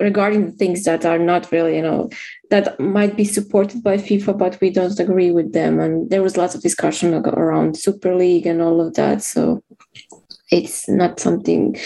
regarding 0.00 0.52
things 0.52 0.84
that 0.84 1.04
are 1.04 1.18
not 1.18 1.52
really, 1.52 1.76
you 1.76 1.82
know, 1.82 2.08
that 2.48 2.80
might 2.80 3.16
be 3.16 3.24
supported 3.24 3.82
by 3.82 3.98
FIFA, 3.98 4.38
but 4.38 4.58
we 4.60 4.70
don't 4.70 4.98
agree 4.98 5.30
with 5.30 5.52
them. 5.52 5.78
And 5.78 6.08
there 6.08 6.22
was 6.22 6.38
lots 6.38 6.54
of 6.54 6.62
discussion 6.62 7.12
around 7.14 7.76
Super 7.76 8.16
League 8.16 8.46
and 8.46 8.62
all 8.62 8.80
of 8.80 8.94
that. 8.94 9.22
So 9.22 9.62
it's 10.50 10.88
not 10.88 11.20
something 11.20 11.76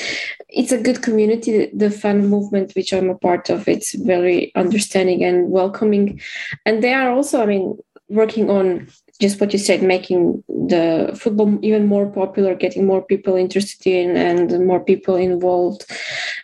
it's 0.49 0.73
a 0.73 0.81
good 0.81 1.03
community 1.03 1.71
the 1.75 1.91
fan 1.91 2.27
movement 2.27 2.73
which 2.75 2.93
i'm 2.93 3.11
a 3.11 3.19
part 3.19 3.51
of 3.51 3.69
it's 3.69 3.95
very 3.95 4.51
understanding 4.55 5.23
and 5.23 5.51
welcoming 5.51 6.19
and 6.65 6.83
they 6.83 6.95
are 6.95 7.11
also 7.11 7.43
i 7.43 7.47
mean 7.47 7.77
working 8.09 8.51
on 8.51 8.89
just 9.21 9.41
what 9.41 9.53
you 9.53 9.59
said 9.59 9.83
making 9.83 10.43
the 10.49 11.17
football 11.19 11.59
even 11.63 11.87
more 11.87 12.07
popular 12.07 12.55
getting 12.55 12.87
more 12.87 13.03
people 13.03 13.37
interested 13.37 13.87
in 13.87 14.17
and 14.17 14.67
more 14.67 14.81
people 14.81 15.17
involved 15.17 15.87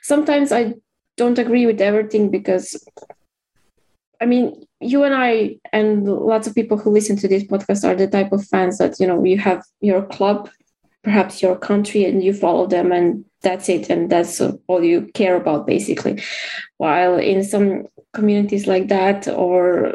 sometimes 0.03 0.53
i 0.53 0.73
don't 1.17 1.39
agree 1.39 1.67
with 1.67 1.81
everything 1.81 2.31
because 2.31 2.83
I 4.21 4.27
mean, 4.27 4.67
you 4.81 5.03
and 5.05 5.15
I 5.15 5.57
and 5.73 6.07
lots 6.07 6.47
of 6.47 6.55
people 6.55 6.77
who 6.77 6.91
listen 6.91 7.17
to 7.17 7.29
this 7.29 7.45
podcast 7.45 7.85
are 7.85 7.95
the 7.95 8.07
type 8.07 8.33
of 8.33 8.47
fans 8.47 8.79
that, 8.79 9.01
you 9.01 9.07
know, 9.07 9.25
you 9.25 9.39
have 9.39 9.65
your 9.81 10.03
club, 10.03 10.51
perhaps 11.03 11.41
your 11.41 11.57
country, 11.57 12.05
and 12.05 12.23
you 12.23 12.35
follow 12.35 12.67
them, 12.67 12.93
and 12.93 13.25
that's 13.41 13.69
it. 13.71 13.89
And 13.89 14.11
that's 14.11 14.41
all 14.67 14.85
you 14.85 15.09
care 15.15 15.37
about, 15.37 15.67
basically. 15.67 16.23
While 16.77 17.17
in 17.17 17.43
some 17.45 17.87
communities 18.13 18.67
like 18.67 18.89
that, 18.89 19.27
or 19.27 19.95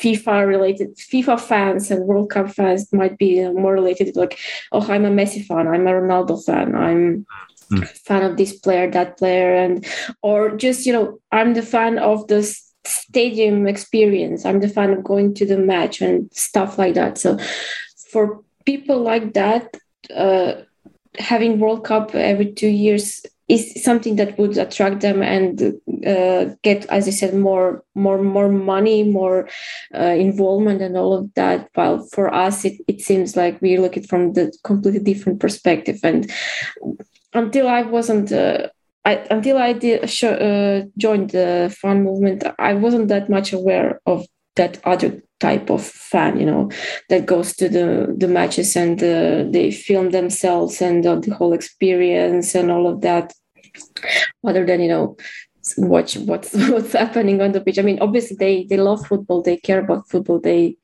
FIFA 0.00 0.46
related 0.46 0.96
FIFA 0.96 1.40
fans 1.40 1.90
and 1.90 2.06
World 2.06 2.30
Cup 2.30 2.50
fans 2.50 2.92
might 2.92 3.18
be 3.18 3.46
more 3.50 3.72
related 3.72 4.14
like 4.16 4.38
oh 4.72 4.86
I'm 4.92 5.04
a 5.04 5.10
Messi 5.10 5.44
fan 5.44 5.66
I'm 5.66 5.86
a 5.86 5.92
Ronaldo 5.92 6.44
fan 6.44 6.74
I'm 6.74 7.26
mm. 7.70 7.88
fan 7.88 8.22
of 8.22 8.36
this 8.36 8.52
player 8.52 8.90
that 8.90 9.18
player 9.18 9.54
and 9.54 9.84
or 10.22 10.56
just 10.56 10.86
you 10.86 10.92
know 10.92 11.18
I'm 11.32 11.54
the 11.54 11.62
fan 11.62 11.98
of 11.98 12.28
the 12.28 12.42
stadium 12.84 13.66
experience 13.66 14.44
I'm 14.44 14.60
the 14.60 14.68
fan 14.68 14.92
of 14.92 15.02
going 15.02 15.34
to 15.34 15.44
the 15.44 15.58
match 15.58 16.00
and 16.00 16.32
stuff 16.32 16.78
like 16.78 16.94
that 16.94 17.18
so 17.18 17.36
for 18.10 18.42
people 18.64 19.00
like 19.00 19.34
that 19.34 19.76
uh, 20.14 20.52
having 21.18 21.58
World 21.58 21.84
Cup 21.84 22.14
every 22.14 22.52
two 22.52 22.68
years 22.68 23.24
is 23.48 23.82
something 23.82 24.16
that 24.16 24.38
would 24.38 24.58
attract 24.58 25.00
them 25.00 25.22
and 25.22 25.80
uh, 26.06 26.54
get, 26.62 26.84
as 26.86 27.08
I 27.08 27.10
said, 27.10 27.34
more, 27.34 27.82
more, 27.94 28.22
more 28.22 28.48
money, 28.48 29.02
more 29.02 29.48
uh, 29.94 30.14
involvement, 30.26 30.82
and 30.82 30.96
all 30.96 31.14
of 31.14 31.32
that. 31.34 31.68
While 31.74 32.06
for 32.12 32.32
us, 32.32 32.64
it, 32.64 32.80
it 32.86 33.00
seems 33.00 33.36
like 33.36 33.60
we 33.62 33.78
look 33.78 33.96
at 33.96 34.06
from 34.06 34.34
the 34.34 34.52
completely 34.64 35.00
different 35.00 35.40
perspective. 35.40 35.98
And 36.02 36.30
until 37.32 37.68
I 37.68 37.82
wasn't. 37.82 38.32
Uh, 38.32 38.68
I, 39.04 39.24
until 39.30 39.56
I 39.56 39.72
did 39.72 40.10
sh- 40.10 40.24
uh, 40.24 40.82
joined 40.98 41.30
the 41.30 41.74
fan 41.80 42.02
movement, 42.02 42.44
I 42.58 42.74
wasn't 42.74 43.08
that 43.08 43.30
much 43.30 43.54
aware 43.54 44.00
of 44.04 44.26
that 44.56 44.80
other 44.84 45.22
type 45.40 45.70
of 45.70 45.84
fan 45.84 46.38
you 46.38 46.46
know 46.46 46.68
that 47.08 47.26
goes 47.26 47.54
to 47.54 47.68
the 47.68 48.14
the 48.16 48.28
matches 48.28 48.76
and 48.76 49.02
uh, 49.02 49.44
they 49.50 49.70
film 49.70 50.10
themselves 50.10 50.82
and 50.82 51.06
uh, 51.06 51.16
the 51.16 51.34
whole 51.34 51.52
experience 51.52 52.54
and 52.54 52.70
all 52.70 52.86
of 52.86 53.00
that. 53.02 53.32
Rather 54.42 54.66
than 54.66 54.80
you 54.80 54.88
know 54.88 55.16
watch 55.76 56.16
what's 56.16 56.54
what's 56.70 56.92
happening 56.92 57.40
on 57.40 57.52
the 57.52 57.60
pitch. 57.60 57.78
I 57.78 57.82
mean 57.82 57.98
obviously 58.00 58.36
they 58.36 58.64
they 58.64 58.76
love 58.76 59.06
football 59.06 59.42
they 59.42 59.56
care 59.56 59.80
about 59.80 60.08
football 60.08 60.40
they 60.40 60.76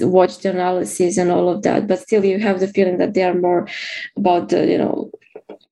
watch 0.00 0.38
the 0.38 0.50
analysis 0.50 1.16
and 1.16 1.30
all 1.30 1.48
of 1.48 1.62
that 1.62 1.86
but 1.86 2.00
still 2.00 2.24
you 2.24 2.38
have 2.38 2.60
the 2.60 2.68
feeling 2.68 2.98
that 2.98 3.14
they 3.14 3.22
are 3.22 3.34
more 3.34 3.66
about 4.16 4.50
the 4.50 4.66
you 4.66 4.78
know 4.78 5.10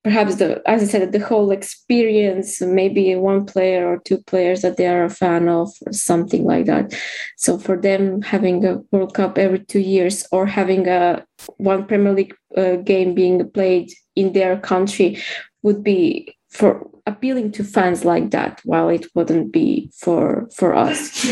perhaps 0.04 0.36
the 0.36 0.62
as 0.66 0.82
I 0.82 0.86
said 0.86 1.12
the 1.12 1.18
whole 1.18 1.50
experience 1.50 2.60
maybe 2.60 3.14
one 3.16 3.44
player 3.44 3.86
or 3.86 3.98
two 3.98 4.18
players 4.22 4.62
that 4.62 4.76
they 4.76 4.86
are 4.86 5.04
a 5.04 5.10
fan 5.10 5.48
of 5.48 5.70
or 5.86 5.92
something 5.92 6.44
like 6.44 6.66
that. 6.66 6.94
So 7.36 7.58
for 7.58 7.76
them 7.76 8.22
having 8.22 8.64
a 8.64 8.80
World 8.92 9.14
Cup 9.14 9.38
every 9.38 9.60
two 9.60 9.80
years 9.80 10.26
or 10.30 10.46
having 10.46 10.86
a 10.88 11.24
one 11.56 11.86
Premier 11.86 12.12
League 12.12 12.34
uh, 12.56 12.76
game 12.76 13.14
being 13.14 13.50
played 13.50 13.92
in 14.14 14.32
their 14.32 14.58
country 14.58 15.22
would 15.62 15.82
be 15.82 16.34
for 16.48 16.88
appealing 17.06 17.52
to 17.52 17.64
fans 17.64 18.04
like 18.04 18.30
that 18.30 18.60
while 18.64 18.88
it 18.88 19.06
wouldn't 19.14 19.52
be 19.52 19.90
for 19.94 20.48
for 20.54 20.74
us. 20.74 21.26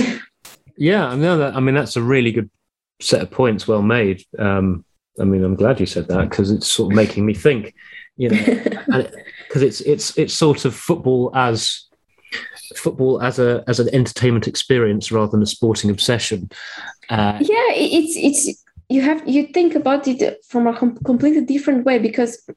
Yeah 0.77 1.07
I 1.07 1.17
know 1.17 1.39
that 1.39 1.55
I 1.55 1.61
mean 1.61 1.75
that's 1.75 1.97
a 1.97 2.03
really 2.03 2.33
good 2.33 2.51
set 3.01 3.23
of 3.23 3.31
points 3.31 3.69
well 3.69 3.83
made. 3.83 4.25
Um 4.39 4.85
I 5.21 5.25
mean 5.25 5.45
I'm 5.45 5.55
glad 5.55 5.81
you 5.81 5.87
said 5.87 6.09
that 6.09 6.29
because 6.29 6.51
it's 6.51 6.67
sort 6.67 6.93
of 6.93 6.97
making 6.97 7.25
me 7.25 7.33
think 7.33 7.75
you 8.17 8.31
know, 8.31 8.39
because 9.49 9.62
it, 9.62 9.67
it's 9.67 9.81
it's 9.83 10.19
it's 10.19 10.35
sort 10.35 10.64
of 10.64 10.75
football 10.75 11.31
as 11.35 11.87
football 12.75 13.23
as 13.23 13.39
a 13.39 13.62
as 13.67 13.81
an 13.81 13.89
entertainment 13.95 14.49
experience 14.49 15.12
rather 15.12 15.31
than 15.31 15.43
a 15.43 15.47
sporting 15.47 15.91
obsession. 15.91 16.51
Uh, 17.09 17.39
yeah, 17.41 17.71
it's 17.73 18.17
it's 18.17 18.64
you 18.89 19.03
have 19.03 19.27
you 19.27 19.47
think 19.49 19.75
about 19.75 20.07
it 20.09 20.45
from 20.49 20.67
a 20.67 20.77
com- 20.77 20.99
completely 20.99 21.45
different 21.45 21.85
way 21.85 21.99
because 21.99 22.49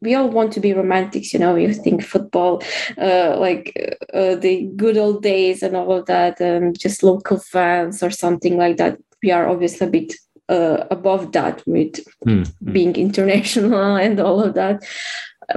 we 0.00 0.14
all 0.14 0.28
want 0.28 0.52
to 0.52 0.60
be 0.60 0.72
romantics 0.72 1.32
you 1.32 1.38
know 1.38 1.54
you 1.54 1.72
think 1.72 2.02
football 2.02 2.62
uh, 2.98 3.36
like 3.38 3.96
uh, 4.12 4.34
the 4.36 4.70
good 4.76 4.96
old 4.96 5.22
days 5.22 5.62
and 5.62 5.76
all 5.76 5.92
of 5.92 6.06
that 6.06 6.40
and 6.40 6.78
just 6.78 7.02
local 7.02 7.38
fans 7.38 8.02
or 8.02 8.10
something 8.10 8.56
like 8.56 8.76
that 8.76 8.98
we 9.22 9.30
are 9.30 9.48
obviously 9.48 9.86
a 9.86 9.90
bit 9.90 10.14
uh, 10.48 10.84
above 10.90 11.32
that 11.32 11.62
with 11.66 12.04
mm. 12.26 12.50
being 12.72 12.94
international 12.96 13.96
and 14.04 14.20
all 14.20 14.42
of 14.42 14.54
that. 14.54 14.84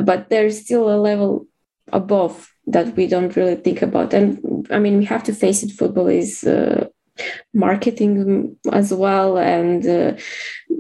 But 0.02 0.30
there's 0.30 0.62
still 0.62 0.90
a 0.90 1.00
level 1.00 1.48
above 1.92 2.52
that 2.68 2.96
we 2.96 3.08
don't 3.08 3.36
really 3.36 3.56
think 3.56 3.82
about. 3.82 4.14
And 4.14 4.68
i 4.72 4.80
mean 4.80 4.98
we 4.98 5.06
have 5.06 5.24
to 5.24 5.34
face 5.34 5.64
it. 5.64 5.72
Football 5.72 6.08
is 6.08 6.44
uh, 6.44 6.88
marketing 7.54 8.56
as 8.72 8.94
well 8.94 9.38
and 9.38 9.86
uh, 9.86 10.14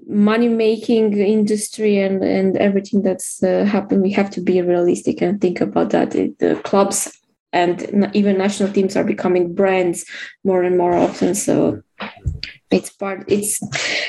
money 0.07 0.47
making 0.47 1.17
industry 1.17 1.97
and 1.97 2.23
and 2.23 2.57
everything 2.57 3.01
that's 3.01 3.43
uh, 3.43 3.65
happened. 3.65 4.01
We 4.01 4.11
have 4.11 4.29
to 4.31 4.41
be 4.41 4.61
realistic 4.61 5.21
and 5.21 5.39
think 5.39 5.61
about 5.61 5.89
that. 5.91 6.11
The 6.11 6.59
clubs 6.63 7.11
and 7.53 8.09
even 8.13 8.37
national 8.37 8.71
teams 8.71 8.95
are 8.95 9.03
becoming 9.03 9.53
brands 9.53 10.05
more 10.43 10.63
and 10.63 10.77
more 10.77 10.93
often. 10.95 11.35
So 11.35 11.81
it's 12.71 12.89
part 12.89 13.23
it's 13.27 13.59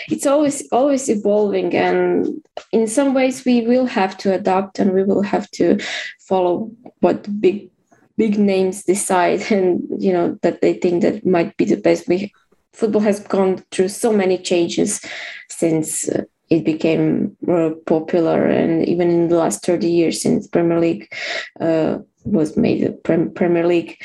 it's 0.09 0.26
always 0.26 0.68
always 0.70 1.09
evolving 1.09 1.74
and 1.74 2.26
in 2.70 2.87
some 2.87 3.12
ways 3.12 3.45
we 3.45 3.62
will 3.62 3.87
have 3.87 4.16
to 4.16 4.33
adapt 4.33 4.78
and 4.78 4.93
we 4.93 5.05
will 5.05 5.22
have 5.22 5.51
to 5.51 5.78
follow 6.20 6.70
what 7.01 7.41
big 7.41 7.72
big 8.16 8.39
names 8.39 8.85
decide 8.85 9.41
and 9.51 9.83
you 9.99 10.12
know 10.12 10.39
that 10.43 10.61
they 10.61 10.74
think 10.74 11.03
that 11.03 11.26
might 11.26 11.57
be 11.57 11.64
the 11.64 11.76
best. 11.76 12.09
We 12.09 12.33
football 12.72 13.03
has 13.03 13.20
gone 13.20 13.59
through 13.70 13.89
so 13.89 14.12
many 14.12 14.39
changes 14.39 15.01
since 15.49 16.09
uh, 16.09 16.24
it 16.49 16.64
became 16.64 17.37
more 17.47 17.70
popular 17.87 18.47
and 18.47 18.87
even 18.89 19.11
in 19.11 19.28
the 19.28 19.37
last 19.37 19.64
30 19.64 19.91
years 19.91 20.22
since 20.22 20.47
premier 20.47 20.80
league 20.80 21.12
uh, 21.61 21.99
was 22.24 22.57
made 22.57 22.85
a 22.85 22.93
premier 22.93 23.66
league. 23.66 24.03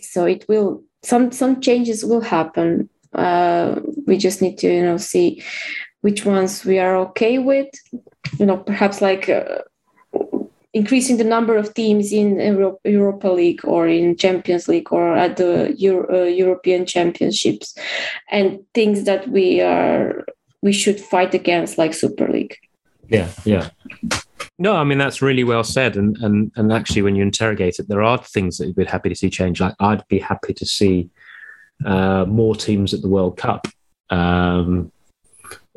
So 0.00 0.24
it 0.24 0.44
will 0.48 0.82
some 1.02 1.32
some 1.32 1.60
changes 1.60 2.04
will 2.04 2.22
happen 2.22 2.88
uh, 3.14 3.80
we 4.06 4.16
just 4.16 4.42
need 4.42 4.58
to 4.58 4.68
you 4.68 4.82
know 4.82 4.96
see 4.96 5.42
which 6.00 6.24
ones 6.24 6.64
we 6.64 6.78
are 6.78 6.96
okay 6.96 7.38
with 7.38 7.68
you 8.38 8.46
know 8.46 8.56
perhaps 8.56 9.00
like 9.00 9.28
uh, 9.28 9.62
increasing 10.72 11.16
the 11.16 11.24
number 11.24 11.56
of 11.56 11.72
teams 11.74 12.12
in 12.12 12.38
Euro- 12.40 12.80
Europa 12.84 13.28
League 13.28 13.64
or 13.64 13.86
in 13.86 14.16
Champions 14.16 14.68
League 14.68 14.92
or 14.92 15.16
at 15.16 15.36
the 15.36 15.74
Euro- 15.78 16.22
uh, 16.22 16.24
European 16.24 16.84
Championships 16.84 17.78
and 18.30 18.58
things 18.74 19.04
that 19.04 19.28
we 19.28 19.60
are 19.60 20.24
we 20.62 20.72
should 20.72 21.00
fight 21.00 21.34
against 21.34 21.78
like 21.78 21.94
Super 21.94 22.28
League. 22.28 22.56
Yeah, 23.08 23.28
yeah. 23.44 23.68
No, 24.58 24.76
I 24.76 24.84
mean 24.84 24.98
that's 24.98 25.20
really 25.20 25.44
well 25.44 25.64
said, 25.64 25.96
and 25.96 26.16
and 26.18 26.50
and 26.56 26.72
actually, 26.72 27.02
when 27.02 27.16
you 27.16 27.22
interrogate 27.22 27.78
it, 27.78 27.88
there 27.88 28.02
are 28.02 28.18
things 28.18 28.58
that 28.58 28.66
you'd 28.66 28.76
be 28.76 28.84
happy 28.84 29.08
to 29.08 29.14
see 29.14 29.30
change. 29.30 29.60
Like 29.60 29.74
I'd 29.80 30.06
be 30.08 30.18
happy 30.18 30.54
to 30.54 30.66
see 30.66 31.10
uh, 31.84 32.24
more 32.26 32.54
teams 32.56 32.94
at 32.94 33.02
the 33.02 33.08
World 33.08 33.36
Cup. 33.36 33.66
Um, 34.10 34.90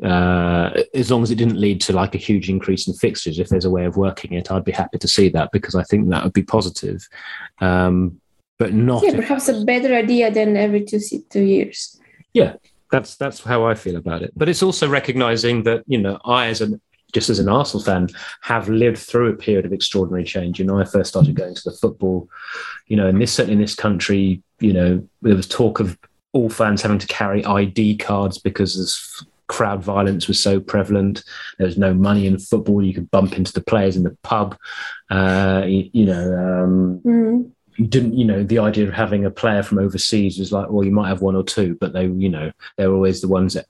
uh, 0.02 0.70
as 0.94 1.10
long 1.10 1.22
as 1.24 1.30
it 1.30 1.34
didn't 1.34 1.60
lead 1.60 1.80
to 1.80 1.92
like 1.92 2.14
a 2.14 2.18
huge 2.18 2.48
increase 2.48 2.86
in 2.86 2.94
fixtures, 2.94 3.38
if 3.38 3.48
there's 3.48 3.64
a 3.64 3.70
way 3.70 3.84
of 3.84 3.96
working 3.96 4.32
it, 4.32 4.50
I'd 4.50 4.64
be 4.64 4.72
happy 4.72 4.98
to 4.98 5.08
see 5.08 5.28
that 5.30 5.50
because 5.52 5.74
I 5.74 5.82
think 5.82 6.08
that 6.08 6.22
would 6.22 6.32
be 6.32 6.44
positive. 6.44 7.06
Um, 7.60 8.20
but 8.58 8.72
not 8.72 9.02
yeah, 9.04 9.14
perhaps 9.14 9.48
a 9.48 9.64
better 9.64 9.94
idea 9.94 10.30
than 10.30 10.56
every 10.56 10.84
two 10.84 11.00
two 11.30 11.42
years. 11.42 12.00
Yeah, 12.32 12.54
that's 12.90 13.16
that's 13.16 13.42
how 13.42 13.64
I 13.64 13.74
feel 13.74 13.96
about 13.96 14.22
it. 14.22 14.32
But 14.36 14.48
it's 14.48 14.62
also 14.62 14.88
recognizing 14.88 15.62
that 15.64 15.84
you 15.86 15.98
know 15.98 16.18
I 16.24 16.46
as 16.46 16.60
an 16.60 16.80
just 17.12 17.30
as 17.30 17.38
an 17.38 17.48
Arsenal 17.48 17.82
fan, 17.82 18.08
have 18.42 18.68
lived 18.68 18.98
through 18.98 19.30
a 19.30 19.36
period 19.36 19.64
of 19.64 19.72
extraordinary 19.72 20.24
change. 20.24 20.58
You 20.58 20.66
know, 20.66 20.78
I 20.78 20.84
first 20.84 21.10
started 21.10 21.34
going 21.34 21.54
to 21.54 21.62
the 21.64 21.76
football, 21.76 22.28
you 22.86 22.96
know, 22.96 23.08
in 23.08 23.18
this 23.18 23.32
certainly 23.32 23.54
in 23.54 23.60
this 23.60 23.74
country, 23.74 24.42
you 24.60 24.72
know, 24.72 25.08
there 25.22 25.36
was 25.36 25.48
talk 25.48 25.80
of 25.80 25.98
all 26.32 26.50
fans 26.50 26.82
having 26.82 26.98
to 26.98 27.06
carry 27.06 27.44
ID 27.44 27.96
cards 27.96 28.38
because 28.38 28.76
this 28.76 29.24
crowd 29.46 29.82
violence 29.82 30.28
was 30.28 30.40
so 30.40 30.60
prevalent. 30.60 31.24
There 31.56 31.66
was 31.66 31.78
no 31.78 31.94
money 31.94 32.26
in 32.26 32.38
football. 32.38 32.82
You 32.82 32.94
could 32.94 33.10
bump 33.10 33.36
into 33.36 33.52
the 33.52 33.62
players 33.62 33.96
in 33.96 34.02
the 34.02 34.16
pub. 34.22 34.56
Uh, 35.10 35.64
you, 35.66 35.90
you, 35.92 36.06
know, 36.06 36.34
um, 36.34 37.00
mm. 37.04 37.50
you 37.76 37.86
didn't, 37.86 38.14
you 38.14 38.26
know, 38.26 38.44
the 38.44 38.58
idea 38.58 38.86
of 38.86 38.92
having 38.92 39.24
a 39.24 39.30
player 39.30 39.62
from 39.62 39.78
overseas 39.78 40.38
was 40.38 40.52
like, 40.52 40.70
well, 40.70 40.84
you 40.84 40.92
might 40.92 41.08
have 41.08 41.22
one 41.22 41.34
or 41.34 41.42
two, 41.42 41.76
but 41.80 41.94
they, 41.94 42.06
you 42.06 42.28
know, 42.28 42.52
they 42.76 42.86
were 42.86 42.94
always 42.94 43.22
the 43.22 43.28
ones 43.28 43.54
that 43.54 43.66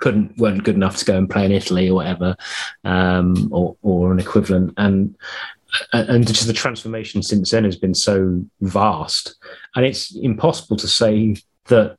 couldn't 0.00 0.36
weren't 0.38 0.64
good 0.64 0.74
enough 0.74 0.96
to 0.96 1.04
go 1.04 1.16
and 1.16 1.30
play 1.30 1.44
in 1.44 1.52
Italy 1.52 1.88
or 1.88 1.94
whatever, 1.94 2.36
um, 2.84 3.48
or 3.52 3.76
or 3.82 4.12
an 4.12 4.18
equivalent. 4.18 4.74
And 4.76 5.16
and 5.92 6.26
just 6.26 6.46
the 6.46 6.52
transformation 6.52 7.22
since 7.22 7.50
then 7.50 7.64
has 7.64 7.76
been 7.76 7.94
so 7.94 8.44
vast, 8.60 9.36
and 9.74 9.84
it's 9.84 10.14
impossible 10.16 10.76
to 10.76 10.88
say 10.88 11.36
that 11.66 11.96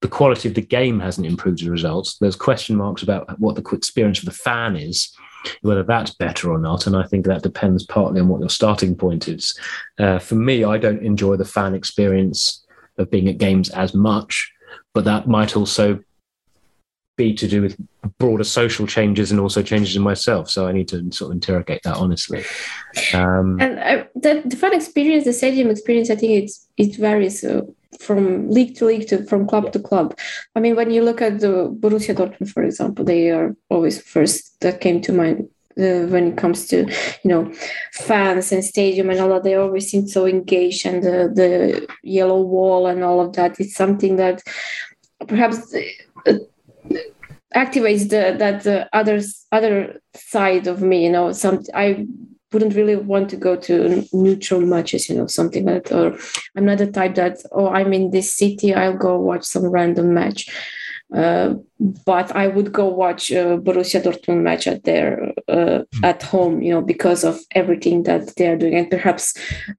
the 0.00 0.08
quality 0.08 0.48
of 0.48 0.54
the 0.54 0.62
game 0.62 0.98
hasn't 0.98 1.26
improved 1.26 1.60
as 1.60 1.68
a 1.68 1.70
result. 1.70 2.14
There's 2.20 2.36
question 2.36 2.76
marks 2.76 3.02
about 3.02 3.38
what 3.38 3.54
the 3.54 3.76
experience 3.76 4.18
of 4.18 4.24
the 4.24 4.32
fan 4.32 4.76
is, 4.76 5.14
whether 5.62 5.84
that's 5.84 6.14
better 6.14 6.50
or 6.50 6.58
not. 6.58 6.86
And 6.86 6.96
I 6.96 7.04
think 7.04 7.24
that 7.26 7.42
depends 7.42 7.86
partly 7.86 8.20
on 8.20 8.28
what 8.28 8.40
your 8.40 8.50
starting 8.50 8.96
point 8.96 9.28
is. 9.28 9.56
Uh, 9.98 10.18
for 10.18 10.34
me, 10.34 10.64
I 10.64 10.76
don't 10.76 11.02
enjoy 11.02 11.36
the 11.36 11.44
fan 11.44 11.74
experience 11.74 12.64
of 12.98 13.10
being 13.10 13.28
at 13.28 13.38
games 13.38 13.70
as 13.70 13.94
much, 13.94 14.52
but 14.92 15.04
that 15.04 15.28
might 15.28 15.56
also 15.56 16.00
be 17.16 17.34
to 17.34 17.46
do 17.46 17.62
with 17.62 17.76
broader 18.18 18.44
social 18.44 18.86
changes 18.86 19.30
and 19.30 19.40
also 19.40 19.62
changes 19.62 19.96
in 19.96 20.02
myself. 20.02 20.50
So 20.50 20.66
I 20.66 20.72
need 20.72 20.88
to 20.88 21.12
sort 21.12 21.30
of 21.30 21.34
interrogate 21.34 21.82
that 21.82 21.96
honestly. 21.96 22.44
Um, 23.12 23.60
and 23.60 23.80
I, 23.80 24.08
the, 24.14 24.42
the 24.44 24.56
fan 24.56 24.74
experience, 24.74 25.24
the 25.24 25.32
stadium 25.32 25.70
experience, 25.70 26.10
I 26.10 26.16
think 26.16 26.42
it's 26.42 26.66
it 26.76 26.96
varies 26.96 27.44
uh, 27.44 27.62
from 28.00 28.50
league 28.50 28.76
to 28.76 28.86
league 28.86 29.08
to 29.08 29.24
from 29.26 29.46
club 29.46 29.72
to 29.72 29.78
club. 29.78 30.16
I 30.56 30.60
mean, 30.60 30.76
when 30.76 30.90
you 30.90 31.02
look 31.02 31.20
at 31.20 31.40
the 31.40 31.68
Borussia 31.80 32.14
Dortmund, 32.14 32.50
for 32.50 32.62
example, 32.62 33.04
they 33.04 33.30
are 33.30 33.54
always 33.68 34.00
first 34.00 34.60
that 34.60 34.80
came 34.80 35.00
to 35.02 35.12
mind 35.12 35.48
uh, 35.78 36.06
when 36.06 36.28
it 36.28 36.36
comes 36.36 36.66
to 36.68 36.86
you 37.22 37.30
know 37.30 37.52
fans 37.92 38.52
and 38.52 38.64
stadium 38.64 39.10
and 39.10 39.20
all 39.20 39.28
that 39.30 39.42
they 39.42 39.54
always 39.54 39.90
seem 39.90 40.06
so 40.06 40.26
engaged 40.26 40.86
and 40.86 41.02
the, 41.02 41.30
the 41.34 41.86
yellow 42.02 42.40
wall 42.40 42.86
and 42.86 43.02
all 43.02 43.20
of 43.20 43.32
that 43.32 43.58
it's 43.58 43.74
something 43.74 44.16
that 44.16 44.42
perhaps 45.26 45.74
uh, 46.26 46.34
activates 47.54 48.08
the 48.08 48.34
that 48.38 48.62
the 48.62 48.88
other 48.92 49.20
other 49.52 50.00
side 50.14 50.66
of 50.66 50.80
me 50.80 51.04
you 51.04 51.10
know 51.10 51.32
some 51.32 51.62
i 51.74 52.06
wouldn't 52.52 52.74
really 52.74 52.96
want 52.96 53.30
to 53.30 53.36
go 53.36 53.56
to 53.56 54.06
neutral 54.12 54.60
matches, 54.60 55.08
you 55.08 55.16
know, 55.16 55.26
something 55.26 55.64
like 55.64 55.84
that. 55.84 55.96
Or 55.96 56.18
I'm 56.56 56.66
not 56.66 56.78
the 56.78 56.90
type 56.90 57.14
that, 57.14 57.38
oh, 57.52 57.68
I'm 57.68 57.92
in 57.92 58.10
this 58.10 58.32
city, 58.32 58.74
I'll 58.74 58.96
go 58.96 59.18
watch 59.18 59.44
some 59.44 59.66
random 59.66 60.14
match. 60.14 60.48
Uh, 61.14 61.54
but 62.06 62.34
I 62.34 62.46
would 62.46 62.72
go 62.72 62.86
watch 62.86 63.30
a 63.30 63.58
Borussia 63.58 64.02
Dortmund 64.02 64.42
match 64.42 64.66
at 64.66 64.84
their 64.84 65.32
uh, 65.46 65.82
hmm. 65.92 66.04
at 66.04 66.22
home, 66.22 66.62
you 66.62 66.72
know, 66.72 66.80
because 66.80 67.22
of 67.22 67.38
everything 67.50 68.04
that 68.04 68.34
they 68.36 68.46
are 68.46 68.56
doing, 68.56 68.74
and 68.74 68.90
perhaps 68.90 69.34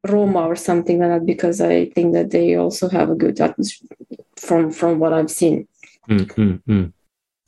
Roma 0.07 0.41
or 0.41 0.55
something 0.55 0.99
like 0.99 1.09
that, 1.09 1.25
because 1.25 1.59
I 1.59 1.85
think 1.89 2.13
that 2.13 2.29
they 2.29 2.55
also 2.55 2.87
have 2.87 3.09
a 3.09 3.15
good 3.15 3.41
atmosphere 3.41 3.89
from 4.35 4.69
from 4.69 4.99
what 4.99 5.11
I've 5.11 5.31
seen. 5.31 5.67
Mm-hmm. 6.09 6.85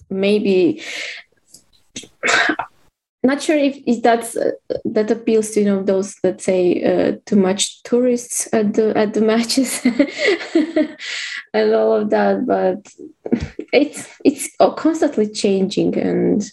Maybe 0.09 0.81
not 3.25 3.41
sure 3.41 3.57
if, 3.57 3.77
if 3.85 4.01
that's 4.01 4.37
uh, 4.37 4.51
that 4.85 5.11
appeals 5.11 5.51
to 5.51 5.59
you 5.59 5.65
know 5.65 5.83
those 5.83 6.15
that 6.23 6.41
say 6.41 6.83
uh, 6.83 7.17
too 7.25 7.35
much 7.35 7.83
tourists 7.83 8.47
at 8.53 8.73
the 8.75 8.95
at 8.95 9.13
the 9.13 9.21
matches 9.31 9.81
and 11.53 11.73
all 11.73 11.93
of 11.93 12.09
that 12.11 12.45
but 12.45 12.87
it's 13.73 14.07
it's 14.23 14.49
constantly 14.77 15.27
changing 15.27 15.97
and 15.97 16.51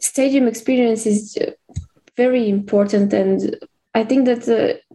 stadium 0.00 0.46
experience 0.46 1.04
is 1.06 1.36
very 2.16 2.48
important 2.48 3.12
and 3.12 3.56
i 3.94 4.04
think 4.04 4.24
that 4.24 4.48
uh, 4.48 4.87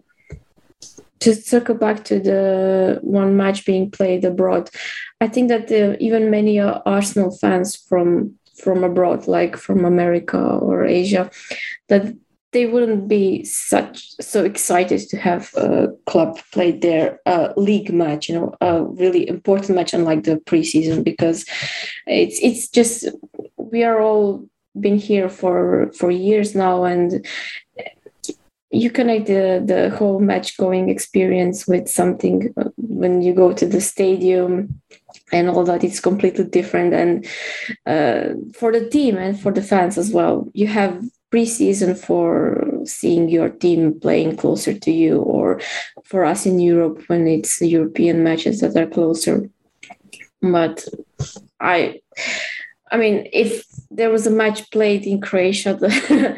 to 1.24 1.34
circle 1.34 1.76
back 1.76 2.04
to 2.04 2.20
the 2.20 3.00
one 3.02 3.36
match 3.38 3.66
being 3.66 3.90
played 3.90 4.24
abroad 4.26 4.70
i 5.22 5.28
think 5.28 5.50
that 5.50 5.72
uh, 5.72 5.96
even 6.00 6.30
many 6.30 6.60
uh, 6.60 6.80
arsenal 6.86 7.32
fans 7.42 7.76
from 7.76 8.34
from 8.56 8.84
abroad, 8.84 9.28
like 9.28 9.58
from 9.58 9.86
America 9.86 10.38
or 10.38 10.86
Asia, 10.86 11.30
that 11.90 12.16
they 12.52 12.68
wouldn't 12.68 13.08
be 13.08 13.44
such 13.44 14.12
so 14.22 14.44
excited 14.44 15.00
to 15.10 15.18
have 15.18 15.52
a 15.56 15.88
club 16.06 16.40
play 16.52 16.72
their 16.72 17.20
uh, 17.26 17.52
league 17.58 17.92
match, 17.92 18.30
you 18.30 18.36
know, 18.36 18.56
a 18.62 18.84
really 18.84 19.28
important 19.28 19.76
match, 19.76 19.94
unlike 19.94 20.24
the 20.24 20.38
preseason, 20.38 21.04
because 21.04 21.46
it's 22.06 22.40
it's 22.42 22.68
just 22.68 23.08
we 23.58 23.84
are 23.84 24.00
all 24.00 24.48
been 24.80 24.98
here 24.98 25.30
for 25.30 25.92
for 25.94 26.12
years 26.12 26.54
now, 26.54 26.84
and 26.84 27.26
you 28.74 28.90
connect 28.90 29.28
the 29.28 29.62
the 29.64 29.90
whole 29.96 30.20
match 30.20 30.58
going 30.58 30.90
experience 30.90 31.68
with 31.68 31.88
something 31.88 32.54
uh, 32.58 32.70
when 32.78 33.22
you 33.22 33.34
go 33.34 33.54
to 33.54 33.66
the 33.68 33.80
stadium 33.80 34.82
and 35.32 35.50
all 35.50 35.64
that 35.64 35.84
it's 35.84 36.00
completely 36.00 36.46
different. 36.46 36.94
And 36.94 37.26
uh, 37.86 38.34
for 38.58 38.72
the 38.72 38.90
team 38.90 39.18
and 39.18 39.40
for 39.40 39.52
the 39.52 39.62
fans 39.62 39.98
as 39.98 40.12
well 40.12 40.50
you 40.54 40.68
have 40.68 41.02
preseason 41.32 41.98
for 41.98 42.64
seeing 42.86 43.30
your 43.30 43.50
team 43.50 44.00
playing 44.00 44.38
closer 44.38 44.74
to 44.74 44.92
you 44.92 45.20
or 45.20 45.60
for 46.04 46.26
us 46.26 46.46
in 46.46 46.60
europe 46.60 47.02
when 47.08 47.28
it's 47.28 47.60
european 47.60 48.24
matches 48.24 48.60
that 48.60 48.76
are 48.76 48.88
closer. 48.88 49.50
But 50.42 50.86
i 51.60 52.02
i 52.92 52.98
mean 52.98 53.28
if 53.32 53.66
there 53.90 54.10
was 54.10 54.28
a 54.28 54.32
match 54.32 54.70
played 54.72 55.06
in 55.06 55.22
croatia 55.22 55.78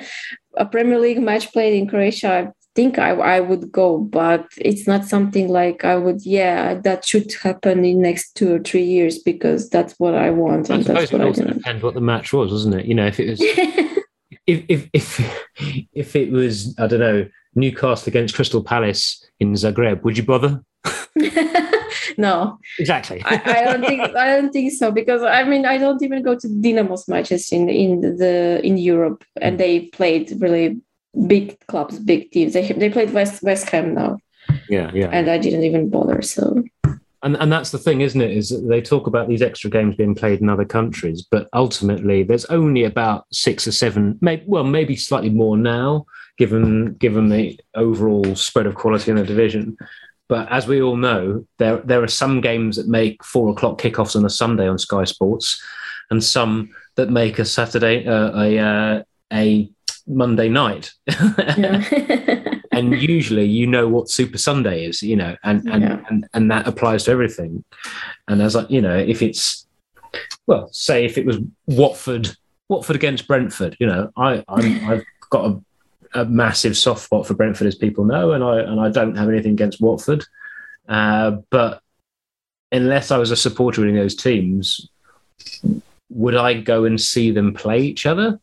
a 0.58 0.66
premier 0.66 0.99
league 0.99 1.22
match 1.22 1.51
played 1.51 1.74
in 1.74 1.88
croatia 1.88 2.30
I 2.30 2.51
think 2.76 2.99
I, 2.99 3.12
I 3.12 3.39
would 3.39 3.72
go, 3.72 3.97
but 3.97 4.47
it's 4.58 4.86
not 4.86 5.06
something 5.06 5.47
like 5.47 5.86
I 5.86 5.95
would, 5.95 6.26
yeah, 6.26 6.74
that 6.82 7.06
should 7.06 7.34
happen 7.41 7.86
in 7.86 8.01
next 8.01 8.36
two 8.36 8.53
or 8.56 8.60
three 8.60 8.84
years 8.84 9.18
because 9.18 9.70
that's 9.70 9.93
what 9.97 10.14
I 10.14 10.30
want. 10.30 10.70
I 10.70 10.76
and 10.76 10.84
suppose 10.84 11.10
that's 11.10 11.12
what 11.14 11.22
it 11.22 11.24
I 11.24 11.28
also 11.28 11.45
do. 11.45 11.53
depends 11.53 11.84
what 11.84 11.93
the 11.93 12.01
match 12.01 12.34
was, 12.34 12.51
wasn't 12.51 12.76
it? 12.76 12.86
You 12.86 12.95
know, 12.95 13.08
if 13.08 13.18
it 13.18 13.30
was, 13.30 13.39
if, 14.45 14.66
if, 14.68 14.89
if, 14.91 15.88
if 15.93 16.16
it 16.18 16.32
was, 16.32 16.78
I 16.78 16.88
don't 16.88 16.99
know, 16.99 17.30
Newcastle 17.56 18.10
against 18.10 18.36
Crystal 18.36 18.62
Palace 18.62 19.26
in 19.39 19.53
Zagreb, 19.53 20.03
would 20.03 20.18
you 20.18 20.24
bother? 20.24 20.62
no, 22.18 22.60
Exactly. 22.80 23.22
I, 23.26 23.41
I 23.46 23.64
don't 23.64 23.86
think 23.86 24.02
I 24.16 24.28
don't 24.36 24.52
think 24.52 24.72
so 24.74 24.91
because 24.91 25.24
I 25.24 25.43
mean 25.43 25.66
I 25.66 25.78
don't 25.78 26.02
even 26.04 26.24
go 26.24 26.38
to 26.38 26.48
Dynamo's 26.48 27.08
matches 27.08 27.52
in 27.52 27.70
in 27.70 28.02
the 28.18 28.62
in 28.64 28.78
Europe 28.78 29.24
and 29.41 29.56
mm. 29.56 29.60
they 29.60 29.80
played 29.88 30.34
really 30.39 30.82
big 31.28 31.58
clubs, 31.68 32.00
big 32.00 32.32
teams. 32.32 32.54
They 32.54 32.72
they 32.72 32.89
played 32.89 33.14
West 33.14 33.43
West 33.43 33.70
Ham 33.70 33.93
now, 33.93 34.18
yeah, 34.70 34.91
yeah. 34.93 35.10
and 35.12 35.30
I 35.30 35.38
didn't 35.38 35.64
even 35.64 35.89
bother. 35.89 36.22
So 36.22 36.64
and 37.26 37.36
and 37.38 37.52
that's 37.52 37.72
the 37.72 37.80
thing, 37.80 38.02
isn't 38.02 38.22
it? 38.22 38.32
Is 38.32 38.50
that 38.50 38.68
they 38.68 38.82
talk 38.82 39.08
about 39.08 39.28
these 39.28 39.41
extra 39.41 39.70
games 39.70 39.96
being 39.96 40.14
played 40.14 40.41
in 40.41 40.50
other 40.50 40.64
countries, 40.64 41.26
but 41.30 41.50
ultimately 41.54 42.22
there's 42.22 42.46
only 42.46 42.84
about 42.84 43.26
six 43.32 43.68
or 43.68 43.72
seven, 43.72 44.20
maybe 44.22 44.43
well, 44.46 44.64
maybe 44.64 44.96
slightly 44.96 45.32
more 45.32 45.58
now, 45.58 46.06
given 46.38 46.93
given 46.96 47.30
the 47.30 47.60
overall 47.76 48.36
spread 48.36 48.68
of 48.68 48.76
quality 48.76 49.10
in 49.10 49.18
the 49.18 49.24
division. 49.24 49.76
But 50.28 50.51
as 50.51 50.67
we 50.67 50.82
all 50.82 50.97
know, 50.97 51.45
there 51.59 51.78
there 51.78 52.01
are 52.03 52.07
some 52.07 52.41
games 52.41 52.76
that 52.78 52.88
make 52.88 53.23
four 53.23 53.49
o'clock 53.51 53.80
kickoffs 53.80 54.15
on 54.15 54.26
a 54.26 54.30
Sunday 54.30 54.67
on 54.67 54.78
Sky 54.78 55.03
Sports, 55.03 55.61
and 56.09 56.23
some 56.23 56.69
that 56.95 57.09
make 57.09 57.39
a 57.39 57.45
Saturday 57.45 58.05
uh, 58.07 58.32
a 58.41 58.57
uh, 58.59 59.03
a 59.34 59.69
Monday 60.07 60.49
night. 60.49 60.91
and 62.71 63.01
usually 63.01 63.45
you 63.45 63.67
know 63.67 63.88
what 63.88 64.09
Super 64.09 64.38
Sunday 64.38 64.86
is, 64.86 65.01
you 65.01 65.15
know, 65.15 65.36
and 65.43 65.67
and, 65.69 65.84
Yeah. 65.84 66.01
and 66.09 66.28
and 66.34 66.51
that 66.51 66.67
applies 66.67 67.03
to 67.05 67.11
everything. 67.11 67.63
And 68.28 68.41
as 68.41 68.55
I, 68.55 68.65
you 68.67 68.82
know, 68.82 68.97
if 68.97 69.21
it's 69.21 69.65
well, 70.47 70.69
say 70.71 71.05
if 71.05 71.17
it 71.17 71.26
was 71.26 71.38
Watford, 71.67 72.36
Watford 72.69 72.95
against 72.95 73.28
Brentford, 73.28 73.78
you 73.80 73.88
know, 73.88 74.11
I 74.17 74.43
I'm, 74.47 74.89
I've 74.89 75.03
got 75.30 75.45
a, 75.51 75.61
a 76.16 76.26
massive 76.26 76.78
soft 76.78 77.03
spot 77.03 77.28
for 77.28 77.34
Brentford, 77.34 77.68
as 77.68 77.76
people 77.76 78.05
know, 78.05 78.32
and 78.32 78.43
I 78.43 78.61
and 78.61 78.80
I 78.80 78.89
don't 78.89 79.16
have 79.16 79.30
anything 79.30 79.51
against 79.51 79.82
Watford, 79.82 80.26
uh, 80.88 81.32
but 81.51 81.82
unless 82.72 83.11
I 83.11 83.18
was 83.18 83.32
a 83.32 83.36
supporter 83.36 83.86
in 83.86 83.95
those 83.95 84.16
teams, 84.16 84.89
would 86.09 86.36
I 86.36 86.55
go 86.55 86.86
and 86.86 86.99
see 86.99 87.32
them 87.32 87.53
play 87.53 87.82
each 87.82 88.05
other? 88.05 88.39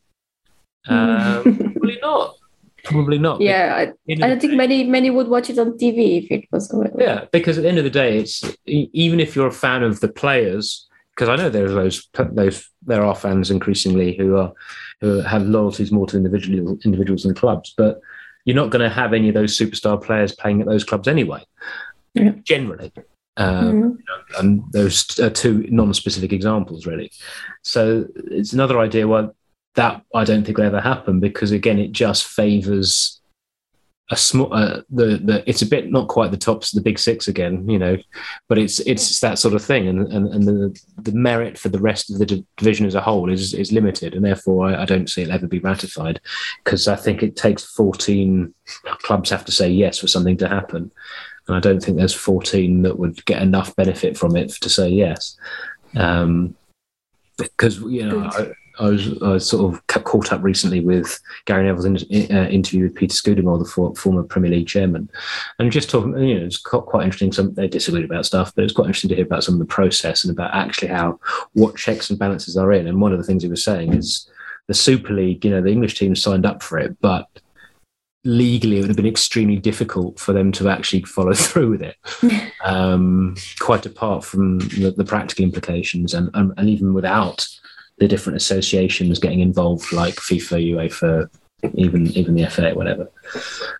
Uh, 0.86 1.42
probably 1.42 1.98
not. 2.00 2.36
Probably 2.84 3.18
not. 3.18 3.40
yeah, 3.40 3.74
I, 3.76 3.82
At 3.82 3.96
the 4.06 4.12
end 4.12 4.24
I 4.24 4.28
don't 4.28 4.40
think 4.40 4.54
many 4.54 4.84
many 4.84 5.08
would 5.08 5.28
watch 5.28 5.48
it 5.48 5.58
on 5.58 5.78
TV 5.78 6.24
if 6.24 6.30
it 6.30 6.48
was 6.50 6.72
available. 6.72 7.00
Yeah, 7.00 7.24
because 7.32 7.56
at 7.56 7.62
the 7.62 7.68
end 7.68 7.78
of 7.78 7.84
the 7.84 7.90
day, 7.90 8.18
it's 8.18 8.42
even 8.66 9.20
if 9.20 9.34
you're 9.34 9.46
a 9.46 9.52
fan 9.52 9.82
of 9.82 10.00
the 10.00 10.08
players, 10.08 10.88
because 11.14 11.28
I 11.28 11.36
know 11.36 11.50
there 11.50 11.66
are 11.66 11.68
those 11.68 12.08
those 12.14 12.68
there 12.86 13.04
are 13.04 13.14
fans 13.14 13.50
increasingly 13.50 14.16
who 14.16 14.36
are 14.36 14.52
who 15.00 15.20
have 15.20 15.46
loyalties 15.46 15.92
more 15.92 16.06
to 16.06 16.16
individual 16.16 16.78
individuals 16.84 17.22
than 17.24 17.34
clubs, 17.34 17.74
but 17.76 18.00
you're 18.44 18.56
not 18.56 18.70
going 18.70 18.82
to 18.82 18.88
have 18.94 19.12
any 19.12 19.28
of 19.28 19.34
those 19.34 19.56
superstar 19.56 20.02
players 20.02 20.32
playing 20.34 20.60
at 20.60 20.66
those 20.66 20.84
clubs 20.84 21.06
anyway. 21.08 21.44
Yeah. 22.14 22.32
Generally, 22.44 22.92
uh, 23.36 23.62
Mhm. 23.62 23.96
and 24.38 24.62
those 24.72 25.18
are 25.20 25.30
two 25.30 25.66
non-specific 25.70 26.32
examples 26.32 26.86
really. 26.86 27.10
So 27.62 28.06
it's 28.16 28.52
another 28.52 28.78
idea 28.78 29.06
why 29.08 29.28
that 29.74 30.02
I 30.14 30.24
don't 30.24 30.44
think 30.44 30.58
will 30.58 30.64
ever 30.66 30.80
happen 30.80 31.20
because 31.20 31.50
again, 31.52 31.78
it 31.78 31.92
just 31.92 32.24
favours 32.26 33.21
a 34.10 34.16
small 34.16 34.52
uh, 34.52 34.82
the 34.90 35.20
the 35.24 35.42
it's 35.46 35.62
a 35.62 35.66
bit 35.66 35.90
not 35.90 36.08
quite 36.08 36.30
the 36.30 36.36
tops 36.36 36.72
the 36.72 36.80
big 36.80 36.98
six 36.98 37.28
again, 37.28 37.68
you 37.68 37.78
know, 37.78 37.96
but 38.48 38.58
it's 38.58 38.80
it's 38.80 39.20
that 39.20 39.38
sort 39.38 39.54
of 39.54 39.64
thing, 39.64 39.88
and 39.88 40.12
and, 40.12 40.28
and 40.28 40.46
the 40.46 40.80
the 40.98 41.12
merit 41.12 41.56
for 41.56 41.68
the 41.68 41.78
rest 41.78 42.10
of 42.10 42.18
the 42.18 42.26
di- 42.26 42.44
division 42.56 42.86
as 42.86 42.94
a 42.94 43.00
whole 43.00 43.30
is 43.30 43.54
is 43.54 43.72
limited, 43.72 44.14
and 44.14 44.24
therefore 44.24 44.66
I, 44.68 44.82
I 44.82 44.84
don't 44.84 45.08
see 45.08 45.22
it 45.22 45.30
ever 45.30 45.46
be 45.46 45.60
ratified 45.60 46.20
because 46.64 46.88
I 46.88 46.96
think 46.96 47.22
it 47.22 47.36
takes 47.36 47.64
fourteen 47.64 48.52
clubs 48.84 49.30
have 49.30 49.44
to 49.46 49.52
say 49.52 49.70
yes 49.70 49.98
for 49.98 50.08
something 50.08 50.36
to 50.38 50.48
happen. 50.48 50.90
And 51.48 51.56
I 51.56 51.60
don't 51.60 51.80
think 51.82 51.96
there's 51.96 52.14
14 52.14 52.82
that 52.82 53.00
would 53.00 53.24
get 53.24 53.42
enough 53.42 53.74
benefit 53.74 54.16
from 54.16 54.36
it 54.36 54.50
to 54.50 54.68
say 54.68 54.88
yes. 54.88 55.36
Um, 55.96 56.54
because 57.36 57.80
you 57.80 58.06
know, 58.06 58.20
I, 58.20 58.52
I 58.82 58.88
was 58.88 59.22
I 59.22 59.28
was 59.28 59.48
sort 59.48 59.72
of 59.72 59.86
caught 60.04 60.32
up 60.32 60.42
recently 60.42 60.80
with 60.80 61.20
Gary 61.44 61.64
Neville's 61.64 61.84
in, 61.84 62.36
uh, 62.36 62.48
interview 62.48 62.84
with 62.84 62.96
Peter 62.96 63.14
Scudamore, 63.14 63.58
the 63.58 63.64
for, 63.64 63.94
former 63.94 64.24
Premier 64.24 64.50
League 64.50 64.66
chairman, 64.66 65.08
and 65.58 65.70
just 65.70 65.88
talking. 65.88 66.18
You 66.18 66.40
know, 66.40 66.46
it's 66.46 66.58
quite, 66.58 66.84
quite 66.86 67.04
interesting. 67.04 67.32
Some 67.32 67.54
they 67.54 67.68
disagreed 67.68 68.04
about 68.04 68.26
stuff, 68.26 68.52
but 68.54 68.64
it's 68.64 68.72
quite 68.72 68.86
interesting 68.86 69.10
to 69.10 69.14
hear 69.14 69.24
about 69.24 69.44
some 69.44 69.54
of 69.54 69.60
the 69.60 69.66
process 69.66 70.24
and 70.24 70.32
about 70.32 70.54
actually 70.54 70.88
how 70.88 71.20
what 71.52 71.76
checks 71.76 72.10
and 72.10 72.18
balances 72.18 72.56
are 72.56 72.72
in. 72.72 72.88
And 72.88 73.00
one 73.00 73.12
of 73.12 73.18
the 73.18 73.24
things 73.24 73.44
he 73.44 73.48
was 73.48 73.62
saying 73.62 73.94
is 73.94 74.28
the 74.66 74.74
Super 74.74 75.12
League. 75.12 75.44
You 75.44 75.52
know, 75.52 75.62
the 75.62 75.70
English 75.70 75.96
team 75.96 76.16
signed 76.16 76.44
up 76.44 76.60
for 76.60 76.78
it, 76.78 76.96
but 77.00 77.28
legally 78.24 78.78
it 78.78 78.80
would 78.80 78.90
have 78.90 78.96
been 78.96 79.06
extremely 79.06 79.56
difficult 79.56 80.18
for 80.18 80.32
them 80.32 80.52
to 80.52 80.68
actually 80.68 81.02
follow 81.02 81.34
through 81.34 81.70
with 81.70 81.82
it. 81.82 81.96
um, 82.64 83.36
quite 83.60 83.86
apart 83.86 84.24
from 84.24 84.58
the, 84.58 84.92
the 84.96 85.04
practical 85.04 85.44
implications, 85.44 86.14
and, 86.14 86.30
and 86.34 86.52
and 86.56 86.68
even 86.68 86.94
without 86.94 87.46
the 87.98 88.08
different 88.08 88.36
associations 88.36 89.18
getting 89.18 89.40
involved, 89.40 89.92
like 89.92 90.14
FIFA, 90.14 90.74
UEFA, 90.74 91.28
even 91.74 92.06
even 92.08 92.34
the 92.34 92.46
FA, 92.46 92.72
whatever. 92.74 93.10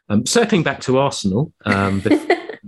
Um, 0.08 0.26
circling 0.26 0.62
back 0.62 0.80
to 0.82 0.98
Arsenal, 0.98 1.52
um, 1.64 2.00
but, 2.00 2.12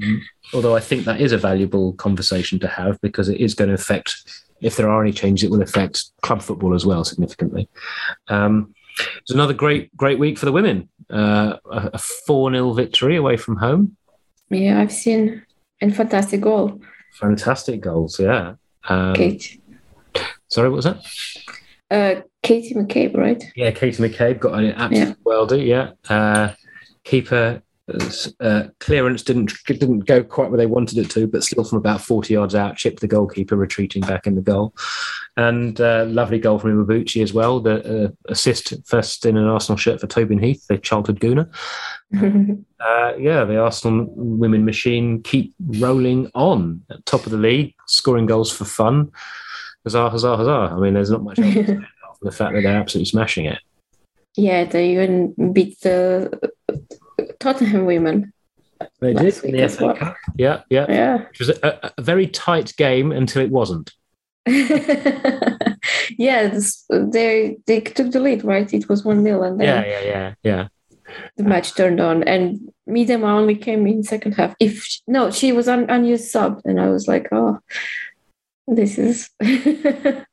although 0.55 0.77
I 0.77 0.81
think 0.81 1.05
that 1.05 1.21
is 1.21 1.33
a 1.33 1.39
valuable 1.39 1.93
conversation 1.95 2.59
to 2.61 2.69
have 2.69 3.01
because 3.01 3.29
it 3.29 3.41
is 3.41 3.55
going 3.55 3.69
to 3.69 3.75
affect, 3.75 4.15
if 4.61 4.77
there 4.77 4.89
are 4.89 5.03
any 5.03 5.13
changes, 5.13 5.45
it 5.45 5.51
will 5.51 5.63
affect 5.63 6.05
club 6.23 6.43
football 6.43 6.75
as 6.75 6.85
well 6.85 7.05
significantly. 7.05 7.69
Um, 8.29 8.75
it's 9.19 9.33
another 9.33 9.55
great 9.55 9.95
great 9.97 10.19
week 10.19 10.39
for 10.39 10.47
the 10.47 10.53
women. 10.53 10.89
Uh, 11.11 11.57
a 11.71 11.99
four 11.99 12.51
0 12.51 12.73
victory 12.73 13.17
away 13.17 13.37
from 13.37 13.57
home. 13.57 13.97
Yeah, 14.51 14.81
I've 14.81 14.93
seen 14.93 15.45
and 15.81 15.95
fantastic 15.95 16.41
goal. 16.41 16.81
Fantastic 17.15 17.81
goals, 17.81 18.19
yeah. 18.19 18.55
Um, 18.89 19.15
Kate. 19.15 19.61
Sorry, 20.49 20.69
what 20.69 20.77
was 20.77 20.85
that? 20.85 21.05
Uh, 21.95 22.23
Katie 22.43 22.75
McCabe, 22.75 23.17
right? 23.17 23.43
Yeah, 23.55 23.71
Katie 23.71 24.03
McCabe 24.03 24.41
got 24.41 24.55
an 24.59 24.73
absolute 24.73 25.09
Yeah. 25.09 25.15
welder. 25.25 25.57
Yeah, 25.57 25.91
uh, 26.09 26.53
keeper 27.05 27.63
uh, 28.41 28.65
clearance 28.81 29.23
didn't 29.23 29.53
didn't 29.67 30.01
go 30.07 30.25
quite 30.25 30.51
where 30.51 30.57
they 30.57 30.67
wanted 30.67 30.97
it 30.99 31.11
to, 31.11 31.27
but 31.27 31.45
still 31.45 31.65
from 31.65 31.79
about 31.79 32.01
forty 32.01 32.33
yards 32.35 32.55
out, 32.55 32.77
chipped 32.77 33.01
the 33.01 33.07
goalkeeper, 33.07 33.57
retreating 33.57 34.03
back 34.03 34.27
in 34.27 34.35
the 34.35 34.41
goal. 34.41 34.75
And 35.37 35.81
uh, 35.81 36.07
lovely 36.09 36.39
goal 36.39 36.59
from 36.59 36.73
Iwabuchi 36.73 37.23
as 37.23 37.33
well. 37.35 37.61
The 37.61 38.07
uh, 38.07 38.09
assist 38.29 38.73
first 38.87 39.27
in 39.27 39.37
an 39.37 39.47
Arsenal 39.47 39.77
shirt 39.77 40.01
for 40.01 40.07
Tobin 40.07 40.39
Heath, 40.39 40.67
the 40.67 40.79
childhood 40.79 41.21
gooner. 41.21 41.49
Uh, 42.85 43.15
yeah, 43.19 43.45
the 43.45 43.57
Arsenal 43.59 44.07
women 44.15 44.67
machine 44.67 45.23
keep 45.23 45.55
rolling 45.79 46.31
on 46.35 46.83
at 46.91 47.07
top 47.07 47.25
of 47.25 47.33
the 47.33 47.39
league, 47.39 47.73
scoring 47.87 48.27
goals 48.27 48.53
for 48.53 48.67
fun. 48.67 49.11
Huzzah, 49.85 50.11
huzzah, 50.11 50.37
huzzah. 50.37 50.75
I 50.75 50.79
mean, 50.79 50.95
there's 50.95 51.11
not 51.11 51.23
much 51.23 51.39
else 51.39 51.55
to 51.55 51.65
say 51.67 51.73
apart 51.73 52.19
from 52.19 52.27
the 52.27 52.33
fact 52.33 52.55
that 52.55 52.63
they're 52.63 52.77
absolutely 52.77 53.11
smashing 53.11 53.47
it. 53.47 53.59
yeah, 54.37 54.65
they 54.65 54.93
even 54.93 55.53
beat 55.53 55.81
the 55.81 56.51
Tottenham 57.39 57.85
women. 57.87 58.33
They 59.01 59.15
did 59.15 59.37
in 59.45 59.53
week 59.53 59.71
the 59.71 59.97
well. 60.01 60.17
Yeah, 60.37 60.63
yeah. 60.69 60.87
Yeah. 60.89 61.23
It 61.33 61.39
was 61.39 61.49
a, 61.51 61.93
a 61.97 62.03
very 62.03 62.27
tight 62.27 62.75
game 62.77 63.13
until 63.13 63.43
it 63.43 63.51
wasn't. 63.51 63.93
yeah, 64.47 66.49
this, 66.49 66.85
they 66.91 67.57
they 67.67 67.81
took 67.81 68.11
the 68.13 68.21
lead, 68.21 68.45
right? 68.45 68.73
It 68.75 68.89
was 68.89 69.05
one 69.05 69.23
0 69.23 69.43
and 69.43 69.61
then 69.61 69.67
Yeah, 69.67 69.85
yeah, 69.87 70.01
yeah, 70.03 70.35
yeah. 70.43 70.69
the 71.37 71.45
match 71.45 71.75
turned 71.75 72.01
on. 72.01 72.23
And 72.25 72.71
Miedema 72.89 73.33
only 73.33 73.57
came 73.57 73.87
in 73.87 74.03
second 74.03 74.33
half. 74.33 74.55
If 74.61 74.83
sh- 74.83 75.01
no, 75.07 75.31
she 75.31 75.53
was 75.53 75.69
un, 75.69 75.89
unused 75.89 76.31
sub, 76.31 76.61
and 76.65 76.81
I 76.81 76.89
was 76.91 77.09
like, 77.09 77.29
oh, 77.33 77.59
this 78.67 78.99
is 78.99 79.31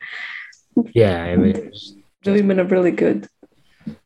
Yeah, 0.94 1.24
I 1.24 1.36
mean, 1.36 1.70
was, 1.70 1.96
women 2.26 2.60
are 2.62 2.66
really 2.66 2.92
good. 2.92 3.28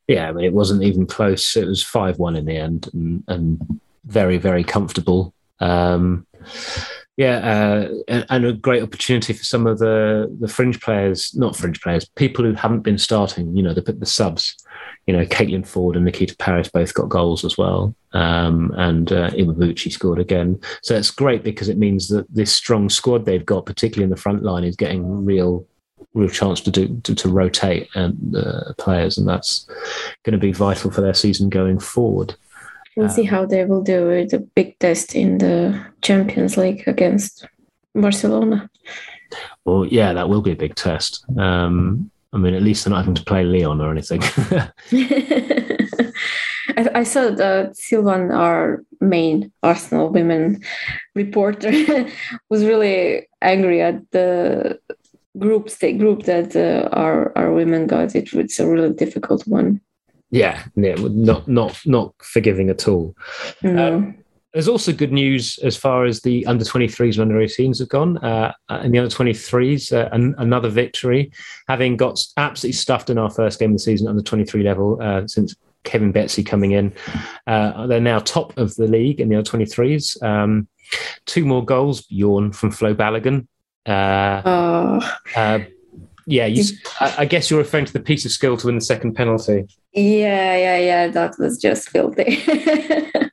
yeah, 0.08 0.30
I 0.30 0.32
mean, 0.32 0.46
it 0.46 0.54
wasn't 0.54 0.84
even 0.84 1.06
close. 1.06 1.56
It 1.56 1.68
was 1.68 1.84
five-one 1.84 2.36
in 2.36 2.46
the 2.46 2.58
end, 2.58 2.90
and, 2.94 3.24
and 3.28 3.80
very, 4.06 4.38
very 4.38 4.64
comfortable. 4.64 5.34
Um, 5.60 6.26
yeah, 7.18 7.38
uh, 7.38 7.94
and, 8.08 8.26
and 8.30 8.46
a 8.46 8.54
great 8.54 8.84
opportunity 8.84 9.34
for 9.34 9.44
some 9.44 9.68
of 9.68 9.80
the 9.80 10.36
the 10.40 10.48
fringe 10.48 10.82
players, 10.82 11.34
not 11.36 11.56
fringe 11.56 11.82
players, 11.82 12.06
people 12.16 12.44
who 12.44 12.54
haven't 12.54 12.82
been 12.82 12.98
starting. 12.98 13.56
You 13.56 13.64
know, 13.64 13.74
the 13.74 13.82
the 13.82 14.06
subs. 14.06 14.56
You 15.08 15.16
know, 15.16 15.26
Caitlin 15.26 15.68
Foord 15.68 15.96
and 15.96 16.06
Nikita 16.06 16.36
Parris 16.38 16.70
both 16.70 16.94
got 16.94 17.10
goals 17.10 17.46
as 17.46 17.58
well, 17.58 17.94
um, 18.14 18.74
and 18.76 19.12
uh, 19.12 19.30
Iwabuchi 19.32 19.92
scored 19.92 20.20
again. 20.20 20.60
So 20.82 20.96
it's 20.96 21.12
great 21.12 21.44
because 21.44 21.70
it 21.70 21.78
means 21.78 22.08
that 22.08 22.26
this 22.34 22.54
strong 22.54 22.90
squad 22.90 23.26
they've 23.26 23.46
got, 23.46 23.66
particularly 23.66 24.06
in 24.06 24.10
the 24.10 24.22
front 24.22 24.44
line, 24.44 24.64
is 24.64 24.76
getting 24.76 25.26
real 25.26 25.68
real 26.16 26.30
chance 26.30 26.62
to 26.62 26.72
do 26.72 27.00
to, 27.04 27.14
to 27.14 27.30
rotate 27.30 27.88
and 27.94 28.36
uh, 28.36 28.74
players, 28.78 29.18
and 29.18 29.28
that's 29.28 29.68
going 30.24 30.34
to 30.34 30.40
be 30.40 30.52
vital 30.52 30.90
for 30.90 31.02
their 31.02 31.14
season 31.14 31.50
going 31.50 31.80
forward. 31.80 32.36
We'll 32.96 33.10
see 33.10 33.24
how 33.24 33.46
they 33.46 33.66
will 33.66 33.84
do 33.84 34.08
with 34.08 34.32
the 34.32 34.40
big 34.40 34.80
test 34.80 35.16
in 35.16 35.38
the 35.38 35.86
Champions 36.02 36.56
League 36.56 36.88
against 36.88 37.46
Barcelona. 37.94 38.70
Well, 39.66 39.86
yeah, 39.86 40.14
that 40.14 40.30
will 40.30 40.42
be 40.42 40.52
a 40.52 40.56
big 40.56 40.76
test. 40.76 41.26
Um, 41.38 42.10
I 42.36 42.38
mean, 42.38 42.54
at 42.54 42.62
least 42.64 42.84
they're 42.84 42.92
not 42.92 43.00
having 43.00 43.16
to 43.16 43.24
play 43.24 43.46
Lyon 43.46 43.80
or 43.80 43.92
anything. 43.92 44.22
I, 46.78 46.90
I 46.94 47.04
saw 47.04 47.30
that 47.30 47.78
Sylvan, 47.78 48.32
our 48.32 48.84
main 49.00 49.54
Arsenal 49.64 50.10
women 50.10 50.62
reporter, 51.16 51.72
was 52.50 52.66
really 52.66 53.28
angry 53.42 53.82
at 53.82 54.02
the 54.12 54.80
group 55.40 55.70
state 55.70 55.98
group 55.98 56.24
that 56.24 56.56
uh, 56.58 56.90
our 56.92 57.32
our 57.38 57.54
women 57.54 57.88
got. 57.88 58.16
It 58.16 58.34
was 58.34 58.60
a 58.60 58.68
really 58.68 58.94
difficult 58.94 59.48
one. 59.48 59.80
yeah, 60.30 60.62
yeah, 60.76 60.96
not 60.98 61.48
not 61.48 61.80
not 61.86 62.16
forgiving 62.22 62.70
at 62.70 62.86
all. 62.86 63.16
No. 63.64 64.14
There's 64.56 64.70
also 64.70 64.94
good 64.94 65.12
news 65.12 65.60
as 65.64 65.76
far 65.76 66.06
as 66.06 66.22
the 66.22 66.46
under 66.46 66.64
23s 66.64 67.20
and 67.20 67.24
under 67.24 67.36
18s 67.36 67.80
have 67.80 67.90
gone. 67.90 68.18
Uh, 68.20 68.54
in 68.84 68.94
the 68.94 69.00
under 69.00 69.14
23s, 69.14 69.92
uh, 69.92 70.08
an, 70.14 70.34
another 70.38 70.70
victory, 70.70 71.30
having 71.68 71.98
got 71.98 72.18
absolutely 72.38 72.72
stuffed 72.72 73.10
in 73.10 73.18
our 73.18 73.30
first 73.30 73.60
game 73.60 73.72
of 73.72 73.76
the 73.76 73.84
season 73.84 74.08
under 74.08 74.22
23 74.22 74.64
level 74.64 74.98
uh, 75.02 75.28
since 75.28 75.58
Kevin 75.84 76.14
Betsy 76.14 76.42
coming 76.42 76.72
in. 76.72 76.94
Uh, 77.46 77.86
they're 77.88 78.00
now 78.00 78.20
top 78.20 78.58
of 78.58 78.74
the 78.76 78.88
league 78.88 79.20
in 79.20 79.28
the 79.28 79.36
under 79.36 79.52
23s. 79.52 80.24
Um, 80.24 80.70
two 81.26 81.44
more 81.44 81.66
goals, 81.66 82.06
yawn 82.08 82.54
from 82.54 82.72
Flo 82.72 82.96
Balogun. 82.96 83.48
Uh, 83.86 84.42
Oh, 84.46 85.18
uh, 85.36 85.60
yeah, 86.28 86.46
you, 86.46 86.64
I 87.02 87.26
guess 87.26 87.52
you're 87.52 87.60
referring 87.60 87.88
to 87.88 87.94
the 87.94 88.00
piece 88.00 88.24
of 88.24 88.32
skill 88.32 88.56
to 88.56 88.68
win 88.68 88.76
the 88.76 88.82
second 88.82 89.16
penalty. 89.16 89.68
yeah, 89.92 90.56
yeah, 90.56 90.78
yeah. 90.78 91.08
That 91.10 91.36
was 91.38 91.62
just 91.62 91.90
filthy. 91.90 92.42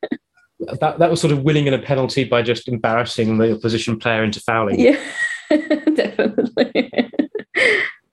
That, 0.80 0.98
that 0.98 1.10
was 1.10 1.20
sort 1.20 1.32
of 1.32 1.42
winning 1.42 1.66
in 1.66 1.74
a 1.74 1.78
penalty 1.78 2.24
by 2.24 2.42
just 2.42 2.68
embarrassing 2.68 3.38
the 3.38 3.54
opposition 3.56 3.98
player 3.98 4.24
into 4.24 4.40
fouling. 4.40 4.78
yeah, 4.80 4.98
definitely. 5.50 6.90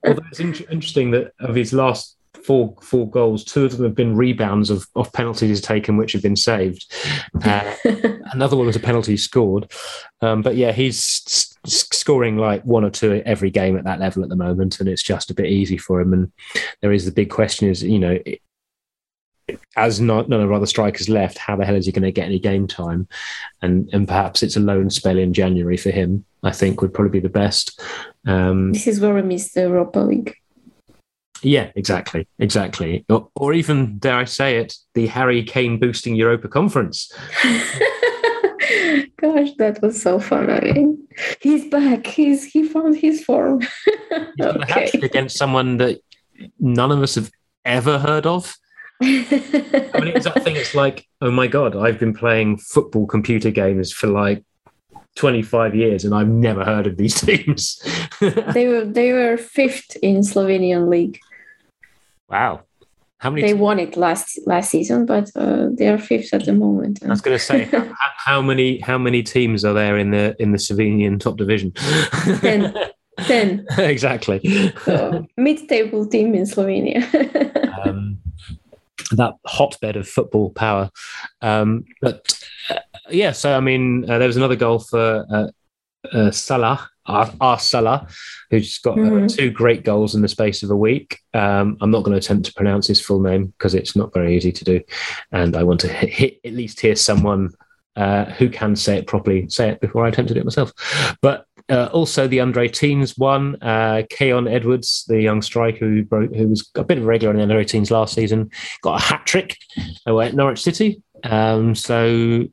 Although 0.06 0.22
it's 0.30 0.40
in- 0.40 0.54
interesting 0.70 1.10
that 1.12 1.32
of 1.40 1.54
his 1.54 1.72
last 1.72 2.16
four 2.44 2.74
four 2.80 3.08
goals, 3.10 3.44
two 3.44 3.64
of 3.64 3.76
them 3.76 3.84
have 3.84 3.94
been 3.94 4.16
rebounds 4.16 4.70
of, 4.70 4.86
of 4.96 5.12
penalties 5.12 5.48
he's 5.48 5.60
taken, 5.60 5.96
which 5.96 6.12
have 6.12 6.22
been 6.22 6.36
saved. 6.36 6.92
Uh, 7.44 7.74
another 8.32 8.56
one 8.56 8.66
was 8.66 8.76
a 8.76 8.80
penalty 8.80 9.16
scored. 9.16 9.70
Um, 10.22 10.42
but 10.42 10.56
yeah, 10.56 10.72
he's 10.72 10.96
s- 10.96 11.56
scoring 11.66 12.36
like 12.36 12.62
one 12.64 12.84
or 12.84 12.90
two 12.90 13.22
every 13.26 13.50
game 13.50 13.76
at 13.76 13.84
that 13.84 14.00
level 14.00 14.22
at 14.22 14.28
the 14.28 14.36
moment, 14.36 14.80
and 14.80 14.88
it's 14.88 15.02
just 15.02 15.30
a 15.30 15.34
bit 15.34 15.46
easy 15.46 15.76
for 15.76 16.00
him. 16.00 16.12
And 16.12 16.32
there 16.80 16.92
is 16.92 17.04
the 17.04 17.12
big 17.12 17.30
question: 17.30 17.68
is 17.68 17.82
you 17.82 17.98
know. 17.98 18.18
As 19.76 20.00
not, 20.00 20.28
none 20.28 20.40
of 20.40 20.50
our 20.50 20.56
other 20.56 20.66
strikers 20.66 21.08
left, 21.08 21.38
how 21.38 21.56
the 21.56 21.64
hell 21.64 21.74
is 21.74 21.86
he 21.86 21.92
going 21.92 22.02
to 22.02 22.12
get 22.12 22.26
any 22.26 22.38
game 22.38 22.66
time? 22.66 23.08
And 23.62 23.88
and 23.92 24.06
perhaps 24.06 24.42
it's 24.42 24.56
a 24.56 24.60
loan 24.60 24.90
spell 24.90 25.18
in 25.18 25.32
January 25.32 25.76
for 25.76 25.90
him. 25.90 26.24
I 26.42 26.52
think 26.52 26.80
would 26.80 26.94
probably 26.94 27.20
be 27.20 27.20
the 27.20 27.28
best. 27.28 27.80
Um, 28.26 28.72
this 28.72 28.86
is 28.86 29.00
where 29.00 29.14
we 29.14 29.22
miss 29.22 29.52
the 29.52 29.62
Europa 29.62 30.00
League. 30.00 30.34
yeah, 31.42 31.70
exactly, 31.74 32.26
exactly. 32.38 33.04
Or, 33.08 33.28
or 33.34 33.52
even, 33.52 33.98
dare 33.98 34.16
I 34.16 34.24
say 34.24 34.56
it, 34.56 34.74
the 34.94 35.06
Harry 35.06 35.42
Kane 35.42 35.78
boosting 35.78 36.16
Europa 36.16 36.48
Conference. 36.48 37.12
Gosh, 39.16 39.50
that 39.58 39.80
was 39.82 40.00
so 40.00 40.18
fun. 40.18 40.48
I 40.50 40.60
mean, 40.60 41.06
he's 41.40 41.68
back. 41.68 42.06
He's 42.06 42.44
he 42.44 42.66
found 42.66 42.96
his 42.96 43.22
form. 43.22 43.60
He's 43.60 44.36
got 44.38 44.62
a 44.62 44.66
hat 44.66 44.88
trick 44.88 44.94
okay. 44.96 45.06
against 45.06 45.36
someone 45.36 45.76
that 45.76 46.00
none 46.58 46.90
of 46.90 47.02
us 47.02 47.16
have 47.16 47.30
ever 47.64 47.98
heard 47.98 48.26
of. 48.26 48.56
I 49.00 50.00
mean, 50.00 50.14
it's 50.14 50.24
that 50.24 50.42
thing. 50.44 50.56
It's 50.56 50.74
like, 50.74 51.06
oh 51.20 51.30
my 51.30 51.46
god, 51.46 51.76
I've 51.76 51.98
been 51.98 52.14
playing 52.14 52.58
football 52.58 53.06
computer 53.06 53.50
games 53.50 53.92
for 53.92 54.08
like 54.08 54.44
twenty 55.16 55.42
five 55.42 55.74
years, 55.74 56.04
and 56.04 56.14
I've 56.14 56.28
never 56.28 56.64
heard 56.64 56.86
of 56.86 56.96
these 56.96 57.20
teams. 57.20 57.80
they 58.20 58.68
were 58.68 58.84
they 58.84 59.12
were 59.12 59.36
fifth 59.36 59.96
in 60.02 60.20
Slovenian 60.20 60.88
league. 60.88 61.18
wow, 62.28 62.62
how 63.20 63.28
many? 63.30 63.42
They 63.42 63.54
won 63.54 63.78
it 63.78 63.96
last 63.98 64.38
last 64.46 64.70
season, 64.70 65.04
but 65.04 65.30
uh, 65.36 65.68
they 65.74 65.88
are 65.88 65.98
fifth 65.98 66.32
at 66.32 66.46
the 66.46 66.54
moment. 66.54 67.00
I 67.04 67.08
was 67.08 67.20
going 67.20 67.36
to 67.36 67.42
say, 67.42 67.64
how, 67.70 67.86
how 68.16 68.42
many 68.42 68.80
how 68.80 68.96
many 68.96 69.22
teams 69.22 69.62
are 69.62 69.74
there 69.74 69.98
in 69.98 70.10
the 70.10 70.34
in 70.38 70.52
the 70.52 70.58
Slovenian 70.58 71.20
top 71.20 71.36
division? 71.36 71.72
Ten. 72.40 72.74
Ten. 73.26 73.66
exactly. 73.76 74.72
So, 74.84 75.26
mid-table 75.36 76.06
team 76.06 76.34
in 76.34 76.44
Slovenia. 76.44 77.04
That 79.12 79.34
hotbed 79.46 79.96
of 79.96 80.08
football 80.08 80.50
power. 80.50 80.90
Um, 81.42 81.84
but 82.00 82.32
uh, 82.70 82.78
yeah, 83.10 83.32
so 83.32 83.56
I 83.56 83.60
mean, 83.60 84.08
uh, 84.10 84.18
there 84.18 84.28
was 84.28 84.36
another 84.36 84.56
goal 84.56 84.78
for 84.78 85.26
uh, 85.32 85.48
uh, 86.16 86.30
Salah 86.30 86.88
Ar- 87.06 87.30
Arsala, 87.40 88.10
who's 88.50 88.78
got 88.78 88.98
uh, 88.98 89.02
Mhm. 89.02 89.36
two 89.36 89.50
great 89.50 89.84
goals 89.84 90.14
in 90.14 90.22
the 90.22 90.28
space 90.28 90.62
of 90.62 90.70
a 90.70 90.76
week. 90.76 91.18
Um, 91.34 91.76
I'm 91.80 91.90
not 91.90 92.04
going 92.04 92.12
to 92.12 92.18
attempt 92.24 92.46
to 92.46 92.54
pronounce 92.54 92.86
his 92.86 93.00
full 93.00 93.20
name 93.20 93.46
because 93.46 93.74
it's 93.74 93.96
not 93.96 94.14
very 94.14 94.36
easy 94.36 94.52
to 94.52 94.64
do, 94.64 94.80
and 95.32 95.56
I 95.56 95.62
want 95.62 95.80
to 95.80 95.88
hit, 95.88 96.10
hit, 96.10 96.40
at 96.44 96.52
least 96.52 96.80
hear 96.80 96.96
someone 96.96 97.50
uh, 97.96 98.26
who 98.26 98.48
can 98.48 98.76
say 98.76 98.96
it 98.98 99.06
properly 99.08 99.48
say 99.48 99.68
it 99.70 99.80
before 99.80 100.04
I 100.04 100.08
attempt 100.08 100.28
to 100.28 100.34
do 100.34 100.40
it 100.40 100.44
myself. 100.44 100.72
But 101.20 101.44
uh, 101.70 101.88
also 101.92 102.26
the 102.26 102.40
under 102.40 102.60
18s 102.60 103.18
one, 103.18 103.56
uh, 103.62 104.02
Khayon 104.12 104.50
Edwards, 104.50 105.04
the 105.08 105.20
young 105.20 105.40
striker 105.42 105.88
who 105.88 106.02
broke, 106.04 106.34
who 106.34 106.48
was 106.48 106.68
a 106.74 106.84
bit 106.84 106.98
of 106.98 107.04
a 107.04 107.06
regular 107.06 107.32
in 107.32 107.36
the 107.38 107.42
under 107.42 107.62
18s 107.62 107.90
last 107.90 108.14
season, 108.14 108.50
got 108.82 109.00
a 109.00 109.02
hat 109.02 109.24
trick 109.26 109.56
away 110.06 110.26
at 110.26 110.34
Norwich 110.34 110.62
City. 110.62 111.02
Um, 111.24 111.74
so 111.74 112.44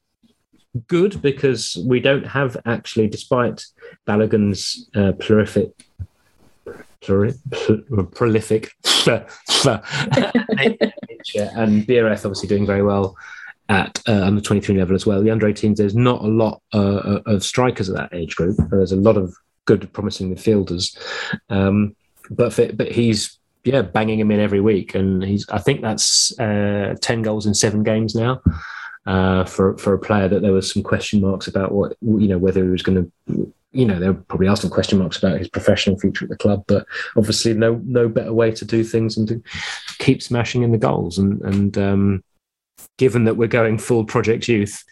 good 0.88 1.22
because 1.22 1.78
we 1.88 2.00
don't 2.00 2.26
have 2.26 2.58
actually, 2.66 3.08
despite 3.08 3.66
Balogun's 4.06 4.90
uh, 4.96 5.14
prolific. 5.14 5.72
prolific 8.12 8.72
and 11.56 11.86
BRF 11.88 12.26
obviously 12.26 12.50
doing 12.50 12.66
very 12.66 12.84
well 12.84 13.16
at 13.70 14.02
uh, 14.08 14.24
under 14.24 14.42
23 14.42 14.78
level 14.78 14.96
as 14.96 15.06
well. 15.06 15.22
The 15.22 15.32
under 15.32 15.48
18s, 15.48 15.76
there's 15.76 15.96
not 15.96 16.22
a 16.22 16.28
lot 16.28 16.62
uh, 16.74 17.20
of 17.26 17.44
strikers 17.44 17.90
at 17.90 17.96
that 17.96 18.14
age 18.14 18.36
group. 18.36 18.58
There's 18.70 18.92
a 18.92 18.98
lot 18.98 19.18
of 19.18 19.36
good, 19.66 19.92
promising 19.94 20.34
midfielders, 20.34 20.98
um, 21.50 21.96
but 22.30 22.54
for, 22.54 22.72
but 22.74 22.92
he's 22.92 23.38
yeah 23.64 23.82
banging 23.82 24.20
him 24.20 24.32
in 24.32 24.40
every 24.40 24.62
week, 24.62 24.96
and 24.96 25.24
he's 25.24 25.48
I 25.50 25.60
think 25.60 25.82
that's 25.82 26.38
uh, 26.40 26.96
10 27.02 27.22
goals 27.22 27.46
in 27.46 27.54
seven 27.54 27.84
games 27.84 28.16
now. 28.16 28.42
Uh, 29.06 29.46
for 29.46 29.78
for 29.78 29.94
a 29.94 30.00
player 30.00 30.28
that 30.28 30.42
there 30.42 30.52
was 30.52 30.72
some 30.72 30.84
question 30.84 31.22
marks 31.22 31.48
about 31.48 31.72
what 31.72 31.96
you 32.02 32.28
know 32.28 32.38
whether 32.38 32.62
he 32.62 32.70
was 32.70 32.82
going 32.84 33.10
to 33.28 33.54
you 33.72 33.86
know 33.86 34.00
there 34.00 34.14
probably 34.14 34.50
are 34.50 34.56
some 34.58 34.70
question 34.70 35.00
marks 35.00 35.18
about 35.18 35.38
his 35.38 35.48
professional 35.48 35.98
future 35.98 36.26
at 36.26 36.30
the 36.30 36.36
club 36.36 36.62
but 36.68 36.86
obviously 37.16 37.54
no 37.54 37.80
no 37.86 38.10
better 38.10 38.34
way 38.34 38.52
to 38.52 38.66
do 38.66 38.84
things 38.84 39.16
than 39.16 39.26
to 39.26 39.42
keep 40.00 40.22
smashing 40.22 40.62
in 40.62 40.74
the 40.74 40.78
goals 40.78 41.18
and 41.18 41.42
and 41.44 41.78
um, 41.78 42.24
given 42.98 43.26
that 43.26 43.36
we're 43.36 43.48
going 43.48 43.78
full 43.78 44.04
project 44.04 44.48
youth 44.48 44.84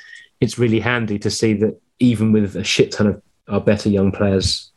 it's 0.42 0.60
really 0.60 0.80
handy 0.80 1.18
to 1.20 1.30
see 1.30 1.54
that 1.54 1.80
even 2.00 2.32
with 2.32 2.56
a 2.56 2.64
shit 2.64 2.92
ton 2.92 3.08
of 3.08 3.22
our 3.48 3.62
better 3.62 3.90
young 3.90 4.12
players 4.12 4.72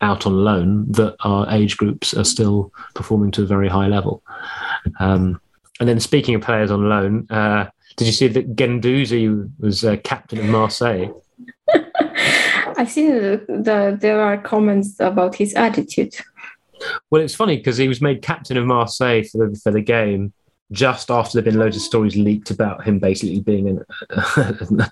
out 0.00 0.26
on 0.26 0.44
loan 0.44 0.90
that 0.90 1.14
our 1.20 1.48
age 1.50 1.76
groups 1.76 2.14
are 2.14 2.24
still 2.24 2.72
performing 2.94 3.30
to 3.30 3.42
a 3.42 3.46
very 3.46 3.68
high 3.68 3.86
level 3.86 4.22
um, 5.00 5.40
and 5.80 5.88
then 5.88 6.00
speaking 6.00 6.34
of 6.34 6.42
players 6.42 6.70
on 6.70 6.88
loan 6.88 7.26
uh, 7.30 7.68
did 7.96 8.06
you 8.06 8.12
see 8.12 8.28
that 8.28 8.56
Guendouzi 8.56 9.50
was 9.58 9.84
uh, 9.84 9.96
captain 10.04 10.38
of 10.38 10.46
Marseille 10.46 11.14
I 12.76 12.84
see 12.86 13.10
that 13.10 13.46
the, 13.46 13.96
there 14.00 14.20
are 14.20 14.38
comments 14.38 14.98
about 14.98 15.34
his 15.36 15.54
attitude. 15.54 16.16
Well, 17.10 17.22
it's 17.22 17.34
funny 17.34 17.56
because 17.56 17.76
he 17.76 17.88
was 17.88 18.00
made 18.00 18.22
captain 18.22 18.56
of 18.56 18.66
Marseille 18.66 19.22
for 19.22 19.48
the, 19.48 19.56
for 19.56 19.70
the 19.70 19.80
game 19.80 20.32
just 20.72 21.10
after 21.10 21.34
there'd 21.34 21.44
been 21.44 21.58
loads 21.58 21.76
of 21.76 21.82
stories 21.82 22.16
leaked 22.16 22.50
about 22.50 22.84
him 22.84 22.98
basically 22.98 23.40
being 23.40 23.68
an, 23.68 23.84
a 24.10 24.16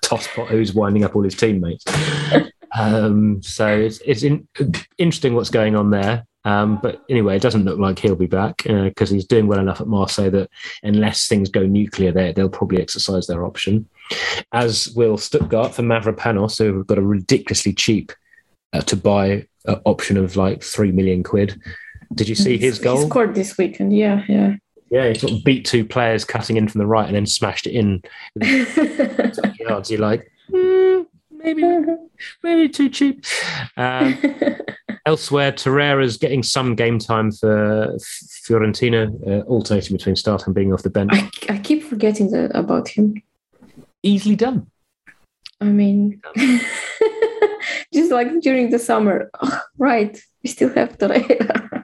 tosspot 0.03 0.47
who's 0.47 0.73
winding 0.73 1.03
up 1.03 1.15
all 1.15 1.23
his 1.23 1.35
teammates. 1.35 1.83
Um, 2.75 3.41
so 3.43 3.67
it's, 3.67 3.99
it's 4.05 4.23
in, 4.23 4.47
interesting 4.97 5.35
what's 5.35 5.49
going 5.49 5.75
on 5.75 5.89
there. 5.91 6.25
Um, 6.45 6.79
but 6.81 7.01
anyway, 7.09 7.37
it 7.37 7.41
doesn't 7.41 7.63
look 7.63 7.79
like 7.79 7.99
he'll 7.99 8.15
be 8.15 8.27
back 8.27 8.63
because 8.63 9.09
he's 9.09 9.25
doing 9.25 9.47
well 9.47 9.59
enough 9.59 9.79
at 9.79 9.87
Marseille 9.87 10.31
that 10.31 10.49
unless 10.83 11.27
things 11.27 11.49
go 11.49 11.65
nuclear 11.65 12.11
there, 12.11 12.33
they'll 12.33 12.49
probably 12.49 12.81
exercise 12.81 13.27
their 13.27 13.45
option. 13.45 13.87
As 14.51 14.89
will 14.95 15.17
Stuttgart 15.17 15.73
for 15.73 15.83
Mavropanos, 15.83 16.57
who 16.57 16.77
have 16.77 16.87
got 16.87 16.97
a 16.97 17.01
ridiculously 17.01 17.73
cheap 17.73 18.11
uh, 18.73 18.81
to 18.81 18.97
buy 18.97 19.47
uh, 19.67 19.77
option 19.85 20.17
of 20.17 20.35
like 20.35 20.61
three 20.63 20.91
million 20.91 21.23
quid. 21.23 21.59
Did 22.13 22.27
you 22.27 22.35
see 22.35 22.57
his 22.57 22.77
He 22.77 22.83
goal? 22.83 23.07
scored 23.07 23.35
this 23.35 23.57
weekend. 23.57 23.95
Yeah, 23.95 24.23
yeah. 24.27 24.55
Yeah, 24.93 25.07
he 25.07 25.15
sort 25.15 25.33
of 25.33 25.43
beat 25.43 25.65
two 25.65 25.83
players 25.83 26.23
cutting 26.23 26.55
in 26.55 26.67
from 26.67 26.77
the 26.77 26.85
right 26.85 27.07
and 27.07 27.15
then 27.15 27.25
smashed 27.25 27.65
it 27.65 27.71
in 27.71 28.03
yards. 29.59 29.89
You're 29.89 29.99
like, 29.99 30.31
"Hmm, 30.51 31.01
maybe, 31.31 31.63
maybe 32.43 32.69
too 32.69 32.89
cheap. 32.89 33.25
Um, 33.75 34.15
elsewhere, 35.07 35.51
Torreira's 35.51 36.17
getting 36.17 36.43
some 36.43 36.75
game 36.75 36.99
time 36.99 37.31
for 37.31 37.97
Fiorentina, 38.47 39.09
uh, 39.27 39.41
alternating 39.45 39.97
between 39.97 40.15
starting 40.15 40.45
and 40.49 40.55
being 40.55 40.71
off 40.71 40.83
the 40.83 40.91
bench. 40.91 41.09
I, 41.11 41.31
I 41.49 41.57
keep 41.57 41.81
forgetting 41.81 42.29
that 42.29 42.55
about 42.55 42.87
him. 42.87 43.19
Easily 44.03 44.35
done. 44.35 44.67
I 45.59 45.65
mean, 45.65 46.21
just 47.95 48.11
like 48.11 48.41
during 48.41 48.69
the 48.69 48.77
summer, 48.77 49.31
oh, 49.41 49.59
right? 49.79 50.15
We 50.43 50.51
still 50.51 50.71
have 50.75 50.99
Torreira. 50.99 51.83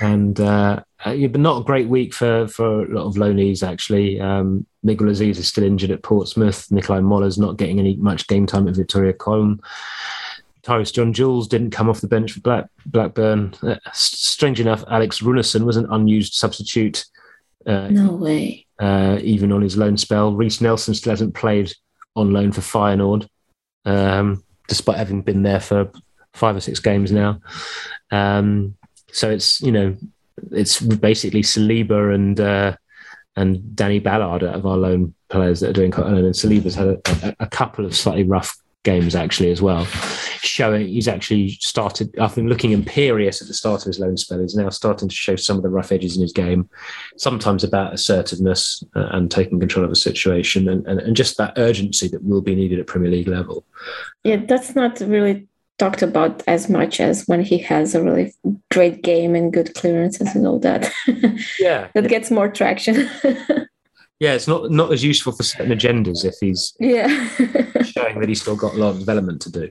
And 0.00 0.38
uh, 0.40 0.82
uh, 1.04 1.16
but 1.28 1.40
not 1.40 1.60
a 1.60 1.64
great 1.64 1.88
week 1.88 2.14
for, 2.14 2.46
for 2.48 2.84
a 2.84 2.94
lot 2.94 3.06
of 3.06 3.14
loanees, 3.14 3.66
actually. 3.66 4.20
Um, 4.20 4.66
Miguel 4.82 5.08
Azeez 5.08 5.36
is 5.36 5.48
still 5.48 5.64
injured 5.64 5.90
at 5.90 6.02
Portsmouth. 6.02 6.68
Nikolaj 6.70 7.02
Möller's 7.02 7.38
not 7.38 7.56
getting 7.56 7.78
any 7.78 7.96
much 7.96 8.26
game 8.28 8.46
time 8.46 8.68
at 8.68 8.74
Viktoria 8.74 9.12
Köln. 9.14 9.58
Tyrus 10.62 10.92
John 10.92 11.12
Jules 11.12 11.46
didn't 11.48 11.72
come 11.72 11.90
off 11.90 12.00
the 12.00 12.08
bench 12.08 12.32
for 12.32 12.40
Black, 12.40 12.66
Blackburn. 12.86 13.54
Uh, 13.62 13.76
strange 13.92 14.60
enough, 14.60 14.82
Alex 14.88 15.20
Runarsson 15.20 15.64
was 15.64 15.76
an 15.76 15.86
unused 15.90 16.34
substitute, 16.34 17.04
uh, 17.66 17.88
no 17.88 18.12
way. 18.12 18.66
uh, 18.78 19.18
even 19.22 19.52
on 19.52 19.60
his 19.60 19.76
loan 19.76 19.98
spell. 19.98 20.32
Reiss 20.34 20.62
Nelson 20.62 20.94
still 20.94 21.10
hasn't 21.10 21.34
played 21.34 21.72
on 22.16 22.32
loan 22.32 22.50
for 22.52 22.62
Feyenoord, 22.62 23.28
um, 23.84 24.42
despite 24.68 24.96
having 24.96 25.20
been 25.20 25.42
there 25.42 25.60
for 25.60 25.90
five 26.32 26.56
or 26.56 26.60
six 26.60 26.80
games 26.80 27.12
now. 27.12 27.40
Um, 28.10 28.76
so 29.14 29.30
it's 29.30 29.60
you 29.60 29.70
know 29.70 29.96
it's 30.50 30.80
basically 30.80 31.42
Saliba 31.42 32.14
and 32.14 32.40
uh, 32.40 32.76
and 33.36 33.74
Danny 33.74 34.00
Ballard 34.00 34.42
out 34.42 34.56
of 34.56 34.66
our 34.66 34.76
loan 34.76 35.14
players 35.28 35.60
that 35.60 35.70
are 35.70 35.74
doing 35.74 35.90
quite 35.90 36.06
well. 36.06 36.16
And 36.16 36.34
Saliba's 36.34 36.74
had 36.74 36.88
a, 36.88 37.36
a, 37.40 37.46
couple 37.46 37.84
of 37.84 37.96
slightly 37.96 38.22
rough 38.22 38.56
games 38.84 39.16
actually 39.16 39.50
as 39.50 39.62
well, 39.62 39.84
showing 40.40 40.86
he's 40.86 41.08
actually 41.08 41.50
started. 41.60 42.16
I've 42.18 42.34
been 42.34 42.48
looking 42.48 42.72
imperious 42.72 43.40
at 43.40 43.48
the 43.48 43.54
start 43.54 43.82
of 43.82 43.86
his 43.86 43.98
loan 43.98 44.16
spell. 44.16 44.40
He's 44.40 44.56
now 44.56 44.68
starting 44.68 45.08
to 45.08 45.14
show 45.14 45.36
some 45.36 45.56
of 45.56 45.62
the 45.62 45.68
rough 45.68 45.92
edges 45.92 46.16
in 46.16 46.22
his 46.22 46.32
game, 46.32 46.68
sometimes 47.16 47.64
about 47.64 47.94
assertiveness 47.94 48.84
uh, 48.94 49.08
and 49.12 49.30
taking 49.30 49.60
control 49.60 49.84
of 49.84 49.92
a 49.92 49.96
situation, 49.96 50.68
and, 50.68 50.86
and, 50.86 51.00
and 51.00 51.16
just 51.16 51.38
that 51.38 51.54
urgency 51.56 52.08
that 52.08 52.22
will 52.22 52.42
be 52.42 52.54
needed 52.54 52.78
at 52.78 52.86
Premier 52.86 53.10
League 53.10 53.28
level. 53.28 53.64
Yeah, 54.22 54.44
that's 54.46 54.74
not 54.74 55.00
really 55.00 55.46
talked 55.78 56.02
about 56.02 56.42
as 56.46 56.68
much 56.68 57.00
as 57.00 57.24
when 57.26 57.42
he 57.42 57.58
has 57.58 57.94
a 57.94 58.02
really 58.02 58.32
great 58.70 59.02
game 59.02 59.34
and 59.34 59.52
good 59.52 59.74
clearances 59.74 60.34
and 60.34 60.46
all 60.46 60.58
that. 60.60 60.90
Yeah, 61.58 61.88
that 61.94 62.08
gets 62.08 62.30
more 62.30 62.48
traction. 62.48 63.08
yeah, 64.20 64.34
it's 64.34 64.46
not 64.46 64.70
not 64.70 64.92
as 64.92 65.02
useful 65.02 65.32
for 65.32 65.42
certain 65.42 65.76
agendas 65.76 66.24
if 66.24 66.34
he's 66.40 66.74
yeah. 66.78 67.08
showing 67.82 68.20
that 68.20 68.28
he's 68.28 68.40
still 68.42 68.56
got 68.56 68.74
a 68.74 68.76
lot 68.76 68.90
of 68.90 68.98
development 68.98 69.42
to 69.42 69.50
do. 69.50 69.70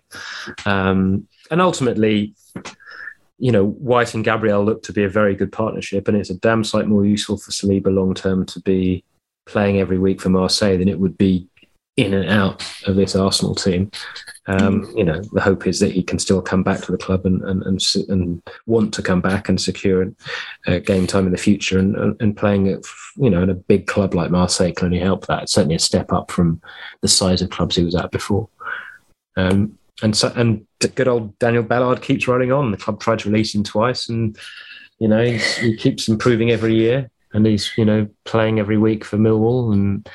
Um, 0.66 1.28
and 1.51 1.62
ultimately, 1.62 2.36
you 3.38 3.51
know, 3.51 3.66
White 3.66 4.14
and 4.14 4.24
Gabriel 4.24 4.64
look 4.64 4.84
to 4.84 4.93
be 4.93 5.04
a 5.04 5.10
very 5.10 5.36
good 5.36 5.51
partnership, 5.51 6.08
and 6.08 6.18
it's 6.18 6.30
a 6.30 6.39
damn 6.39 6.64
sight 6.64 6.88
more 6.88 7.06
useful 7.06 7.38
for 7.38 7.51
Saliba 7.51 7.93
long 7.93 8.14
term 8.14 8.45
to 8.47 8.60
be 8.62 9.04
playing 9.45 9.80
every 9.80 9.99
week 9.99 10.22
for 10.22 10.30
Marseille 10.30 10.78
than 10.78 10.89
it 10.89 10.99
would 10.99 11.18
be 11.18 11.47
in 11.97 12.14
and 12.14 12.30
out 12.30 12.64
of 12.88 12.95
this 12.95 13.16
Arsenal 13.16 13.56
team. 13.56 13.91
Um, 14.46 14.91
you 14.96 15.06
know, 15.06 15.22
the 15.32 15.41
hope 15.41 15.66
is 15.68 15.80
that 15.80 15.94
he 15.94 16.04
can 16.04 16.20
still 16.20 16.41
come 16.41 16.64
back 16.64 16.82
to 16.82 16.91
the 16.91 16.98
club 16.98 17.26
and 17.26 17.41
and 17.44 17.64
and, 17.64 17.82
and 18.10 18.41
want 18.66 18.94
to 18.96 19.02
come 19.02 19.22
back 19.22 19.48
and 19.48 19.60
secure 19.60 20.12
uh, 20.68 20.80
game 20.80 21.08
time 21.08 21.26
in 21.26 21.32
the 21.32 21.38
future. 21.38 21.80
And, 21.80 21.96
and 21.96 22.22
and 22.22 22.36
playing 22.36 22.68
at 22.68 22.84
you 23.16 23.30
know 23.30 23.41
in 23.41 23.50
a 23.50 23.56
big 23.56 23.88
club 23.88 24.14
like 24.14 24.32
Marseille 24.32 24.74
can 24.74 24.88
only 24.88 25.00
help 25.00 25.28
that. 25.28 25.44
It's 25.44 25.54
certainly 25.54 25.76
a 25.76 25.80
step 25.80 26.12
up 26.12 26.30
from 26.30 26.62
the 27.02 27.08
size 27.08 27.41
of 27.41 27.52
clubs 27.52 27.76
he 27.76 27.84
was 27.84 27.96
at 27.96 28.12
before. 28.12 28.50
Um, 29.38 29.78
and 30.02 30.16
so 30.16 30.32
and 30.36 30.66
good 30.96 31.08
old 31.08 31.38
Daniel 31.39 31.64
Ballard 31.64 32.02
keeps 32.02 32.28
rolling 32.28 32.52
on. 32.52 32.72
The 32.72 32.78
club 32.78 33.00
tried 33.00 33.20
to 33.20 33.30
release 33.30 33.56
him 33.56 33.64
twice, 33.64 34.10
and 34.10 34.38
you 35.00 35.08
know 35.08 35.24
he's, 35.24 35.58
he 35.58 35.76
keeps 35.78 36.08
improving 36.08 36.52
every 36.52 36.76
year. 36.76 37.10
And 37.32 37.46
he's 37.46 37.72
you 37.78 37.86
know 37.86 38.08
playing 38.26 38.60
every 38.60 38.78
week 38.78 39.06
for 39.06 39.18
Millwall 39.18 39.74
and 39.74 40.08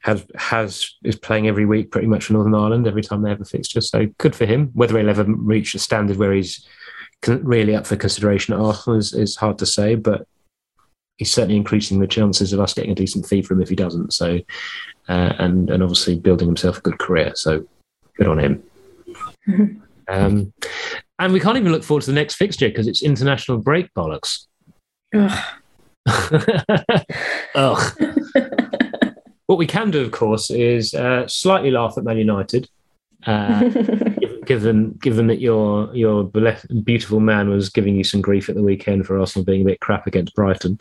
has 0.00 0.26
has 0.34 0.94
is 1.04 1.16
playing 1.16 1.46
every 1.46 1.66
week 1.66 1.90
pretty 1.90 2.06
much 2.06 2.24
for 2.24 2.32
Northern 2.32 2.54
Ireland 2.54 2.86
every 2.86 3.02
time 3.02 3.22
they 3.22 3.28
have 3.28 3.40
a 3.40 3.44
fixture. 3.44 3.80
So 3.80 4.06
good 4.18 4.34
for 4.34 4.46
him. 4.46 4.70
Whether 4.72 4.98
he'll 4.98 5.10
ever 5.10 5.24
reach 5.24 5.74
a 5.74 5.78
standard 5.78 6.16
where 6.16 6.32
he's 6.32 6.66
really 7.26 7.74
up 7.74 7.86
for 7.86 7.96
consideration 7.96 8.54
at 8.54 8.60
Arsenal 8.60 8.98
is, 8.98 9.12
is 9.12 9.36
hard 9.36 9.58
to 9.58 9.66
say, 9.66 9.94
but 9.94 10.26
he's 11.18 11.32
certainly 11.32 11.56
increasing 11.56 12.00
the 12.00 12.06
chances 12.06 12.54
of 12.54 12.60
us 12.60 12.72
getting 12.72 12.92
a 12.92 12.94
decent 12.94 13.26
fee 13.26 13.42
for 13.42 13.52
him 13.52 13.60
if 13.60 13.68
he 13.68 13.76
doesn't. 13.76 14.14
So 14.14 14.40
uh, 15.08 15.34
and 15.38 15.70
and 15.70 15.82
obviously 15.82 16.18
building 16.18 16.48
himself 16.48 16.78
a 16.78 16.82
good 16.82 16.98
career. 16.98 17.32
So 17.34 17.66
good 18.16 18.28
on 18.28 18.38
him. 18.38 18.62
Um, 20.08 20.52
and 21.20 21.32
we 21.32 21.38
can't 21.38 21.56
even 21.56 21.70
look 21.70 21.84
forward 21.84 22.00
to 22.00 22.10
the 22.10 22.14
next 22.14 22.34
fixture 22.34 22.68
because 22.68 22.88
it's 22.88 23.00
international 23.00 23.58
break 23.58 23.94
bollocks. 23.94 24.46
Ugh. 25.14 25.38
Ugh. 27.54 28.02
what 29.50 29.58
we 29.58 29.66
can 29.66 29.90
do, 29.90 30.00
of 30.00 30.12
course, 30.12 30.48
is 30.48 30.94
uh, 30.94 31.26
slightly 31.26 31.72
laugh 31.72 31.98
at 31.98 32.04
Man 32.04 32.16
United, 32.16 32.70
uh, 33.26 33.64
given, 34.46 34.96
that 35.26 35.40
your 35.40 35.92
your 35.92 36.22
beautiful 36.84 37.18
man 37.18 37.48
was 37.48 37.68
giving 37.68 37.96
you 37.96 38.04
some 38.04 38.20
grief 38.20 38.48
at 38.48 38.54
the 38.54 38.62
weekend 38.62 39.06
for 39.06 39.18
Arsenal 39.18 39.44
being 39.44 39.62
a 39.62 39.64
bit 39.64 39.80
crap 39.80 40.06
against 40.06 40.36
Brighton. 40.36 40.78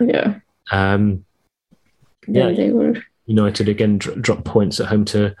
Yeah. 0.00 0.40
Um, 0.70 1.24
yeah, 2.28 2.48
yeah, 2.48 2.56
they 2.56 2.70
were. 2.72 3.02
United 3.24 3.68
again 3.68 3.96
dr- 3.96 4.20
dropped 4.20 4.44
points 4.44 4.80
at 4.80 4.88
home 4.88 5.04
to 5.04 5.34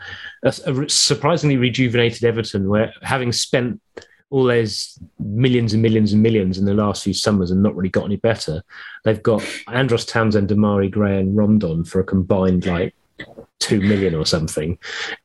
a, 0.44 0.54
a 0.64 0.88
surprisingly 0.88 1.58
rejuvenated 1.58 2.24
Everton, 2.24 2.66
where 2.70 2.94
having 3.02 3.30
spent 3.30 3.78
all 4.30 4.44
those 4.44 4.98
millions 5.18 5.72
and 5.72 5.82
millions 5.82 6.12
and 6.12 6.22
millions 6.22 6.56
in 6.56 6.64
the 6.64 6.74
last 6.74 7.02
few 7.04 7.12
summers 7.12 7.50
and 7.50 7.62
not 7.62 7.74
really 7.76 7.88
got 7.88 8.04
any 8.04 8.16
better, 8.16 8.62
they've 9.04 9.22
got 9.22 9.44
Andros 9.68 10.06
Townsend, 10.06 10.48
Demarai 10.48 10.90
Gray, 10.90 11.18
and 11.18 11.36
Rondon 11.36 11.84
for 11.84 12.00
a 12.00 12.04
combined 12.04 12.66
like 12.66 12.94
two 13.58 13.80
million 13.80 14.14
or 14.14 14.24
something, 14.24 14.78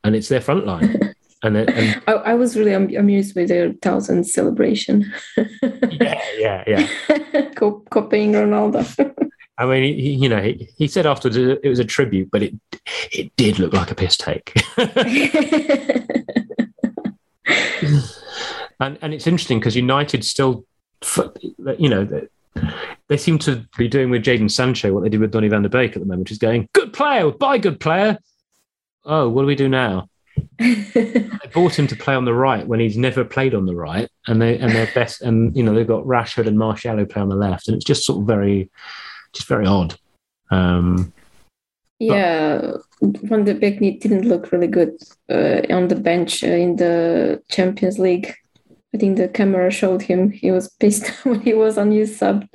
and 0.03 0.15
it's 0.15 0.27
their 0.29 0.41
front 0.41 0.65
line. 0.65 1.13
And, 1.43 1.57
and 1.57 2.01
I, 2.07 2.13
I, 2.13 2.33
was 2.33 2.57
really 2.57 2.73
amused 2.73 3.35
with 3.35 3.49
their 3.49 3.71
Townsend 3.73 4.27
celebration. 4.27 5.13
yeah, 5.37 6.19
yeah, 6.39 6.63
yeah. 6.65 7.49
Copying 7.55 8.31
Ronaldo. 8.31 9.13
I 9.59 9.65
mean, 9.67 9.83
he, 9.83 10.13
you 10.13 10.27
know, 10.27 10.41
he, 10.41 10.67
he 10.75 10.87
said 10.87 11.05
afterwards 11.05 11.37
it 11.37 11.67
was 11.69 11.77
a 11.77 11.85
tribute, 11.85 12.31
but 12.31 12.41
it 12.41 12.55
it 13.11 13.35
did 13.35 13.59
look 13.59 13.73
like 13.73 13.91
a 13.91 13.95
piss 13.95 14.17
take. 14.17 14.55
And 18.79 18.97
and 19.01 19.13
it's 19.13 19.27
interesting 19.27 19.59
because 19.59 19.75
United 19.75 20.23
still, 20.23 20.65
you 21.77 21.89
know, 21.89 22.27
they 23.07 23.17
seem 23.17 23.37
to 23.39 23.65
be 23.77 23.87
doing 23.87 24.09
with 24.09 24.23
Jadon 24.23 24.51
Sancho 24.51 24.93
what 24.93 25.03
they 25.03 25.09
did 25.09 25.19
with 25.19 25.31
Donny 25.31 25.47
van 25.47 25.63
der 25.63 25.69
Beek 25.69 25.95
at 25.95 25.99
the 25.99 26.05
moment, 26.05 26.21
which 26.21 26.31
is 26.31 26.37
going 26.37 26.69
good 26.73 26.93
player, 26.93 27.31
buy 27.31 27.57
good 27.57 27.79
player. 27.79 28.17
Oh, 29.03 29.29
what 29.29 29.43
do 29.43 29.47
we 29.47 29.55
do 29.55 29.69
now? 29.69 30.09
they 30.59 31.31
bought 31.53 31.77
him 31.77 31.87
to 31.87 31.95
play 31.95 32.15
on 32.15 32.25
the 32.25 32.33
right 32.33 32.65
when 32.67 32.79
he's 32.79 32.97
never 32.97 33.23
played 33.23 33.53
on 33.53 33.65
the 33.65 33.75
right, 33.75 34.09
and 34.27 34.41
they 34.41 34.57
and 34.57 34.71
they're 34.71 34.91
best, 34.93 35.21
and 35.21 35.55
you 35.55 35.63
know 35.63 35.73
they've 35.73 35.87
got 35.87 36.03
Rashford 36.03 36.47
and 36.47 36.57
Martial 36.57 36.97
who 36.97 37.05
play 37.05 37.21
on 37.21 37.29
the 37.29 37.35
left, 37.35 37.67
and 37.67 37.75
it's 37.75 37.85
just 37.85 38.05
sort 38.05 38.21
of 38.21 38.27
very 38.27 38.69
just 39.33 39.47
very 39.47 39.65
odd. 39.65 39.97
Um, 40.51 41.13
yeah, 41.99 42.71
Van 43.01 43.43
de 43.43 43.53
Beek 43.53 44.01
didn't 44.01 44.27
look 44.27 44.51
really 44.51 44.67
good 44.67 44.97
uh, 45.29 45.61
on 45.69 45.87
the 45.87 45.95
bench 45.95 46.43
uh, 46.43 46.47
in 46.47 46.75
the 46.75 47.41
Champions 47.49 47.99
League. 47.99 48.33
I 48.95 48.97
think 48.97 49.17
the 49.17 49.27
camera 49.27 49.69
showed 49.71 50.03
him 50.03 50.31
he 50.31 50.51
was 50.51 50.69
pissed 50.69 51.09
when 51.25 51.41
he 51.41 51.53
was 51.53 51.77
on 51.77 51.91
his 51.91 52.17
sub. 52.17 52.47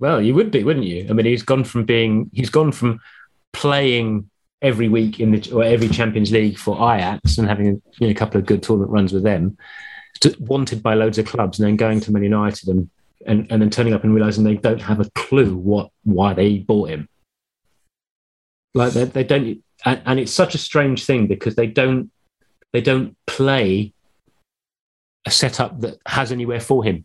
Well, 0.00 0.20
you 0.20 0.34
would 0.34 0.50
be, 0.50 0.64
wouldn't 0.64 0.86
you? 0.86 1.06
I 1.08 1.12
mean, 1.12 1.24
he's 1.24 1.44
gone 1.44 1.62
from 1.62 1.84
being 1.84 2.30
he's 2.32 2.50
gone 2.50 2.72
from 2.72 3.00
playing 3.52 4.28
every 4.60 4.88
week 4.88 5.20
in 5.20 5.30
the 5.30 5.52
or 5.52 5.62
every 5.62 5.88
Champions 5.88 6.32
League 6.32 6.58
for 6.58 6.74
Ajax 6.74 7.38
and 7.38 7.48
having 7.48 7.68
a, 7.68 7.72
you 8.00 8.06
know, 8.06 8.10
a 8.10 8.14
couple 8.14 8.40
of 8.40 8.46
good 8.46 8.60
tournament 8.60 8.90
runs 8.90 9.12
with 9.12 9.22
them, 9.22 9.56
to, 10.20 10.34
wanted 10.40 10.82
by 10.82 10.94
loads 10.94 11.16
of 11.16 11.26
clubs, 11.26 11.60
and 11.60 11.68
then 11.68 11.76
going 11.76 12.00
to 12.00 12.10
Man 12.10 12.24
United 12.24 12.68
and 12.68 12.90
and, 13.24 13.46
and 13.50 13.62
then 13.62 13.70
turning 13.70 13.94
up 13.94 14.02
and 14.02 14.12
realizing 14.12 14.42
they 14.42 14.56
don't 14.56 14.82
have 14.82 14.98
a 14.98 15.10
clue 15.14 15.56
what 15.56 15.90
why 16.02 16.34
they 16.34 16.58
bought 16.58 16.90
him. 16.90 17.08
Like 18.74 18.94
they, 18.94 19.04
they 19.04 19.24
don't, 19.24 19.62
and, 19.84 20.02
and 20.04 20.18
it's 20.18 20.34
such 20.34 20.56
a 20.56 20.58
strange 20.58 21.04
thing 21.04 21.28
because 21.28 21.54
they 21.54 21.68
don't 21.68 22.10
they 22.72 22.80
don't 22.80 23.16
play 23.26 23.92
a 25.28 25.30
setup 25.30 25.80
that 25.82 25.98
has 26.06 26.32
anywhere 26.32 26.60
for 26.60 26.82
him. 26.82 27.04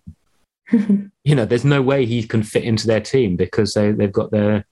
you 0.71 1.36
know, 1.36 1.45
there's 1.45 1.65
no 1.65 1.82
way 1.82 2.05
he 2.05 2.24
can 2.24 2.41
fit 2.41 2.63
into 2.63 2.88
their 2.88 3.01
team 3.01 3.36
because 3.36 3.74
they 3.74 3.91
they've 3.91 4.11
got 4.11 4.32
their 4.32 4.65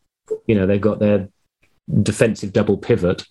you 0.47 0.55
know 0.55 0.65
they've 0.65 0.89
got 0.89 0.99
their 0.99 1.27
defensive 2.01 2.53
double 2.53 2.77
pivot 2.77 3.25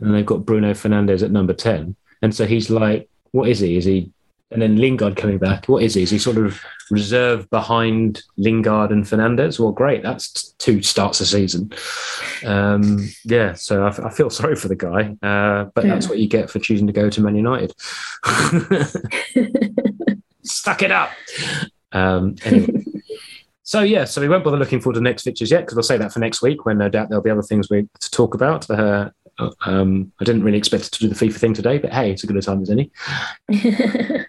and 0.00 0.12
they've 0.12 0.26
got 0.26 0.44
Bruno 0.44 0.72
Fernandes 0.72 1.22
at 1.22 1.30
number 1.30 1.54
ten, 1.54 1.96
and 2.20 2.34
so 2.34 2.46
he's 2.46 2.68
like, 2.68 3.08
what 3.30 3.48
is 3.48 3.60
he? 3.60 3.76
Is 3.76 3.84
he 3.84 4.12
and 4.50 4.60
then 4.60 4.76
Lingard 4.76 5.16
coming 5.16 5.38
back. 5.38 5.66
What 5.68 5.82
is 5.82 5.94
he? 5.94 6.02
Is 6.02 6.10
he 6.10 6.18
sort 6.18 6.36
of 6.36 6.60
reserved 6.90 7.48
behind 7.50 8.22
Lingard 8.36 8.90
and 8.90 9.04
Fernandes? 9.04 9.60
Well, 9.60 9.72
great. 9.72 10.02
That's 10.02 10.52
two 10.58 10.82
starts 10.82 11.20
a 11.20 11.26
season. 11.26 11.72
Um, 12.44 13.08
yeah, 13.24 13.52
so 13.52 13.84
I, 13.84 14.06
I, 14.06 14.10
feel 14.10 14.30
sorry 14.30 14.56
for 14.56 14.68
the 14.68 14.76
guy, 14.76 15.16
uh, 15.22 15.70
but 15.74 15.84
yeah. 15.84 15.94
that's 15.94 16.08
what 16.08 16.18
you 16.18 16.28
get 16.28 16.50
for 16.50 16.58
choosing 16.58 16.86
to 16.86 16.92
go 16.92 17.08
to 17.10 17.20
Man 17.20 17.36
United. 17.36 17.74
Stuck 20.42 20.82
it 20.82 20.90
up. 20.90 21.10
Um, 21.92 22.36
anyway. 22.44 22.84
So 23.62 23.82
yeah, 23.82 24.04
so 24.04 24.20
we 24.20 24.28
won't 24.28 24.42
bother 24.42 24.56
looking 24.56 24.80
forward 24.80 24.94
to 24.94 25.00
next 25.00 25.22
fixtures 25.22 25.52
yet 25.52 25.60
because 25.60 25.78
I'll 25.78 25.84
say 25.84 25.96
that 25.96 26.12
for 26.12 26.18
next 26.18 26.42
week 26.42 26.66
when 26.66 26.78
no 26.78 26.88
doubt 26.88 27.08
there'll 27.08 27.22
be 27.22 27.30
other 27.30 27.40
things 27.40 27.70
we 27.70 27.86
to 28.00 28.10
talk 28.10 28.34
about. 28.34 28.68
Uh, 28.68 29.10
um, 29.64 30.12
I 30.20 30.24
didn't 30.24 30.42
really 30.42 30.58
expect 30.58 30.92
to 30.92 30.98
do 30.98 31.08
the 31.08 31.14
FIFA 31.14 31.36
thing 31.36 31.54
today, 31.54 31.78
but 31.78 31.92
hey, 31.92 32.10
it's 32.10 32.24
a 32.24 32.26
good 32.26 32.36
a 32.36 32.42
time 32.42 32.62
as 32.62 32.70
any. 32.70 32.90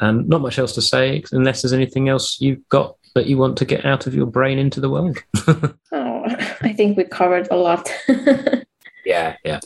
And 0.00 0.28
not 0.28 0.40
much 0.40 0.58
else 0.58 0.74
to 0.74 0.82
say 0.82 1.24
unless 1.32 1.62
there's 1.62 1.72
anything 1.72 2.08
else 2.08 2.40
you've 2.40 2.66
got 2.68 2.96
that 3.14 3.26
you 3.26 3.36
want 3.36 3.56
to 3.58 3.64
get 3.64 3.84
out 3.84 4.06
of 4.06 4.14
your 4.14 4.26
brain 4.26 4.58
into 4.58 4.80
the 4.80 4.90
world. 4.90 5.18
oh, 5.92 6.22
I 6.60 6.72
think 6.72 6.96
we 6.96 7.04
covered 7.04 7.48
a 7.50 7.56
lot. 7.56 7.90
yeah, 9.04 9.36
yeah. 9.44 9.60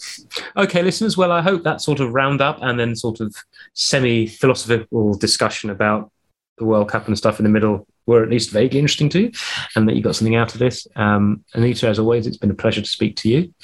Okay, 0.57 0.83
listeners. 0.83 1.16
Well, 1.16 1.33
I 1.33 1.43
hope 1.43 1.62
that 1.64 1.80
sort 1.80 2.01
of 2.01 2.14
roundup 2.14 2.59
and 2.62 2.78
then 2.78 2.97
sort 2.97 3.20
of 3.20 3.35
semi 3.74 4.26
philosophical 4.26 5.14
discussion 5.14 5.68
about 5.70 6.11
the 6.59 6.64
World 6.64 6.89
Cup 6.89 7.09
and 7.09 7.18
stuff 7.18 7.39
in 7.39 7.45
the 7.45 7.51
middle 7.51 7.87
were 8.07 8.22
at 8.22 8.30
least 8.30 8.51
vaguely 8.51 8.78
interesting 8.78 9.09
to 9.11 9.22
you 9.22 9.33
and 9.76 9.89
that 9.89 9.95
you 9.95 10.03
got 10.03 10.16
something 10.16 10.35
out 10.35 10.53
of 10.55 10.59
this. 10.59 10.87
Um, 10.97 11.45
Anita, 11.55 11.89
as 11.89 11.99
always, 11.99 12.26
it's 12.26 12.37
been 12.37 12.51
a 12.51 12.55
pleasure 12.55 12.80
to 12.80 12.89
speak 12.89 13.16
to 13.16 13.28
you. 13.28 13.55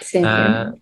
Same 0.00 0.24
uh, 0.24 0.72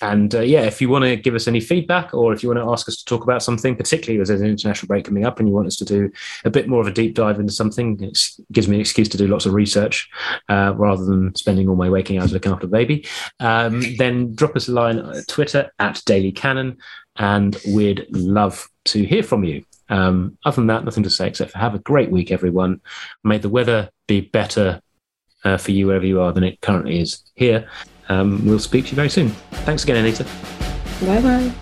and 0.00 0.34
uh, 0.34 0.40
yeah, 0.40 0.62
if 0.62 0.80
you 0.80 0.88
want 0.88 1.04
to 1.04 1.16
give 1.16 1.34
us 1.34 1.48
any 1.48 1.60
feedback 1.60 2.14
or 2.14 2.32
if 2.32 2.42
you 2.42 2.48
want 2.48 2.60
to 2.60 2.70
ask 2.70 2.88
us 2.88 2.96
to 2.96 3.04
talk 3.04 3.22
about 3.22 3.42
something, 3.42 3.76
particularly 3.76 4.20
as 4.20 4.28
there's 4.28 4.40
an 4.40 4.48
international 4.48 4.86
break 4.86 5.04
coming 5.04 5.24
up 5.24 5.38
and 5.38 5.48
you 5.48 5.54
want 5.54 5.66
us 5.66 5.76
to 5.76 5.84
do 5.84 6.10
a 6.44 6.50
bit 6.50 6.68
more 6.68 6.80
of 6.80 6.86
a 6.86 6.92
deep 6.92 7.14
dive 7.14 7.40
into 7.40 7.52
something, 7.52 8.02
it 8.02 8.18
gives 8.52 8.68
me 8.68 8.76
an 8.76 8.80
excuse 8.80 9.08
to 9.08 9.16
do 9.16 9.26
lots 9.26 9.46
of 9.46 9.54
research 9.54 10.08
uh, 10.48 10.72
rather 10.76 11.04
than 11.04 11.34
spending 11.34 11.68
all 11.68 11.76
my 11.76 11.90
waking 11.90 12.18
hours 12.18 12.32
looking 12.32 12.52
after 12.52 12.66
the 12.66 12.72
baby, 12.72 13.06
um, 13.40 13.82
then 13.98 14.34
drop 14.34 14.56
us 14.56 14.68
a 14.68 14.72
line 14.72 14.98
at 14.98 15.26
Twitter 15.28 15.70
at 15.78 16.02
Daily 16.06 16.32
Cannon 16.32 16.78
and 17.16 17.56
we'd 17.68 18.06
love 18.10 18.68
to 18.86 19.02
hear 19.04 19.22
from 19.22 19.44
you. 19.44 19.64
Um, 19.88 20.36
other 20.44 20.56
than 20.56 20.66
that, 20.66 20.84
nothing 20.84 21.02
to 21.02 21.10
say 21.10 21.28
except 21.28 21.52
for 21.52 21.58
have 21.58 21.74
a 21.74 21.80
great 21.80 22.10
week, 22.10 22.30
everyone. 22.30 22.80
May 23.24 23.38
the 23.38 23.48
weather 23.48 23.90
be 24.06 24.20
better 24.20 24.82
uh, 25.44 25.56
for 25.56 25.72
you 25.72 25.86
wherever 25.86 26.06
you 26.06 26.20
are 26.20 26.32
than 26.32 26.44
it 26.44 26.60
currently 26.60 27.00
is 27.00 27.22
here 27.34 27.68
um, 28.08 28.44
we'll 28.44 28.58
speak 28.58 28.86
to 28.86 28.90
you 28.90 28.96
very 28.96 29.10
soon. 29.10 29.30
Thanks 29.64 29.84
again, 29.84 29.96
Anita. 29.96 30.24
Bye 31.04 31.20
bye. 31.20 31.52